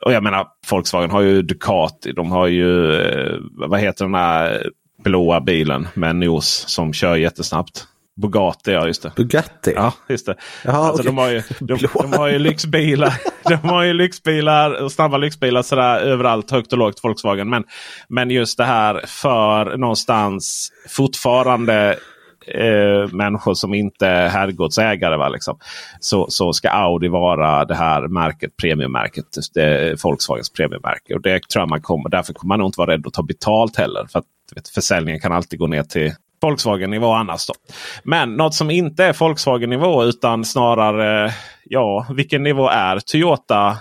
Och 0.00 0.12
jag 0.12 0.22
menar 0.22 0.46
Volkswagen 0.70 1.10
har 1.10 1.20
ju 1.20 1.42
Ducati. 1.42 2.12
De 2.12 2.32
har 2.32 2.46
ju 2.46 2.94
eh, 3.00 3.36
vad 3.52 3.80
heter 3.80 4.04
den 4.04 4.14
här 4.14 4.70
blåa 5.04 5.40
bilen 5.40 5.88
med 5.94 6.16
nos 6.16 6.64
som 6.68 6.92
kör 6.92 7.16
jättesnabbt. 7.16 7.86
Bugatti, 8.20 8.72
ja 8.72 8.86
just 8.86 9.02
det. 9.02 9.12
Bugatti? 9.16 9.72
Ja, 9.76 9.92
just 10.08 10.26
det. 10.26 10.36
Jaha, 10.64 10.76
alltså, 10.76 11.02
okay. 11.02 11.06
de, 11.06 11.18
har 11.18 11.30
ju, 11.30 11.42
de, 11.60 11.88
de, 12.10 12.12
har 12.18 12.28
ju 12.28 12.38
lyxbilar. 12.38 13.14
de 13.48 13.54
har 13.54 13.82
ju 13.82 13.92
lyxbilar 13.92 14.88
snabba 14.88 15.16
lyxbilar 15.16 15.62
sådär 15.62 16.00
överallt, 16.00 16.50
högt 16.50 16.72
och 16.72 16.78
lågt 16.78 17.04
Volkswagen. 17.04 17.50
Men, 17.50 17.64
men 18.08 18.30
just 18.30 18.58
det 18.58 18.64
här 18.64 19.00
för 19.06 19.76
någonstans 19.76 20.72
fortfarande 20.88 21.98
eh, 22.46 23.08
människor 23.12 23.54
som 23.54 23.74
inte 23.74 24.06
är 24.06 24.28
herrgårdsägare. 24.28 25.16
Va, 25.16 25.28
liksom. 25.28 25.58
så, 26.00 26.26
så 26.30 26.52
ska 26.52 26.68
Audi 26.68 27.08
vara 27.08 27.64
det 27.64 27.74
här 27.74 28.08
märket, 28.08 28.56
premiummärket. 28.56 29.26
Det, 29.54 30.04
Volkswagens 30.04 30.50
premiummärke. 30.50 31.14
Och 31.14 31.20
det 31.20 31.48
tror 31.48 31.62
jag 31.62 31.68
man 31.68 31.82
kommer, 31.82 32.08
därför 32.08 32.32
kommer 32.32 32.48
man 32.48 32.58
nog 32.58 32.68
inte 32.68 32.80
vara 32.80 32.90
rädd 32.92 33.06
att 33.06 33.12
ta 33.12 33.22
betalt 33.22 33.76
heller. 33.76 34.06
För 34.12 34.18
att 34.18 34.26
vet, 34.54 34.68
försäljningen 34.68 35.20
kan 35.20 35.32
alltid 35.32 35.58
gå 35.58 35.66
ner 35.66 35.82
till 35.82 36.12
Volkswagen-nivå 36.42 37.12
annars. 37.12 37.46
Då. 37.46 37.54
Men 38.02 38.34
något 38.34 38.54
som 38.54 38.70
inte 38.70 39.04
är 39.04 39.12
Volkswagen-nivå 39.12 40.04
utan 40.04 40.44
snarare, 40.44 41.32
ja, 41.64 42.06
vilken 42.10 42.42
nivå 42.42 42.68
är 42.68 42.98
Toyota 42.98 43.78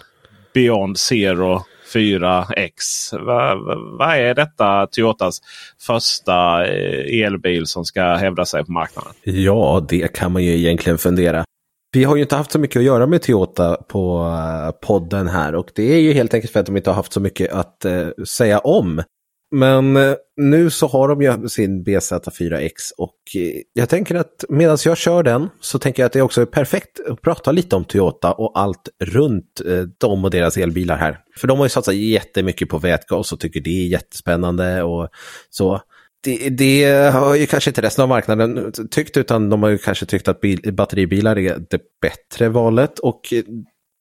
Beyond 0.53 0.97
Zero 0.97 1.63
4X? 1.93 2.81
Vad 3.11 3.65
va, 3.65 3.75
va 3.99 4.17
är 4.17 4.33
detta 4.33 4.87
Toyotas 4.87 5.41
första 5.81 6.65
eh, 6.67 7.25
elbil 7.25 7.65
som 7.65 7.85
ska 7.85 8.03
hävda 8.03 8.45
sig 8.45 8.65
på 8.65 8.71
marknaden? 8.71 9.13
Ja, 9.23 9.85
det 9.89 10.13
kan 10.13 10.31
man 10.31 10.43
ju 10.43 10.57
egentligen 10.57 10.97
fundera. 10.97 11.43
Vi 11.91 12.03
har 12.03 12.15
ju 12.15 12.21
inte 12.21 12.35
haft 12.35 12.51
så 12.51 12.59
mycket 12.59 12.79
att 12.79 12.85
göra 12.85 13.07
med 13.07 13.21
Toyota 13.21 13.75
på 13.75 14.25
eh, 14.25 14.87
podden 14.87 15.27
här 15.27 15.55
och 15.55 15.71
det 15.75 15.93
är 15.93 15.99
ju 15.99 16.13
helt 16.13 16.33
enkelt 16.33 16.53
för 16.53 16.59
att 16.59 16.65
de 16.65 16.77
inte 16.77 16.89
har 16.89 16.95
haft 16.95 17.13
så 17.13 17.19
mycket 17.19 17.51
att 17.51 17.85
eh, 17.85 18.07
säga 18.27 18.59
om. 18.59 19.03
Men 19.51 19.95
eh, 19.95 20.15
nu 20.37 20.69
så 20.69 20.87
har 20.87 21.07
de 21.07 21.21
ju 21.21 21.49
sin 21.49 21.85
BZ4X 21.85 22.73
och 22.97 23.15
eh, 23.35 23.61
jag 23.73 23.89
tänker 23.89 24.15
att 24.15 24.45
medan 24.49 24.77
jag 24.85 24.97
kör 24.97 25.23
den 25.23 25.49
så 25.61 25.79
tänker 25.79 26.03
jag 26.03 26.05
att 26.05 26.13
det 26.13 26.21
också 26.21 26.41
är 26.41 26.45
perfekt 26.45 26.99
att 27.09 27.21
prata 27.21 27.51
lite 27.51 27.75
om 27.75 27.85
Toyota 27.85 28.31
och 28.31 28.59
allt 28.59 28.89
runt 29.03 29.61
eh, 29.65 29.81
dem 29.81 30.25
och 30.25 30.31
deras 30.31 30.57
elbilar 30.57 30.97
här. 30.97 31.19
För 31.37 31.47
de 31.47 31.57
har 31.57 31.65
ju 31.65 31.69
satsat 31.69 31.95
jättemycket 31.95 32.69
på 32.69 32.77
vätgas 32.77 33.33
och 33.33 33.39
tycker 33.39 33.61
det 33.61 33.85
är 33.85 33.87
jättespännande 33.87 34.83
och 34.83 35.09
så. 35.49 35.81
Det, 36.23 36.49
det, 36.49 37.11
har 37.13 37.35
ju 37.35 37.45
kanske 37.45 37.69
inte 37.69 37.81
resten 37.81 38.03
av 38.03 38.09
marknaden 38.09 38.71
tyckt 38.91 39.17
utan 39.17 39.49
de 39.49 39.63
har 39.63 39.69
ju 39.69 39.77
kanske 39.77 40.05
tyckt 40.05 40.27
att 40.27 40.41
bil, 40.41 40.73
batteribilar 40.73 41.37
är 41.37 41.57
det 41.69 41.81
bättre 42.01 42.49
valet 42.49 42.99
och 42.99 43.33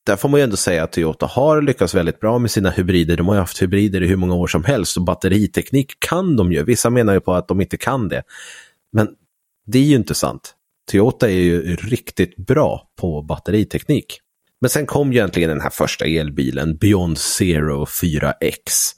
där 0.09 0.17
får 0.17 0.29
man 0.29 0.41
ju 0.41 0.45
ändå 0.45 0.57
säga 0.57 0.85
att 0.85 0.93
Toyota 0.93 1.27
har 1.27 1.63
lyckats 1.63 1.95
väldigt 1.95 2.21
bra 2.21 2.39
med 2.39 2.51
sina 2.51 2.71
hybrider. 2.71 3.17
De 3.17 3.29
har 3.29 3.35
ju 3.35 3.41
haft 3.41 3.63
hybrider 3.63 4.03
i 4.03 4.07
hur 4.07 4.17
många 4.17 4.35
år 4.35 4.47
som 4.47 4.65
helst 4.65 4.97
och 4.97 5.03
batteriteknik 5.03 6.01
kan 6.01 6.37
de 6.37 6.53
ju. 6.53 6.65
Vissa 6.65 6.91
menar 6.91 7.15
ju 7.15 7.21
på 7.21 7.35
att 7.35 7.49
de 7.49 7.61
inte 7.61 7.77
kan 7.77 8.09
det. 8.09 8.23
Men 8.93 9.09
det 9.67 9.79
är 9.79 9.83
ju 9.83 9.97
inte 9.97 10.15
sant. 10.15 10.55
Toyota 10.91 11.29
är 11.29 11.33
ju 11.33 11.77
riktigt 11.77 12.37
bra 12.37 12.89
på 13.01 13.23
batteriteknik. 13.23 14.21
Men 14.61 14.71
sen 14.71 14.87
kom 14.87 15.13
ju 15.13 15.19
egentligen 15.19 15.51
den 15.51 15.61
här 15.61 15.71
första 15.71 16.05
elbilen, 16.05 16.77
Beyond 16.77 17.19
Zero 17.19 17.85
4X. 17.85 18.95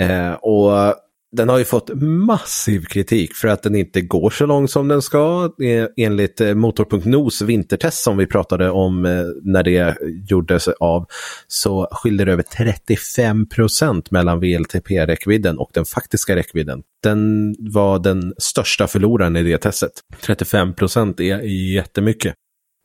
Eh, 0.00 0.32
och 0.32 0.94
den 1.32 1.48
har 1.48 1.58
ju 1.58 1.64
fått 1.64 1.90
massiv 2.02 2.84
kritik 2.84 3.34
för 3.34 3.48
att 3.48 3.62
den 3.62 3.74
inte 3.74 4.00
går 4.00 4.30
så 4.30 4.46
långt 4.46 4.70
som 4.70 4.88
den 4.88 5.02
ska. 5.02 5.50
E, 5.62 5.88
enligt 5.96 6.40
eh, 6.40 6.54
Motor.nos 6.54 7.42
vintertest 7.42 8.02
som 8.02 8.16
vi 8.16 8.26
pratade 8.26 8.70
om 8.70 9.04
eh, 9.04 9.24
när 9.42 9.62
det 9.62 9.96
gjordes 10.30 10.68
av 10.68 11.06
så 11.46 11.88
skiljer 11.90 12.26
det 12.26 12.32
över 12.32 12.42
35 12.42 13.48
procent 13.48 14.10
mellan 14.10 14.40
VLTP-räckvidden 14.40 15.58
och 15.58 15.70
den 15.74 15.84
faktiska 15.84 16.36
räckvidden. 16.36 16.82
Den 17.02 17.54
var 17.58 17.98
den 17.98 18.34
största 18.38 18.86
förloraren 18.86 19.36
i 19.36 19.42
det 19.42 19.58
testet. 19.58 19.92
35 20.20 20.74
procent 20.74 21.20
är 21.20 21.40
jättemycket. 21.74 22.34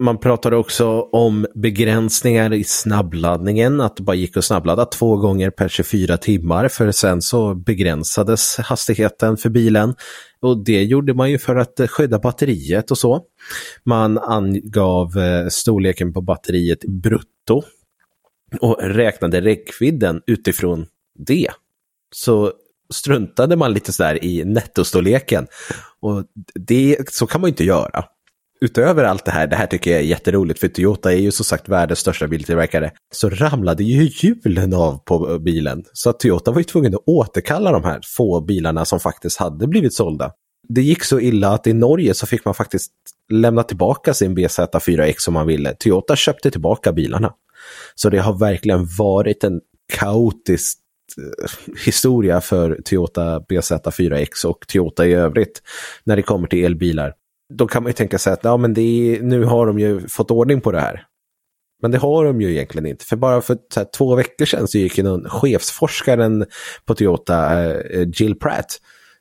Man 0.01 0.17
pratade 0.17 0.55
också 0.55 1.01
om 1.01 1.47
begränsningar 1.55 2.53
i 2.53 2.63
snabbladdningen, 2.63 3.81
att 3.81 3.97
det 3.97 4.03
bara 4.03 4.15
gick 4.15 4.37
att 4.37 4.45
snabbladda 4.45 4.85
två 4.85 5.17
gånger 5.17 5.49
per 5.49 5.67
24 5.67 6.17
timmar, 6.17 6.67
för 6.67 6.91
sen 6.91 7.21
så 7.21 7.55
begränsades 7.55 8.57
hastigheten 8.57 9.37
för 9.37 9.49
bilen. 9.49 9.95
Och 10.39 10.63
det 10.63 10.83
gjorde 10.83 11.13
man 11.13 11.31
ju 11.31 11.37
för 11.37 11.55
att 11.55 11.79
skydda 11.89 12.19
batteriet 12.19 12.91
och 12.91 12.97
så. 12.97 13.21
Man 13.83 14.17
angav 14.17 15.17
eh, 15.17 15.47
storleken 15.47 16.13
på 16.13 16.21
batteriet 16.21 16.85
brutto 16.85 17.63
och 18.61 18.77
räknade 18.81 19.41
räckvidden 19.41 20.21
utifrån 20.27 20.85
det. 21.19 21.49
Så 22.15 22.51
struntade 22.93 23.55
man 23.55 23.73
lite 23.73 23.93
sådär 23.93 24.23
i 24.23 24.45
nettostorleken. 24.45 25.47
Och 25.99 26.23
det, 26.55 26.97
så 27.09 27.27
kan 27.27 27.41
man 27.41 27.47
ju 27.47 27.51
inte 27.51 27.63
göra 27.63 28.05
utöver 28.65 29.03
allt 29.03 29.25
det 29.25 29.31
här, 29.31 29.47
det 29.47 29.55
här 29.55 29.67
tycker 29.67 29.91
jag 29.91 29.99
är 29.99 30.03
jätteroligt 30.03 30.59
för 30.59 30.67
Toyota 30.67 31.13
är 31.13 31.17
ju 31.17 31.31
som 31.31 31.45
sagt 31.45 31.69
världens 31.69 31.99
största 31.99 32.27
biltillverkare, 32.27 32.91
så 33.13 33.29
ramlade 33.29 33.83
ju 33.83 34.09
hjulen 34.13 34.73
av 34.73 34.97
på 34.97 35.39
bilen. 35.39 35.83
Så 35.93 36.09
att 36.09 36.19
Toyota 36.19 36.51
var 36.51 36.59
ju 36.59 36.63
tvungen 36.63 36.95
att 36.95 37.03
återkalla 37.05 37.71
de 37.71 37.83
här 37.83 37.99
få 38.17 38.41
bilarna 38.41 38.85
som 38.85 38.99
faktiskt 38.99 39.37
hade 39.37 39.67
blivit 39.67 39.93
sålda. 39.93 40.31
Det 40.69 40.81
gick 40.81 41.03
så 41.03 41.19
illa 41.19 41.49
att 41.49 41.67
i 41.67 41.73
Norge 41.73 42.13
så 42.13 42.27
fick 42.27 42.45
man 42.45 42.53
faktiskt 42.53 42.91
lämna 43.31 43.63
tillbaka 43.63 44.13
sin 44.13 44.37
BZ4X 44.37 45.27
om 45.27 45.33
man 45.33 45.47
ville. 45.47 45.73
Toyota 45.73 46.15
köpte 46.15 46.51
tillbaka 46.51 46.91
bilarna. 46.91 47.33
Så 47.95 48.09
det 48.09 48.19
har 48.19 48.39
verkligen 48.39 48.87
varit 48.97 49.43
en 49.43 49.61
kaotisk 49.93 50.77
eh, 51.17 51.75
historia 51.85 52.41
för 52.41 52.81
Toyota 52.85 53.39
BZ4X 53.39 54.45
och 54.45 54.67
Toyota 54.67 55.05
i 55.05 55.13
övrigt 55.13 55.61
när 56.03 56.15
det 56.15 56.21
kommer 56.21 56.47
till 56.47 56.65
elbilar 56.65 57.13
då 57.57 57.67
kan 57.67 57.83
man 57.83 57.89
ju 57.89 57.93
tänka 57.93 58.17
sig 58.17 58.33
att 58.33 58.43
ja, 58.43 58.57
men 58.57 58.77
är, 58.77 59.21
nu 59.21 59.43
har 59.43 59.67
de 59.67 59.79
ju 59.79 60.07
fått 60.07 60.31
ordning 60.31 60.61
på 60.61 60.71
det 60.71 60.79
här. 60.79 61.05
Men 61.81 61.91
det 61.91 61.97
har 61.97 62.25
de 62.25 62.41
ju 62.41 62.51
egentligen 62.51 62.85
inte. 62.85 63.05
För 63.05 63.15
bara 63.15 63.41
för 63.41 63.57
här, 63.75 63.85
två 63.97 64.15
veckor 64.15 64.45
sedan 64.45 64.67
så 64.67 64.77
gick 64.77 64.97
ju 64.97 65.03
någon 65.03 65.29
chefsforskaren 65.29 66.45
på 66.85 66.95
Toyota, 66.95 67.63
eh, 67.63 68.07
Jill 68.13 68.39
Pratt, 68.39 68.77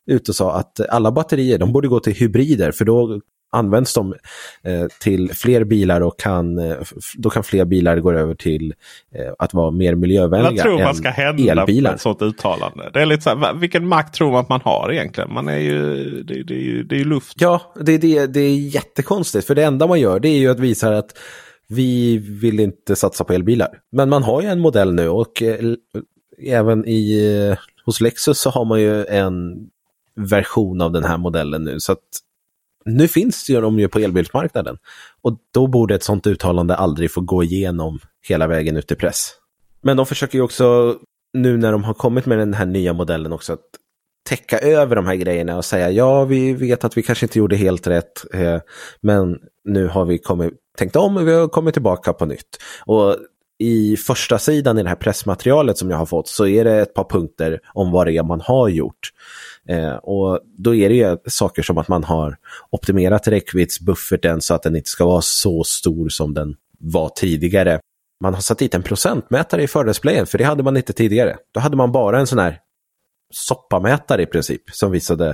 ut 0.06 0.28
och 0.28 0.34
sa 0.34 0.52
att 0.52 0.80
alla 0.80 1.12
batterier 1.12 1.58
de 1.58 1.72
borde 1.72 1.88
gå 1.88 2.00
till 2.00 2.14
hybrider 2.14 2.72
för 2.72 2.84
då 2.84 3.20
används 3.50 3.94
de 3.94 4.14
eh, 4.62 4.86
till 5.00 5.30
fler 5.34 5.64
bilar 5.64 6.00
och 6.00 6.18
kan, 6.18 6.58
eh, 6.58 6.76
då 7.16 7.30
kan 7.30 7.42
fler 7.42 7.64
bilar 7.64 7.96
gå 8.00 8.12
över 8.12 8.34
till 8.34 8.74
eh, 9.14 9.32
att 9.38 9.54
vara 9.54 9.70
mer 9.70 9.94
miljövänliga 9.94 10.50
Vad 10.50 10.58
tror 10.58 10.84
man 10.84 10.94
ska 10.94 11.10
hända 11.10 11.52
elbilar. 11.52 11.94
ett 11.94 12.00
sådant 12.00 12.22
uttalande? 12.22 12.90
Det 12.92 13.00
är 13.00 13.06
lite 13.06 13.22
så 13.22 13.36
här, 13.36 13.54
vilken 13.54 13.88
makt 13.88 14.14
tror 14.14 14.30
man 14.30 14.40
att 14.40 14.48
man 14.48 14.60
har 14.64 14.92
egentligen? 14.92 15.32
Man 15.32 15.48
är 15.48 15.58
ju, 15.58 16.04
det, 16.22 16.42
det 16.42 16.54
är 16.54 16.62
ju, 16.62 16.82
det 16.82 16.94
är 16.94 16.98
ju 16.98 17.04
luft. 17.04 17.40
Ja, 17.40 17.72
det, 17.80 17.98
det, 17.98 18.26
det 18.26 18.40
är 18.40 18.56
jättekonstigt. 18.56 19.46
För 19.46 19.54
det 19.54 19.62
enda 19.62 19.86
man 19.86 20.00
gör 20.00 20.20
det 20.20 20.28
är 20.28 20.38
ju 20.38 20.50
att 20.50 20.60
visa 20.60 20.98
att 20.98 21.18
vi 21.68 22.18
vill 22.18 22.60
inte 22.60 22.96
satsa 22.96 23.24
på 23.24 23.32
elbilar. 23.32 23.68
Men 23.92 24.08
man 24.08 24.22
har 24.22 24.42
ju 24.42 24.48
en 24.48 24.60
modell 24.60 24.94
nu 24.94 25.08
och 25.08 25.42
eh, 25.42 25.74
även 26.46 26.88
i, 26.88 27.26
eh, 27.50 27.58
hos 27.84 28.00
Lexus 28.00 28.40
så 28.40 28.50
har 28.50 28.64
man 28.64 28.80
ju 28.80 29.04
en 29.04 29.56
version 30.16 30.80
av 30.80 30.92
den 30.92 31.04
här 31.04 31.18
modellen 31.18 31.64
nu. 31.64 31.80
Så 31.80 31.92
att 31.92 31.98
nu 32.84 33.08
finns 33.08 33.50
ju 33.50 33.60
de 33.60 33.78
ju 33.78 33.88
på 33.88 33.98
elbilsmarknaden. 33.98 34.76
Och 35.22 35.38
då 35.54 35.66
borde 35.66 35.94
ett 35.94 36.02
sånt 36.02 36.26
uttalande 36.26 36.76
aldrig 36.76 37.12
få 37.12 37.20
gå 37.20 37.42
igenom 37.42 37.98
hela 38.28 38.46
vägen 38.46 38.76
ut 38.76 38.92
i 38.92 38.94
press. 38.94 39.30
Men 39.82 39.96
de 39.96 40.06
försöker 40.06 40.38
ju 40.38 40.44
också, 40.44 40.96
nu 41.32 41.56
när 41.56 41.72
de 41.72 41.84
har 41.84 41.94
kommit 41.94 42.26
med 42.26 42.38
den 42.38 42.54
här 42.54 42.66
nya 42.66 42.92
modellen 42.92 43.32
också, 43.32 43.52
att 43.52 43.66
täcka 44.28 44.58
över 44.58 44.96
de 44.96 45.06
här 45.06 45.14
grejerna 45.14 45.56
och 45.56 45.64
säga 45.64 45.90
ja, 45.90 46.24
vi 46.24 46.52
vet 46.52 46.84
att 46.84 46.96
vi 46.96 47.02
kanske 47.02 47.24
inte 47.26 47.38
gjorde 47.38 47.56
helt 47.56 47.86
rätt, 47.86 48.34
eh, 48.34 48.58
men 49.00 49.38
nu 49.64 49.86
har 49.86 50.04
vi 50.04 50.18
kommit, 50.18 50.54
tänkt 50.78 50.96
om 50.96 51.16
och 51.16 51.28
vi 51.28 51.32
har 51.32 51.48
kommit 51.48 51.74
tillbaka 51.74 52.12
på 52.12 52.26
nytt. 52.26 52.56
Och 52.86 53.16
i 53.58 53.96
första 53.96 54.38
sidan 54.38 54.78
i 54.78 54.82
det 54.82 54.88
här 54.88 54.96
pressmaterialet 54.96 55.78
som 55.78 55.90
jag 55.90 55.96
har 55.96 56.06
fått 56.06 56.28
så 56.28 56.46
är 56.46 56.64
det 56.64 56.80
ett 56.80 56.94
par 56.94 57.04
punkter 57.04 57.60
om 57.74 57.92
vad 57.92 58.06
det 58.06 58.16
är 58.16 58.22
man 58.22 58.40
har 58.40 58.68
gjort. 58.68 59.10
Eh, 59.68 59.94
och 59.94 60.40
då 60.58 60.74
är 60.74 60.88
det 60.88 60.94
ju 60.94 61.16
saker 61.26 61.62
som 61.62 61.78
att 61.78 61.88
man 61.88 62.04
har 62.04 62.36
optimerat 62.70 63.28
räckviddsbufferten 63.28 64.40
så 64.40 64.54
att 64.54 64.62
den 64.62 64.76
inte 64.76 64.90
ska 64.90 65.06
vara 65.06 65.22
så 65.22 65.64
stor 65.64 66.08
som 66.08 66.34
den 66.34 66.56
var 66.78 67.08
tidigare. 67.08 67.80
Man 68.20 68.34
har 68.34 68.40
satt 68.40 68.58
dit 68.58 68.74
en 68.74 68.82
procentmätare 68.82 69.62
i 69.62 69.68
fördelsplayen, 69.68 70.26
för 70.26 70.38
det 70.38 70.44
hade 70.44 70.62
man 70.62 70.76
inte 70.76 70.92
tidigare. 70.92 71.36
Då 71.52 71.60
hade 71.60 71.76
man 71.76 71.92
bara 71.92 72.20
en 72.20 72.26
sån 72.26 72.38
här 72.38 72.58
soppamätare 73.30 74.22
i 74.22 74.26
princip 74.26 74.62
som 74.72 74.90
visade 74.90 75.28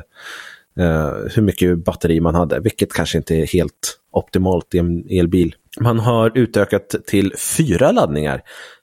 eh, 0.79 1.13
hur 1.35 1.43
mycket 1.43 1.85
batteri 1.85 2.21
man 2.21 2.35
hade, 2.35 2.61
vilket 2.61 2.93
kanske 2.93 3.19
inte 3.19 3.35
är 3.35 3.47
helt 3.47 3.99
optimalt 4.11 4.75
i 4.75 4.79
en 4.79 5.07
elbil. 5.11 5.55
Man 5.81 5.99
har 5.99 6.39
utökat 6.39 6.95
till 7.07 7.33
fyra 7.37 7.93
laddningar 7.93 8.43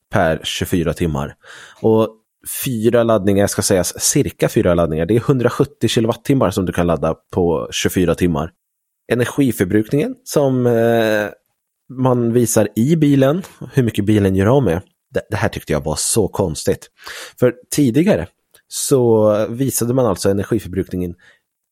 per 0.09 0.39
24 0.43 0.93
timmar. 0.93 1.35
Och 1.81 2.09
fyra 2.63 3.03
laddningar 3.03 3.47
ska 3.47 3.61
sägas 3.61 4.01
cirka 4.01 4.49
fyra 4.49 4.73
laddningar. 4.73 5.05
Det 5.05 5.15
är 5.15 5.19
170 5.19 5.87
kilowattimmar 5.87 6.51
som 6.51 6.65
du 6.65 6.73
kan 6.73 6.87
ladda 6.87 7.15
på 7.31 7.67
24 7.71 8.15
timmar. 8.15 8.51
Energiförbrukningen 9.11 10.15
som 10.23 10.65
eh, 10.65 11.27
man 11.93 12.33
visar 12.33 12.67
i 12.75 12.95
bilen, 12.95 13.43
hur 13.73 13.83
mycket 13.83 14.05
bilen 14.05 14.35
gör 14.35 14.45
av 14.45 14.63
med. 14.63 14.81
Det, 15.13 15.21
det 15.29 15.35
här 15.35 15.49
tyckte 15.49 15.73
jag 15.73 15.83
var 15.83 15.95
så 15.95 16.27
konstigt. 16.27 16.89
För 17.39 17.53
tidigare 17.75 18.27
så 18.67 19.47
visade 19.49 19.93
man 19.93 20.05
alltså 20.05 20.29
energiförbrukningen 20.29 21.15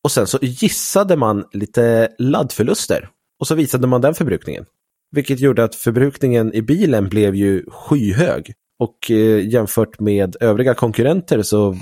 och 0.04 0.12
sen 0.12 0.26
så 0.26 0.38
gissade 0.42 1.16
man 1.16 1.44
lite 1.52 2.08
laddförluster 2.18 3.08
och 3.40 3.46
så 3.46 3.54
visade 3.54 3.86
man 3.86 4.00
den 4.00 4.14
förbrukningen. 4.14 4.64
Vilket 5.10 5.40
gjorde 5.40 5.64
att 5.64 5.74
förbrukningen 5.74 6.54
i 6.54 6.62
bilen 6.62 7.08
blev 7.08 7.34
ju 7.34 7.64
skyhög. 7.70 8.54
Och 8.82 9.10
eh, 9.10 9.48
jämfört 9.48 10.00
med 10.00 10.36
övriga 10.40 10.74
konkurrenter 10.74 11.42
så 11.42 11.76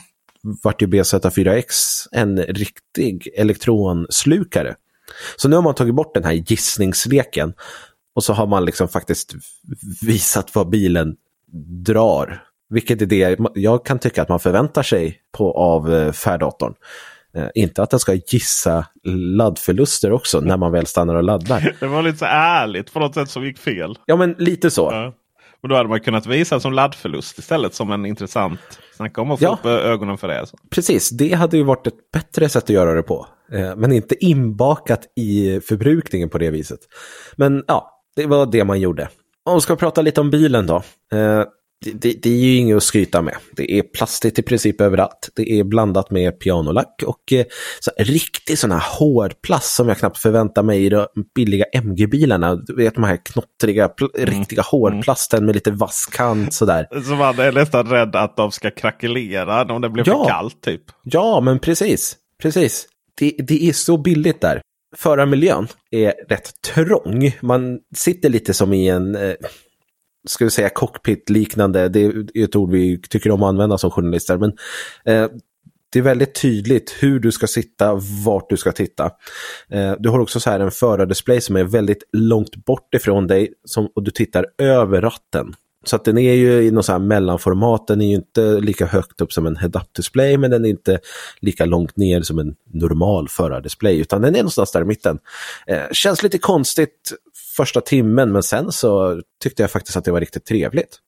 vart 0.62 0.82
ju 0.82 0.86
BZ4X 0.86 1.64
en 2.12 2.42
riktig 2.42 3.28
elektronslukare. 3.34 4.74
Så 5.36 5.48
nu 5.48 5.56
har 5.56 5.62
man 5.62 5.74
tagit 5.74 5.94
bort 5.94 6.14
den 6.14 6.24
här 6.24 6.32
gissningsleken 6.32 7.52
och 8.14 8.24
så 8.24 8.32
har 8.32 8.46
man 8.46 8.64
liksom 8.64 8.88
faktiskt 8.88 9.34
visat 10.02 10.54
vad 10.54 10.68
bilen 10.68 11.16
drar. 11.84 12.42
Vilket 12.68 13.02
är 13.02 13.06
det 13.06 13.38
jag 13.54 13.86
kan 13.86 13.98
tycka 13.98 14.22
att 14.22 14.28
man 14.28 14.40
förväntar 14.40 14.82
sig 14.82 15.20
på, 15.32 15.52
av 15.52 15.94
eh, 15.94 16.12
färddatorn. 16.12 16.74
Eh, 17.34 17.48
inte 17.54 17.82
att 17.82 17.90
den 17.90 18.00
ska 18.00 18.14
gissa 18.14 18.86
laddförluster 19.36 20.12
också 20.12 20.40
när 20.40 20.56
man 20.56 20.72
väl 20.72 20.86
stannar 20.86 21.14
och 21.14 21.22
laddar. 21.22 21.76
Det 21.80 21.86
var 21.86 22.02
lite 22.02 22.18
så 22.18 22.24
ärligt 22.24 22.92
på 22.92 23.00
något 23.00 23.14
sätt 23.14 23.30
som 23.30 23.44
gick 23.44 23.58
fel. 23.58 23.98
Ja 24.06 24.16
men 24.16 24.34
lite 24.38 24.70
så. 24.70 24.88
Ja. 24.92 25.14
Och 25.62 25.68
då 25.68 25.74
hade 25.76 25.88
man 25.88 26.00
kunnat 26.00 26.26
visa 26.26 26.60
som 26.60 26.72
laddförlust 26.72 27.38
istället 27.38 27.74
som 27.74 27.92
en 27.92 28.06
intressant. 28.06 28.60
Snacka 28.96 29.20
om 29.20 29.30
att 29.30 29.38
få 29.38 29.44
Ja. 29.44 29.52
upp 29.52 29.66
ögonen 29.66 30.18
för 30.18 30.28
det. 30.28 30.46
Precis, 30.70 31.10
det 31.10 31.34
hade 31.34 31.56
ju 31.56 31.62
varit 31.62 31.86
ett 31.86 32.10
bättre 32.12 32.48
sätt 32.48 32.62
att 32.64 32.68
göra 32.70 32.94
det 32.94 33.02
på. 33.02 33.26
Eh, 33.52 33.76
Men 33.76 33.92
inte 33.92 34.24
inbakat 34.24 35.00
i 35.16 35.60
förbrukningen 35.60 36.28
på 36.28 36.38
det 36.38 36.50
viset. 36.50 36.80
Men 37.36 37.64
ja, 37.66 38.02
det 38.16 38.26
var 38.26 38.46
det 38.46 38.64
man 38.64 38.80
gjorde. 38.80 39.08
Om 39.44 39.54
vi 39.54 39.60
ska 39.60 39.76
prata 39.76 40.02
lite 40.02 40.20
om 40.20 40.30
bilen 40.30 40.66
då. 40.66 40.82
Det, 41.84 41.90
det, 41.92 42.22
det 42.22 42.30
är 42.30 42.36
ju 42.36 42.56
inget 42.56 42.76
att 42.76 42.82
skryta 42.82 43.22
med. 43.22 43.36
Det 43.56 43.72
är 43.78 43.82
plastigt 43.82 44.38
i 44.38 44.42
princip 44.42 44.80
överallt. 44.80 45.28
Det 45.36 45.52
är 45.52 45.64
blandat 45.64 46.10
med 46.10 46.40
pianolack 46.40 47.02
och 47.06 47.32
eh, 47.32 47.44
så 47.80 47.90
riktig 47.98 48.58
sån 48.58 48.70
här 48.72 48.82
hårdplast 48.98 49.74
som 49.74 49.88
jag 49.88 49.98
knappt 49.98 50.18
förväntar 50.18 50.62
mig 50.62 50.84
i 50.84 50.88
de 50.88 51.06
billiga 51.34 51.64
MG-bilarna. 51.72 52.54
Du 52.54 52.74
vet 52.76 52.94
de 52.94 53.04
här 53.04 53.18
knottriga, 53.24 53.86
pl- 53.88 54.24
riktiga 54.26 54.62
hårdplasten 54.62 55.46
med 55.46 55.54
lite 55.54 55.70
vass 55.70 56.06
kant 56.12 56.54
sådär. 56.54 56.86
Så 57.08 57.14
man 57.14 57.38
är 57.38 57.52
nästan 57.52 57.86
rädd 57.90 58.16
att 58.16 58.36
de 58.36 58.50
ska 58.52 58.70
krackelera 58.70 59.74
om 59.74 59.80
det 59.80 59.88
blir 59.90 60.04
Ja. 60.06 60.24
för 60.24 60.30
kallt. 60.30 60.60
typ. 60.62 60.82
Ja, 61.02 61.40
men 61.40 61.58
precis. 61.58 62.16
Precis. 62.42 62.86
Det, 63.18 63.34
det 63.38 63.64
är 63.68 63.72
så 63.72 63.96
billigt 63.96 64.40
där. 64.40 64.60
Förarmiljön 64.96 65.68
är 65.90 66.12
rätt 66.28 66.50
trång. 66.74 67.32
Man 67.42 67.78
sitter 67.96 68.28
lite 68.28 68.54
som 68.54 68.72
i 68.72 68.88
en, 68.88 69.14
eh, 69.14 69.34
ska 70.28 70.44
vi 70.44 70.50
säga 70.50 70.68
cockpit-liknande. 70.68 71.88
Det 71.88 72.00
är 72.04 72.44
ett 72.44 72.56
ord 72.56 72.70
vi 72.70 73.00
tycker 73.00 73.30
om 73.30 73.42
att 73.42 73.48
använda 73.48 73.78
som 73.78 73.90
journalister. 73.90 74.38
Men 74.38 74.52
eh, 75.04 75.30
det 75.92 75.98
är 75.98 76.02
väldigt 76.02 76.40
tydligt 76.42 76.96
hur 77.00 77.20
du 77.20 77.32
ska 77.32 77.46
sitta, 77.46 77.94
vart 78.24 78.50
du 78.50 78.56
ska 78.56 78.72
titta. 78.72 79.10
Eh, 79.68 79.92
du 79.98 80.08
har 80.08 80.18
också 80.18 80.40
så 80.40 80.50
här 80.50 80.60
en 80.60 80.70
förardisplay 80.70 81.40
som 81.40 81.56
är 81.56 81.64
väldigt 81.64 82.02
långt 82.12 82.56
bort 82.56 82.94
ifrån 82.94 83.26
dig 83.26 83.52
som, 83.64 83.88
och 83.94 84.02
du 84.02 84.10
tittar 84.10 84.46
över 84.58 85.00
ratten. 85.00 85.54
Så 85.84 85.96
att 85.96 86.04
den 86.04 86.18
är 86.18 86.34
ju 86.34 86.62
i 86.62 86.70
något 86.70 86.84
så 86.84 86.92
här 86.92 86.98
mellanformat, 86.98 87.86
den 87.86 88.00
är 88.00 88.06
ju 88.06 88.14
inte 88.14 88.60
lika 88.60 88.86
högt 88.86 89.20
upp 89.20 89.32
som 89.32 89.46
en 89.46 89.56
head-up 89.56 89.94
display 89.96 90.38
men 90.38 90.50
den 90.50 90.64
är 90.64 90.68
inte 90.68 90.98
lika 91.40 91.64
långt 91.64 91.96
ner 91.96 92.22
som 92.22 92.38
en 92.38 92.54
normal 92.72 93.28
förardisplay 93.28 93.98
utan 94.00 94.22
den 94.22 94.34
är 94.34 94.38
någonstans 94.38 94.72
där 94.72 94.80
i 94.80 94.84
mitten. 94.84 95.18
Eh, 95.66 95.82
känns 95.92 96.22
lite 96.22 96.38
konstigt 96.38 97.12
första 97.60 97.80
timmen 97.80 98.32
men 98.32 98.42
sen 98.42 98.72
så 98.72 99.20
tyckte 99.42 99.62
jag 99.62 99.70
faktiskt 99.70 99.96
att 99.96 100.04
det 100.04 100.12
var 100.12 100.20
riktigt 100.20 100.44
trevligt. 100.44 100.98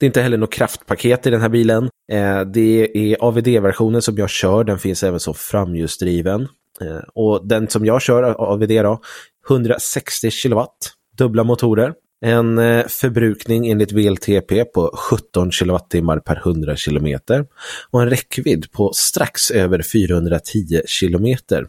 Det 0.00 0.06
är 0.06 0.06
inte 0.06 0.20
heller 0.20 0.38
något 0.38 0.52
kraftpaket 0.52 1.26
i 1.26 1.30
den 1.30 1.40
här 1.40 1.48
bilen. 1.48 1.90
Eh, 2.12 2.40
det 2.40 2.96
är 2.96 3.16
AVD-versionen 3.20 4.02
som 4.02 4.16
jag 4.16 4.30
kör, 4.30 4.64
den 4.64 4.78
finns 4.78 5.02
även 5.02 5.20
som 5.20 5.34
framhjulsdriven. 5.34 6.48
Eh, 6.80 7.02
och 7.14 7.48
den 7.48 7.68
som 7.68 7.86
jag 7.86 8.02
kör, 8.02 8.22
AVD 8.52 8.68
då, 8.68 9.00
160 9.48 10.30
kilowatt, 10.30 10.92
dubbla 11.18 11.44
motorer. 11.44 11.94
En 12.24 12.58
eh, 12.58 12.86
förbrukning 12.86 13.70
enligt 13.70 13.92
VLTP 13.92 14.64
på 14.64 14.90
17 14.96 15.52
kilowattimmar 15.52 16.18
per 16.18 16.36
100 16.36 16.76
kilometer 16.76 17.46
och 17.90 18.02
en 18.02 18.10
räckvidd 18.10 18.72
på 18.72 18.92
strax 18.92 19.50
över 19.50 19.82
410 19.82 20.82
kilometer. 20.86 21.66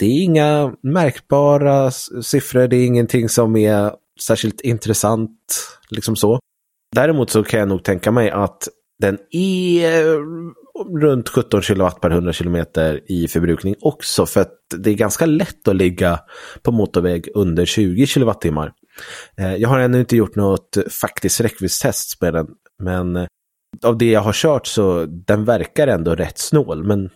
Det 0.00 0.06
är 0.06 0.22
inga 0.22 0.74
märkbara 0.82 1.90
siffror, 2.22 2.68
det 2.68 2.76
är 2.76 2.86
ingenting 2.86 3.28
som 3.28 3.56
är 3.56 3.92
särskilt 4.20 4.60
intressant, 4.60 5.40
liksom 5.90 6.16
så. 6.16 6.38
Däremot 6.94 7.30
så 7.30 7.42
kan 7.42 7.60
jag 7.60 7.68
nog 7.68 7.84
tänka 7.84 8.10
mig 8.10 8.30
att 8.30 8.68
den 8.98 9.18
är 9.30 10.16
runt 11.00 11.28
17 11.28 11.62
kilowatt 11.62 12.00
per 12.00 12.10
100 12.10 12.32
kilometer 12.32 13.00
i 13.06 13.28
förbrukning 13.28 13.74
också 13.80 14.26
för 14.26 14.40
att 14.40 14.54
det 14.76 14.90
är 14.90 14.94
ganska 14.94 15.26
lätt 15.26 15.68
att 15.68 15.76
ligga 15.76 16.20
på 16.62 16.72
motorväg 16.72 17.28
under 17.34 17.64
20 17.64 18.06
kilowattimmar. 18.06 18.72
Eh, 19.38 19.54
jag 19.54 19.68
har 19.68 19.78
ännu 19.78 20.00
inte 20.00 20.16
gjort 20.16 20.36
något 20.36 20.76
faktiskt 21.00 21.40
räckviddstest 21.40 22.20
med 22.20 22.34
den, 22.34 22.46
men 22.82 23.26
av 23.84 23.98
det 23.98 24.10
jag 24.10 24.20
har 24.20 24.32
kört 24.32 24.66
så 24.66 25.06
den 25.06 25.44
verkar 25.44 25.86
ändå 25.86 26.14
rätt 26.14 26.38
snål, 26.38 26.84
men 26.84 27.10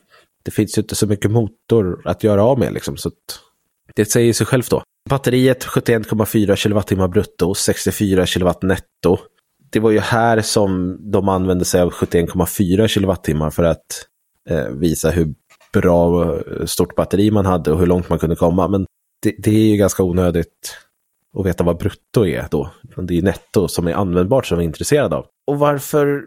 det 0.45 0.51
finns 0.51 0.79
ju 0.79 0.83
inte 0.83 0.95
så 0.95 1.07
mycket 1.07 1.31
motor 1.31 2.03
att 2.05 2.25
göra 2.25 2.45
av 2.45 2.59
med 2.59 2.73
liksom, 2.73 2.97
så 2.97 3.09
att 3.09 3.41
det 3.95 4.05
säger 4.05 4.33
sig 4.33 4.47
självt 4.47 4.71
då. 4.71 4.83
Batteriet 5.11 5.65
71,4 5.65 6.57
kilowattimmar 6.57 7.09
brutto, 7.09 7.55
64 7.55 8.27
kilowatt 8.27 8.63
netto. 8.63 9.19
Det 9.71 9.81
var 9.81 9.91
ju 9.91 9.99
här 9.99 10.41
som 10.41 10.99
de 11.11 11.29
använde 11.29 11.65
sig 11.65 11.81
av 11.81 11.93
71,4 11.93 12.87
kilowattimmar 12.87 13.51
för 13.51 13.63
att 13.63 14.07
eh, 14.51 14.69
visa 14.69 15.11
hur 15.11 15.35
bra 15.73 16.35
eh, 16.35 16.67
stort 16.67 16.95
batteri 16.95 17.31
man 17.31 17.47
hade 17.47 17.73
och 17.73 17.79
hur 17.79 17.87
långt 17.87 18.09
man 18.09 18.19
kunde 18.19 18.37
komma. 18.37 18.69
Men 18.69 18.87
det, 19.23 19.35
det 19.39 19.51
är 19.51 19.71
ju 19.71 19.77
ganska 19.77 20.03
onödigt 20.03 20.77
att 21.39 21.47
veta 21.47 21.65
vad 21.65 21.79
brutto 21.79 22.27
är 22.27 22.47
då. 22.51 22.71
Det 22.97 23.19
är 23.19 23.23
netto 23.23 23.69
som 23.69 23.87
är 23.87 23.93
användbart 23.93 24.47
som 24.47 24.59
vi 24.59 24.65
är 24.65 24.69
intresserade 24.69 25.17
av. 25.17 25.27
Och 25.47 25.59
varför 25.59 26.23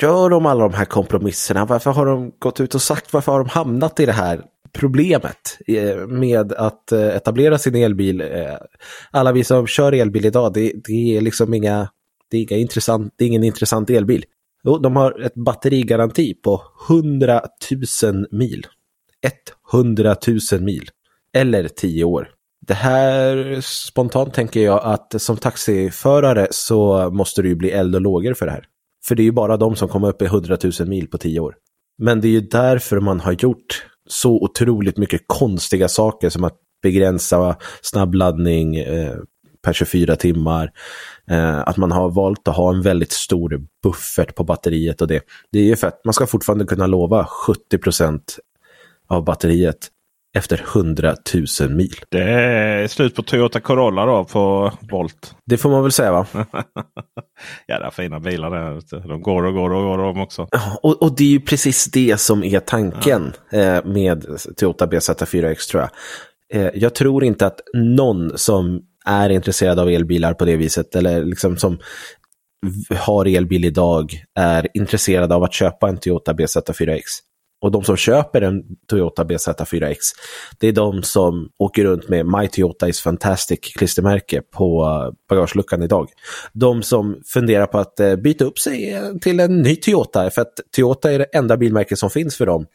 gör 0.00 0.30
de 0.30 0.46
alla 0.46 0.68
de 0.68 0.74
här 0.74 0.84
kompromisserna? 0.84 1.64
Varför 1.64 1.90
har 1.90 2.06
de 2.06 2.32
gått 2.38 2.60
ut 2.60 2.74
och 2.74 2.82
sagt, 2.82 3.12
varför 3.12 3.32
har 3.32 3.38
de 3.38 3.48
hamnat 3.48 4.00
i 4.00 4.06
det 4.06 4.12
här 4.12 4.42
problemet 4.72 5.58
eh, 5.66 5.96
med 5.96 6.52
att 6.52 6.92
eh, 6.92 7.08
etablera 7.08 7.58
sin 7.58 7.74
elbil? 7.74 8.20
Eh, 8.20 8.56
alla 9.10 9.32
vi 9.32 9.44
som 9.44 9.66
kör 9.66 9.92
elbil 9.92 10.26
idag, 10.26 10.52
det, 10.52 10.72
det 10.84 11.16
är 11.16 11.20
liksom 11.20 11.54
inga, 11.54 11.88
det 12.30 12.36
är 12.36 12.42
inga 12.42 12.60
intressant, 12.60 13.14
det 13.16 13.24
är 13.24 13.28
ingen 13.28 13.44
intressant 13.44 13.90
elbil. 13.90 14.24
Jo, 14.64 14.78
de 14.78 14.96
har 14.96 15.20
ett 15.20 15.34
batterigaranti 15.34 16.34
på 16.34 16.62
100 16.88 17.42
000 18.02 18.26
mil. 18.30 18.66
100 19.72 20.16
000 20.52 20.60
mil. 20.60 20.88
Eller 21.32 21.68
10 21.68 22.04
år. 22.04 22.28
Det 22.66 22.74
här, 22.74 23.60
spontant 23.60 24.34
tänker 24.34 24.60
jag 24.60 24.80
att 24.84 25.22
som 25.22 25.36
taxiförare 25.36 26.48
så 26.50 27.10
måste 27.10 27.42
du 27.42 27.48
ju 27.48 27.54
bli 27.54 27.70
eld 27.70 27.94
och 27.94 28.00
lågor 28.00 28.34
för 28.34 28.46
det 28.46 28.52
här. 28.52 28.66
För 29.08 29.14
det 29.14 29.22
är 29.22 29.24
ju 29.24 29.32
bara 29.32 29.56
de 29.56 29.76
som 29.76 29.88
kommer 29.88 30.08
upp 30.08 30.22
i 30.22 30.24
100 30.24 30.56
000 30.80 30.88
mil 30.88 31.08
på 31.08 31.18
10 31.18 31.40
år. 31.40 31.54
Men 31.98 32.20
det 32.20 32.28
är 32.28 32.32
ju 32.32 32.40
därför 32.40 33.00
man 33.00 33.20
har 33.20 33.32
gjort 33.32 33.86
så 34.08 34.32
otroligt 34.32 34.96
mycket 34.96 35.20
konstiga 35.26 35.88
saker 35.88 36.30
som 36.30 36.44
att 36.44 36.56
begränsa 36.82 37.56
snabbladdning 37.82 38.76
eh, 38.76 39.16
per 39.62 39.72
24 39.72 40.16
timmar. 40.16 40.70
Eh, 41.30 41.68
att 41.68 41.76
man 41.76 41.92
har 41.92 42.10
valt 42.10 42.48
att 42.48 42.56
ha 42.56 42.74
en 42.74 42.82
väldigt 42.82 43.12
stor 43.12 43.66
buffert 43.82 44.34
på 44.34 44.44
batteriet 44.44 45.02
och 45.02 45.08
det. 45.08 45.22
Det 45.52 45.58
är 45.58 45.64
ju 45.64 45.76
för 45.76 45.86
att 45.86 46.04
man 46.04 46.14
ska 46.14 46.26
fortfarande 46.26 46.64
kunna 46.64 46.86
lova 46.86 47.28
70% 47.72 48.20
av 49.08 49.24
batteriet 49.24 49.88
efter 50.34 50.62
100 50.74 51.14
000 51.60 51.70
mil. 51.70 51.94
Det 52.08 52.22
är 52.22 52.88
slut 52.88 53.14
på 53.14 53.22
Toyota 53.22 53.60
Corolla 53.60 54.06
då 54.06 54.24
på 54.24 54.72
Volt. 54.90 55.34
Det 55.46 55.56
får 55.56 55.70
man 55.70 55.82
väl 55.82 55.92
säga 55.92 56.12
va? 56.12 56.26
Jädra 57.68 57.90
fina 57.90 58.20
bilar 58.20 58.50
där. 58.50 59.08
De 59.08 59.22
går 59.22 59.44
och 59.44 59.54
går 59.54 59.70
och 59.70 59.82
går 59.82 59.98
de 59.98 60.20
också. 60.20 60.48
Och, 60.82 61.02
och 61.02 61.16
det 61.16 61.24
är 61.24 61.28
ju 61.28 61.40
precis 61.40 61.84
det 61.84 62.20
som 62.20 62.44
är 62.44 62.60
tanken 62.60 63.32
eh, 63.52 63.84
med 63.84 64.26
Toyota 64.56 64.86
BZ4X 64.86 65.70
tror 65.70 65.82
jag. 65.82 65.90
Eh, 66.62 66.70
jag 66.74 66.94
tror 66.94 67.24
inte 67.24 67.46
att 67.46 67.60
någon 67.74 68.38
som 68.38 68.80
är 69.06 69.30
intresserad 69.30 69.78
av 69.78 69.88
elbilar 69.88 70.34
på 70.34 70.44
det 70.44 70.56
viset 70.56 70.96
eller 70.96 71.24
liksom 71.24 71.56
som 71.56 71.78
har 72.98 73.26
elbil 73.36 73.64
idag 73.64 74.22
är 74.34 74.68
intresserad 74.74 75.32
av 75.32 75.42
att 75.42 75.52
köpa 75.52 75.88
en 75.88 75.96
Toyota 75.96 76.32
BZ4X. 76.32 77.00
Och 77.64 77.70
de 77.70 77.84
som 77.84 77.96
köper 77.96 78.42
en 78.42 78.62
Toyota 78.86 79.24
BZ4X, 79.24 79.96
det 80.58 80.68
är 80.68 80.72
de 80.72 81.02
som 81.02 81.48
åker 81.58 81.84
runt 81.84 82.08
med 82.08 82.26
My 82.26 82.48
Toyota 82.48 82.88
is 82.88 83.00
fantastic 83.00 83.58
klistermärke 83.60 84.42
på 84.42 84.84
eh, 84.84 85.14
bagageluckan 85.28 85.82
idag. 85.82 86.08
De 86.52 86.82
som 86.82 87.20
funderar 87.26 87.66
på 87.66 87.78
att 87.78 88.00
eh, 88.00 88.16
byta 88.16 88.44
upp 88.44 88.58
sig 88.58 88.92
eh, 88.92 89.14
till 89.20 89.40
en 89.40 89.62
ny 89.62 89.76
Toyota, 89.76 90.30
för 90.30 90.42
att 90.42 90.60
Toyota 90.76 91.12
är 91.12 91.18
det 91.18 91.24
enda 91.24 91.56
bilmärket 91.56 91.98
som 91.98 92.10
finns 92.10 92.36
för 92.36 92.46
dem. 92.46 92.66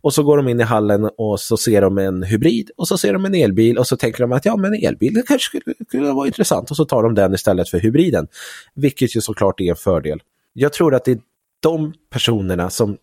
Och 0.00 0.14
så 0.14 0.22
går 0.22 0.36
de 0.36 0.48
in 0.48 0.60
i 0.60 0.62
hallen 0.62 1.10
och 1.18 1.40
så 1.40 1.56
ser 1.56 1.80
de 1.80 1.98
en 1.98 2.22
hybrid 2.22 2.70
och 2.76 2.88
så 2.88 2.98
ser 2.98 3.12
de 3.12 3.24
en 3.24 3.34
elbil 3.34 3.78
och 3.78 3.86
så 3.86 3.96
tänker 3.96 4.20
de 4.20 4.32
att 4.32 4.44
ja 4.44 4.56
men 4.56 4.74
elbil 4.74 5.14
det 5.14 5.22
kanske 5.26 5.46
skulle, 5.46 5.74
skulle 5.88 6.12
vara 6.12 6.26
intressant 6.26 6.70
och 6.70 6.76
så 6.76 6.84
tar 6.84 7.02
de 7.02 7.14
den 7.14 7.34
istället 7.34 7.68
för 7.68 7.78
hybriden. 7.78 8.26
Vilket 8.74 9.16
ju 9.16 9.20
såklart 9.20 9.60
är 9.60 9.64
en 9.64 9.76
fördel. 9.76 10.20
Jag 10.52 10.72
tror 10.72 10.94
att 10.94 11.04
det 11.04 11.12
är 11.12 11.20
de 11.62 11.92
personerna 12.10 12.70
som 12.70 12.96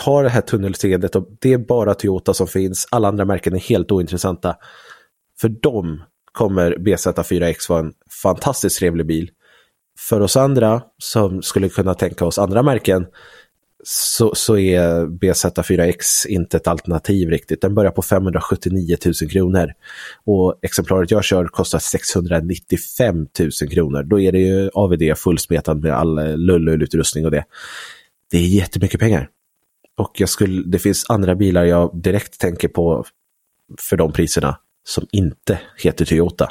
har 0.00 0.22
det 0.22 0.28
här 0.28 0.40
tunnelseendet 0.40 1.16
och 1.16 1.28
det 1.40 1.52
är 1.52 1.58
bara 1.58 1.94
Toyota 1.94 2.34
som 2.34 2.46
finns, 2.46 2.86
alla 2.90 3.08
andra 3.08 3.24
märken 3.24 3.54
är 3.54 3.58
helt 3.58 3.92
ointressanta. 3.92 4.56
För 5.40 5.48
dem 5.48 6.02
kommer 6.32 6.72
BZ4X 6.72 7.68
vara 7.68 7.80
en 7.80 7.92
fantastiskt 8.22 8.78
trevlig 8.78 9.06
bil. 9.06 9.30
För 9.98 10.20
oss 10.20 10.36
andra 10.36 10.82
som 10.98 11.42
skulle 11.42 11.68
kunna 11.68 11.94
tänka 11.94 12.24
oss 12.24 12.38
andra 12.38 12.62
märken 12.62 13.06
så, 13.84 14.34
så 14.34 14.58
är 14.58 15.06
BZ4X 15.06 16.26
inte 16.26 16.56
ett 16.56 16.66
alternativ 16.66 17.28
riktigt. 17.28 17.60
Den 17.60 17.74
börjar 17.74 17.90
på 17.90 18.02
579 18.02 18.96
000 19.04 19.30
kronor. 19.30 19.72
Och 20.24 20.58
exemplaret 20.62 21.10
jag 21.10 21.24
kör 21.24 21.44
kostar 21.44 21.78
695 21.78 23.26
000 23.62 23.70
kronor. 23.70 24.02
Då 24.02 24.20
är 24.20 24.32
det 24.32 24.38
ju 24.38 24.70
AVD 24.74 25.18
fullsmetad 25.18 25.82
med 25.82 25.92
all 25.92 26.36
lullulutrustning 26.36 27.24
och 27.24 27.30
det. 27.30 27.44
Det 28.30 28.38
är 28.38 28.46
jättemycket 28.46 29.00
pengar. 29.00 29.28
Och 29.96 30.12
jag 30.14 30.28
skulle, 30.28 30.62
det 30.66 30.78
finns 30.78 31.04
andra 31.08 31.34
bilar 31.34 31.64
jag 31.64 32.00
direkt 32.02 32.40
tänker 32.40 32.68
på 32.68 33.04
för 33.78 33.96
de 33.96 34.12
priserna 34.12 34.58
som 34.84 35.06
inte 35.12 35.60
heter 35.76 36.04
Toyota. 36.04 36.50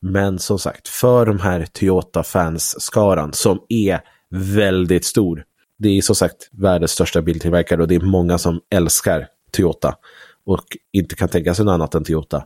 Men 0.00 0.38
som 0.38 0.58
sagt, 0.58 0.88
för 0.88 1.26
de 1.26 1.40
här 1.40 1.66
Toyota-fans-skaran 1.72 3.32
som 3.32 3.60
är 3.68 4.00
väldigt 4.30 5.04
stor 5.04 5.44
det 5.78 5.88
är 5.88 6.02
som 6.02 6.14
sagt 6.14 6.48
världens 6.52 6.90
största 6.90 7.22
biltillverkare 7.22 7.82
och 7.82 7.88
det 7.88 7.94
är 7.94 8.00
många 8.00 8.38
som 8.38 8.60
älskar 8.70 9.28
Toyota 9.50 9.94
och 10.46 10.64
inte 10.92 11.14
kan 11.14 11.28
tänka 11.28 11.54
sig 11.54 11.64
något 11.64 11.72
annat 11.72 11.94
än 11.94 12.04
Toyota. 12.04 12.44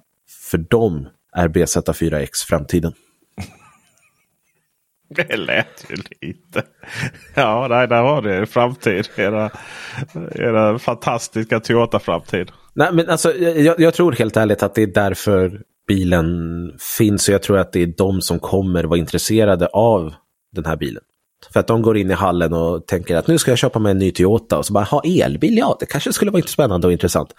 För 0.51 0.59
dem 0.59 1.09
är 1.33 1.49
BZ4X 1.49 2.29
framtiden. 2.47 2.93
Det 5.29 5.37
lät 5.37 5.87
ju 5.89 5.97
lite. 5.97 6.63
Ja, 7.35 7.67
nej, 7.71 7.89
där 7.89 8.03
har 8.03 8.23
det 8.23 8.47
framtid. 8.47 9.09
Era, 9.17 9.51
era 10.35 10.79
fantastiska 10.79 11.61
Toyota-framtid. 11.61 12.51
Nej, 12.75 12.89
men 12.93 13.09
alltså, 13.09 13.33
jag, 13.35 13.81
jag, 13.81 13.95
tror 13.95 14.13
helt 14.13 14.37
ärligt 14.37 14.63
att 14.63 14.75
det 14.75 14.83
är 14.83 14.87
därför 14.87 15.61
bilen 15.89 16.27
finns 16.99 17.29
och 17.29 17.35
jag 17.35 17.43
tror 17.43 17.59
att 17.59 17.73
det 17.73 17.83
är 17.83 17.95
de 17.97 18.21
som 18.21 18.39
kommer 18.39 18.85
vara 18.85 18.99
intresserade 18.99 19.67
av 19.67 20.15
den 20.53 20.65
här 20.65 20.77
bilen. 20.77 21.03
För 21.53 21.61
att 21.61 21.67
de 21.67 21.83
går 21.83 21.97
in 21.97 22.11
i 22.11 22.15
hallen 22.15 22.53
och 22.53 22.87
tänker 22.87 23.17
att 23.17 23.27
nu 23.27 23.39
ska 23.39 23.51
jag 23.51 23.59
köpa 23.59 23.79
mig 23.79 23.91
en 23.91 23.99
ny 23.99 24.11
Toyota 24.11 24.59
och 24.59 24.67
så 24.67 24.73
bara, 24.73 24.85
ha 24.85 25.03
elbil, 25.05 25.59
ja 25.59 25.77
det 25.81 25.87
kanske 25.87 26.13
skulle 26.13 26.31
vara 26.31 26.43
spännande 26.43 26.87
och 26.87 26.93
intressant. 26.93 27.35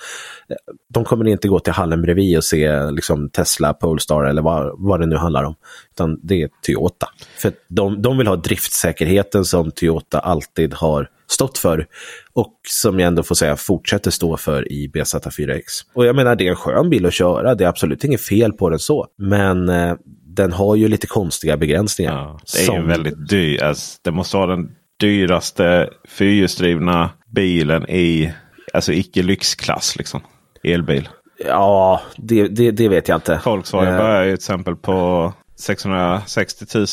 Eh, 0.50 0.56
de 0.94 1.06
kommer 1.06 1.28
inte 1.28 1.48
gå 1.48 1.60
till 1.60 1.74
hallen 1.74 2.02
bredvid 2.02 2.38
och 2.38 2.44
se 2.44 2.92
liksom, 2.92 3.30
Tesla, 3.30 3.74
Polestar 3.74 4.24
eller 4.24 4.42
vad, 4.42 4.72
vad 4.78 5.00
det 5.00 5.06
nu 5.06 5.16
handlar 5.16 5.44
om. 5.44 5.56
Utan 5.92 6.20
det 6.24 6.42
är 6.42 6.50
Toyota. 6.66 7.08
För 7.38 7.52
de, 7.68 8.02
de 8.02 8.18
vill 8.18 8.28
ha 8.28 8.36
driftsäkerheten 8.36 9.46
som 9.46 9.72
Toyota 9.72 10.20
alltid 10.20 10.74
har 10.74 11.10
stått 11.34 11.58
för 11.58 11.88
och 12.34 12.54
som 12.68 13.00
jag 13.00 13.08
ändå 13.08 13.24
får 13.24 13.36
säga 13.36 13.56
fortsätter 13.56 14.12
stå 14.12 14.38
för 14.38 14.72
i 14.72 14.88
BZ4X. 14.88 15.62
Och 15.94 16.06
jag 16.06 16.16
menar 16.16 16.36
det 16.36 16.48
är 16.48 16.50
en 16.50 16.56
skön 16.56 16.90
bil 16.90 17.06
att 17.06 17.14
köra, 17.14 17.56
det 17.56 17.64
är 17.64 17.68
absolut 17.68 18.04
inget 18.04 18.22
fel 18.22 18.54
på 18.54 18.70
den 18.70 18.80
så. 18.80 19.08
Men 19.18 19.70
eh, 19.70 19.96
den 20.36 20.52
har 20.52 20.76
ju 20.76 20.88
lite 20.88 21.08
konstiga 21.08 21.58
begränsningar. 21.58 22.14
Ja, 22.14 22.40
det 22.54 22.60
är 22.60 22.66
som... 22.66 22.76
ju 22.76 22.82
väldigt 22.82 23.30
dyr. 23.30 23.64
Alltså, 23.64 24.00
det 24.04 24.12
måste 24.12 24.38
vara 24.38 24.56
den 24.56 24.72
dyraste 25.00 25.90
fyrhjulsdrivna 26.08 27.10
bilen 27.36 27.90
i 27.90 28.34
alltså 28.74 28.94
icke 28.94 29.24
lyxklass. 29.24 29.96
Liksom. 29.98 30.22
Elbil. 30.64 31.10
Ja, 31.46 32.02
det, 32.18 32.48
det, 32.48 32.72
det 32.72 32.88
vet 32.88 33.08
jag 33.08 33.18
inte. 33.18 33.42
Volkswagen 33.46 33.94
uh, 33.94 34.00
börjar 34.00 34.24
ju 34.24 34.30
till 34.30 34.34
exempel 34.34 34.76
på 34.76 35.34
660 35.56 36.66
000. 36.76 36.88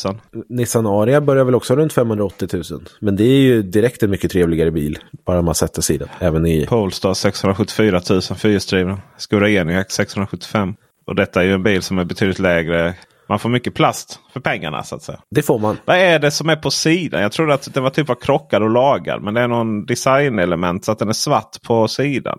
Nissan 0.49 0.86
Aria 0.86 1.20
börjar 1.20 1.45
väl 1.45 1.55
också 1.55 1.76
runt 1.76 1.93
580 1.93 2.49
000. 2.53 2.64
Men 3.01 3.16
det 3.16 3.24
är 3.24 3.41
ju 3.41 3.62
direkt 3.62 4.03
en 4.03 4.11
mycket 4.11 4.30
trevligare 4.30 4.70
bil. 4.70 4.99
Bara 5.26 5.43
man 5.43 5.55
sätter 5.55 5.82
sig 5.82 5.97
i 5.97 5.99
den. 5.99 6.09
Även 6.18 6.47
i... 6.47 6.66
Polestar 6.66 7.14
674 7.14 8.01
000 8.11 8.22
fyrhjulsdrivna. 8.22 8.99
Skoda 9.16 9.51
Enyaq 9.51 9.91
675. 9.91 10.74
Och 11.07 11.14
detta 11.14 11.41
är 11.41 11.45
ju 11.45 11.53
en 11.53 11.62
bil 11.62 11.82
som 11.82 11.99
är 11.99 12.05
betydligt 12.05 12.38
lägre 12.38 12.95
man 13.31 13.39
får 13.39 13.49
mycket 13.49 13.74
plast 13.74 14.20
för 14.33 14.41
pengarna 14.41 14.83
så 14.83 14.97
att 14.97 15.03
säga. 15.03 15.20
Det 15.31 15.43
får 15.43 15.59
man. 15.59 15.76
Vad 15.85 15.97
är 15.97 16.18
det 16.18 16.31
som 16.31 16.49
är 16.49 16.57
på 16.57 16.70
sidan? 16.70 17.22
Jag 17.22 17.33
trodde 17.33 17.55
att 17.55 17.74
det 17.74 17.81
var 17.81 17.91
typ 17.91 18.11
av 18.11 18.14
krockad 18.14 18.62
och 18.62 18.70
lagad. 18.70 19.22
Men 19.22 19.35
det 19.35 19.41
är 19.41 19.49
någon 19.49 19.87
designelement 19.87 20.85
så 20.85 20.93
att 20.93 20.99
den 20.99 21.09
är 21.09 21.12
svart 21.12 21.62
på 21.62 21.89
sidan. 21.89 22.39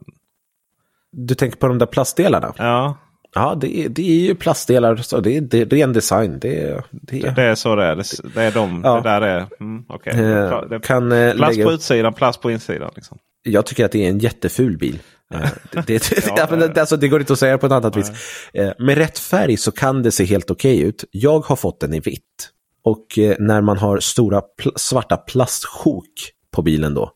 Du 1.11 1.35
tänker 1.35 1.57
på 1.57 1.67
de 1.67 1.77
där 1.77 1.85
plastdelarna? 1.85 2.53
Ja. 2.57 2.97
Ja, 3.33 3.55
det 3.61 3.77
är, 3.77 3.89
det 3.89 4.01
är 4.01 4.27
ju 4.27 4.35
plastdelar. 4.35 4.95
Så 4.95 5.19
det, 5.19 5.37
är, 5.37 5.41
det 5.41 5.61
är 5.61 5.65
ren 5.65 5.93
design. 5.93 6.39
Det, 6.39 6.83
det, 6.91 7.35
det 7.35 7.43
är 7.43 7.55
så 7.55 7.75
det 7.75 7.85
är. 7.85 7.95
Det, 7.95 8.33
det 8.35 8.41
är 8.41 8.51
de. 8.51 8.81
Ja. 8.83 8.95
Det 8.95 9.09
där 9.09 9.21
är... 9.21 9.47
Mm, 9.59 9.85
okay. 9.89 10.23
eh, 10.23 10.79
kan, 10.79 11.11
eh, 11.11 11.33
plast 11.33 11.55
lägga... 11.55 11.65
på 11.65 11.71
utsidan, 11.71 12.13
plast 12.13 12.41
på 12.41 12.51
insidan. 12.51 12.91
Liksom. 12.95 13.17
Jag 13.43 13.65
tycker 13.65 13.85
att 13.85 13.91
det 13.91 14.05
är 14.05 14.09
en 14.09 14.19
jätteful 14.19 14.77
bil. 14.77 14.99
Eh, 15.34 15.49
det, 15.71 15.86
det, 15.86 16.27
ja, 16.38 16.45
det, 16.55 16.82
alltså, 16.82 16.97
det 16.97 17.07
går 17.07 17.19
inte 17.19 17.34
att 17.34 17.39
säga 17.39 17.57
på 17.57 17.65
ett 17.65 17.71
annat 17.71 17.95
nej. 17.95 18.03
vis. 18.03 18.11
Eh, 18.53 18.71
med 18.79 18.97
rätt 18.97 19.19
färg 19.19 19.57
så 19.57 19.71
kan 19.71 20.03
det 20.03 20.11
se 20.11 20.25
helt 20.25 20.51
okej 20.51 20.77
okay 20.77 20.88
ut. 20.89 21.03
Jag 21.11 21.39
har 21.39 21.55
fått 21.55 21.79
den 21.79 21.93
i 21.93 21.99
vitt. 21.99 22.49
Och 22.84 23.19
eh, 23.19 23.36
när 23.39 23.61
man 23.61 23.77
har 23.77 23.99
stora 23.99 24.41
pl 24.41 24.69
svarta 24.75 25.17
plastsjok 25.17 26.32
på 26.51 26.61
bilen 26.61 26.93
då, 26.93 27.11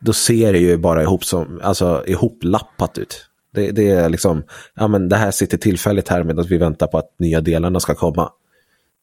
då 0.00 0.12
ser 0.12 0.52
det 0.52 0.58
ju 0.58 0.76
bara 0.76 1.02
ihop 1.02 1.24
som, 1.24 1.60
alltså 1.62 2.04
ihoplappat 2.06 2.98
ut. 2.98 3.26
Det, 3.54 3.70
det 3.70 3.90
är 3.90 4.08
liksom, 4.08 4.42
ja 4.74 4.88
men 4.88 5.08
det 5.08 5.16
här 5.16 5.30
sitter 5.30 5.58
tillfälligt 5.58 6.08
här 6.08 6.22
medan 6.24 6.46
vi 6.46 6.58
väntar 6.58 6.86
på 6.86 6.98
att 6.98 7.14
nya 7.18 7.40
delarna 7.40 7.80
ska 7.80 7.94
komma. 7.94 8.30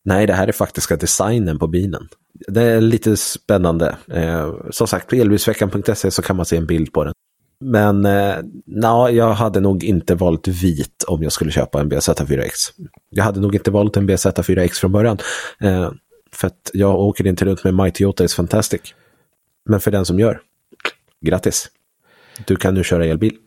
Nej, 0.05 0.27
det 0.27 0.33
här 0.33 0.47
är 0.47 0.51
faktiska 0.51 0.95
designen 0.95 1.59
på 1.59 1.67
bilen. 1.67 2.07
Det 2.47 2.61
är 2.61 2.81
lite 2.81 3.17
spännande. 3.17 3.97
Eh, 4.07 4.53
som 4.71 4.87
sagt, 4.87 5.09
på 5.09 5.15
elbilsveckan.se 5.15 6.11
så 6.11 6.21
kan 6.21 6.35
man 6.35 6.45
se 6.45 6.57
en 6.57 6.65
bild 6.65 6.93
på 6.93 7.03
den. 7.03 7.13
Men 7.59 8.05
eh, 8.05 8.35
na, 8.65 9.09
jag 9.11 9.33
hade 9.33 9.59
nog 9.59 9.83
inte 9.83 10.15
valt 10.15 10.47
vit 10.47 11.03
om 11.07 11.23
jag 11.23 11.31
skulle 11.31 11.51
köpa 11.51 11.81
en 11.81 11.91
BZ4X. 11.91 12.51
Jag 13.09 13.23
hade 13.23 13.39
nog 13.39 13.55
inte 13.55 13.71
valt 13.71 13.97
en 13.97 14.09
BZ4X 14.09 14.71
från 14.71 14.91
början. 14.91 15.17
Eh, 15.59 15.91
för 16.31 16.47
att 16.47 16.71
jag 16.73 16.99
åker 16.99 17.27
inte 17.27 17.45
runt 17.45 17.63
med 17.63 17.73
My 17.73 17.91
Toyota 17.91 18.23
is 18.23 18.35
fantastic. 18.35 18.81
Men 19.69 19.79
för 19.79 19.91
den 19.91 20.05
som 20.05 20.19
gör, 20.19 20.41
grattis. 21.25 21.69
Du 22.45 22.55
kan 22.55 22.73
nu 22.73 22.83
köra 22.83 23.05
elbil. 23.05 23.37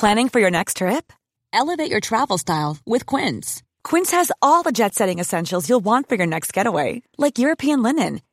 Planning 0.00 0.28
for 0.30 0.40
your 0.40 0.50
next 0.50 0.76
trip? 0.76 1.12
Elevate 1.52 1.90
your 1.90 2.00
travel 2.00 2.38
style 2.38 2.76
with 2.86 3.16
Quince. 3.16 3.62
Quince 3.88 4.16
has 4.16 4.32
all 4.40 4.62
the 4.62 4.72
jet 4.72 4.94
setting 4.94 5.20
essentials 5.20 5.68
you'll 5.68 5.84
want 5.84 6.08
for 6.08 6.16
your 6.16 6.26
next 6.26 6.56
getaway. 6.56 7.02
Like 7.18 7.38
European 7.42 7.82
linen 7.82 8.20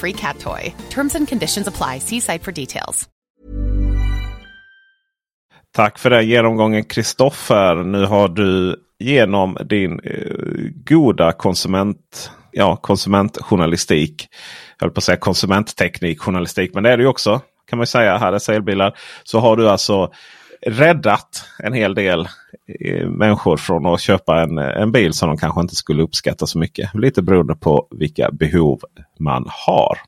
free 0.00 0.12
cat 0.12 0.38
toy. 0.40 0.74
Terms 0.90 1.14
and 1.14 1.28
conditions 1.28 1.68
apply. 1.68 2.00
See 2.00 2.20
site 2.20 2.44
for 2.44 2.52
details. 2.52 3.08
Tack 5.72 5.98
för 5.98 6.10
den 6.10 6.26
genomgången 6.26 6.84
Kristoffer. 6.84 7.74
Nu 7.74 8.04
har 8.04 8.28
du 8.28 8.76
genom 8.98 9.56
din 9.64 10.00
eh, 10.00 10.12
goda 10.84 11.32
konsument 11.32 12.30
ja, 12.52 12.76
konsumentjournalistik. 12.76 14.28
Jag 14.78 14.86
höll 14.86 14.94
på 14.94 14.98
att 14.98 15.04
säga 15.04 15.16
konsumentteknikjournalistik. 15.16 16.74
Men 16.74 16.82
det 16.82 16.90
är 16.90 16.96
det 16.96 17.02
ju 17.02 17.08
också 17.08 17.40
kan 17.68 17.76
man 17.76 17.86
säga. 17.86 18.18
Här 18.18 18.32
är 18.32 18.50
elbilar. 18.50 18.98
Så 19.24 19.38
har 19.38 19.56
du 19.56 19.68
alltså 19.68 20.12
räddat 20.66 21.44
en 21.58 21.72
hel 21.72 21.94
del 21.94 22.28
eh, 22.80 23.06
människor 23.08 23.56
från 23.56 23.86
att 23.86 24.00
köpa 24.00 24.42
en, 24.42 24.58
en 24.58 24.92
bil 24.92 25.12
som 25.12 25.28
de 25.28 25.38
kanske 25.38 25.60
inte 25.60 25.74
skulle 25.74 26.02
uppskatta 26.02 26.46
så 26.46 26.58
mycket. 26.58 26.94
Lite 26.94 27.22
beroende 27.22 27.54
på 27.54 27.86
vilka 27.90 28.30
behov 28.30 28.80
man 29.18 29.46
har. 29.48 29.98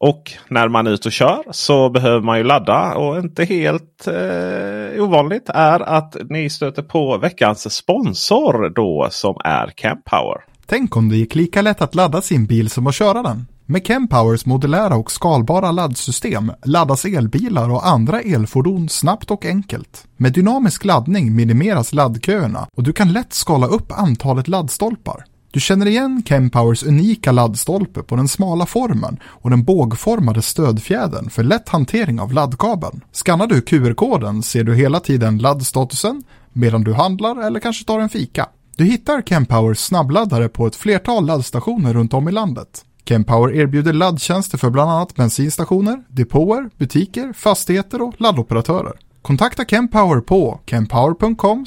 Och 0.00 0.32
när 0.48 0.68
man 0.68 0.86
är 0.86 0.90
ute 0.90 1.08
och 1.08 1.12
kör 1.12 1.42
så 1.50 1.90
behöver 1.90 2.20
man 2.20 2.38
ju 2.38 2.44
ladda. 2.44 2.94
Och 2.94 3.18
inte 3.18 3.44
helt 3.44 4.06
eh, 4.06 5.02
ovanligt 5.02 5.48
är 5.48 5.80
att 5.80 6.16
ni 6.28 6.50
stöter 6.50 6.82
på 6.82 7.18
veckans 7.18 7.74
sponsor 7.74 8.68
då 8.68 9.08
som 9.10 9.36
är 9.44 9.66
Camp 9.66 10.04
Power. 10.04 10.38
Tänk 10.66 10.96
om 10.96 11.08
det 11.08 11.16
gick 11.16 11.34
lika 11.34 11.62
lätt 11.62 11.82
att 11.82 11.94
ladda 11.94 12.22
sin 12.22 12.46
bil 12.46 12.70
som 12.70 12.86
att 12.86 12.94
köra 12.94 13.22
den. 13.22 13.46
Med 13.70 13.86
Kempowers 13.86 14.46
modulära 14.46 14.96
och 14.96 15.10
skalbara 15.10 15.72
laddsystem 15.72 16.52
laddas 16.64 17.04
elbilar 17.04 17.70
och 17.70 17.86
andra 17.86 18.20
elfordon 18.20 18.88
snabbt 18.88 19.30
och 19.30 19.44
enkelt. 19.44 20.06
Med 20.16 20.32
dynamisk 20.32 20.84
laddning 20.84 21.36
minimeras 21.36 21.92
laddköerna 21.92 22.68
och 22.76 22.82
du 22.82 22.92
kan 22.92 23.12
lätt 23.12 23.32
skala 23.32 23.66
upp 23.66 23.92
antalet 23.92 24.48
laddstolpar. 24.48 25.24
Du 25.50 25.60
känner 25.60 25.86
igen 25.86 26.22
Kempowers 26.26 26.82
unika 26.82 27.32
laddstolpe 27.32 28.02
på 28.02 28.16
den 28.16 28.28
smala 28.28 28.66
formen 28.66 29.18
och 29.24 29.50
den 29.50 29.64
bågformade 29.64 30.42
stödfjädern 30.42 31.30
för 31.30 31.42
lätt 31.42 31.68
hantering 31.68 32.20
av 32.20 32.32
laddkabeln. 32.32 33.00
Skannar 33.12 33.46
du 33.46 33.60
QR-koden 33.60 34.42
ser 34.42 34.64
du 34.64 34.74
hela 34.74 35.00
tiden 35.00 35.38
laddstatusen 35.38 36.22
medan 36.52 36.84
du 36.84 36.94
handlar 36.94 37.46
eller 37.46 37.60
kanske 37.60 37.84
tar 37.84 38.00
en 38.00 38.08
fika. 38.08 38.46
Du 38.76 38.84
hittar 38.84 39.22
Kempowers 39.22 39.78
snabbladdare 39.78 40.48
på 40.48 40.66
ett 40.66 40.76
flertal 40.76 41.26
laddstationer 41.26 41.94
runt 41.94 42.14
om 42.14 42.28
i 42.28 42.32
landet. 42.32 42.84
Kempower 43.08 43.52
erbjuder 43.54 43.92
laddtjänster 43.92 44.58
för 44.58 44.70
bland 44.70 44.90
annat 44.90 45.14
bensinstationer, 45.14 46.04
depåer, 46.08 46.70
butiker, 46.76 47.32
fastigheter 47.32 48.02
och 48.02 48.20
laddoperatörer. 48.20 48.92
Kontakta 49.22 49.64
Kempower 49.64 50.20
på 50.20 50.60
kempower.com 50.66 51.66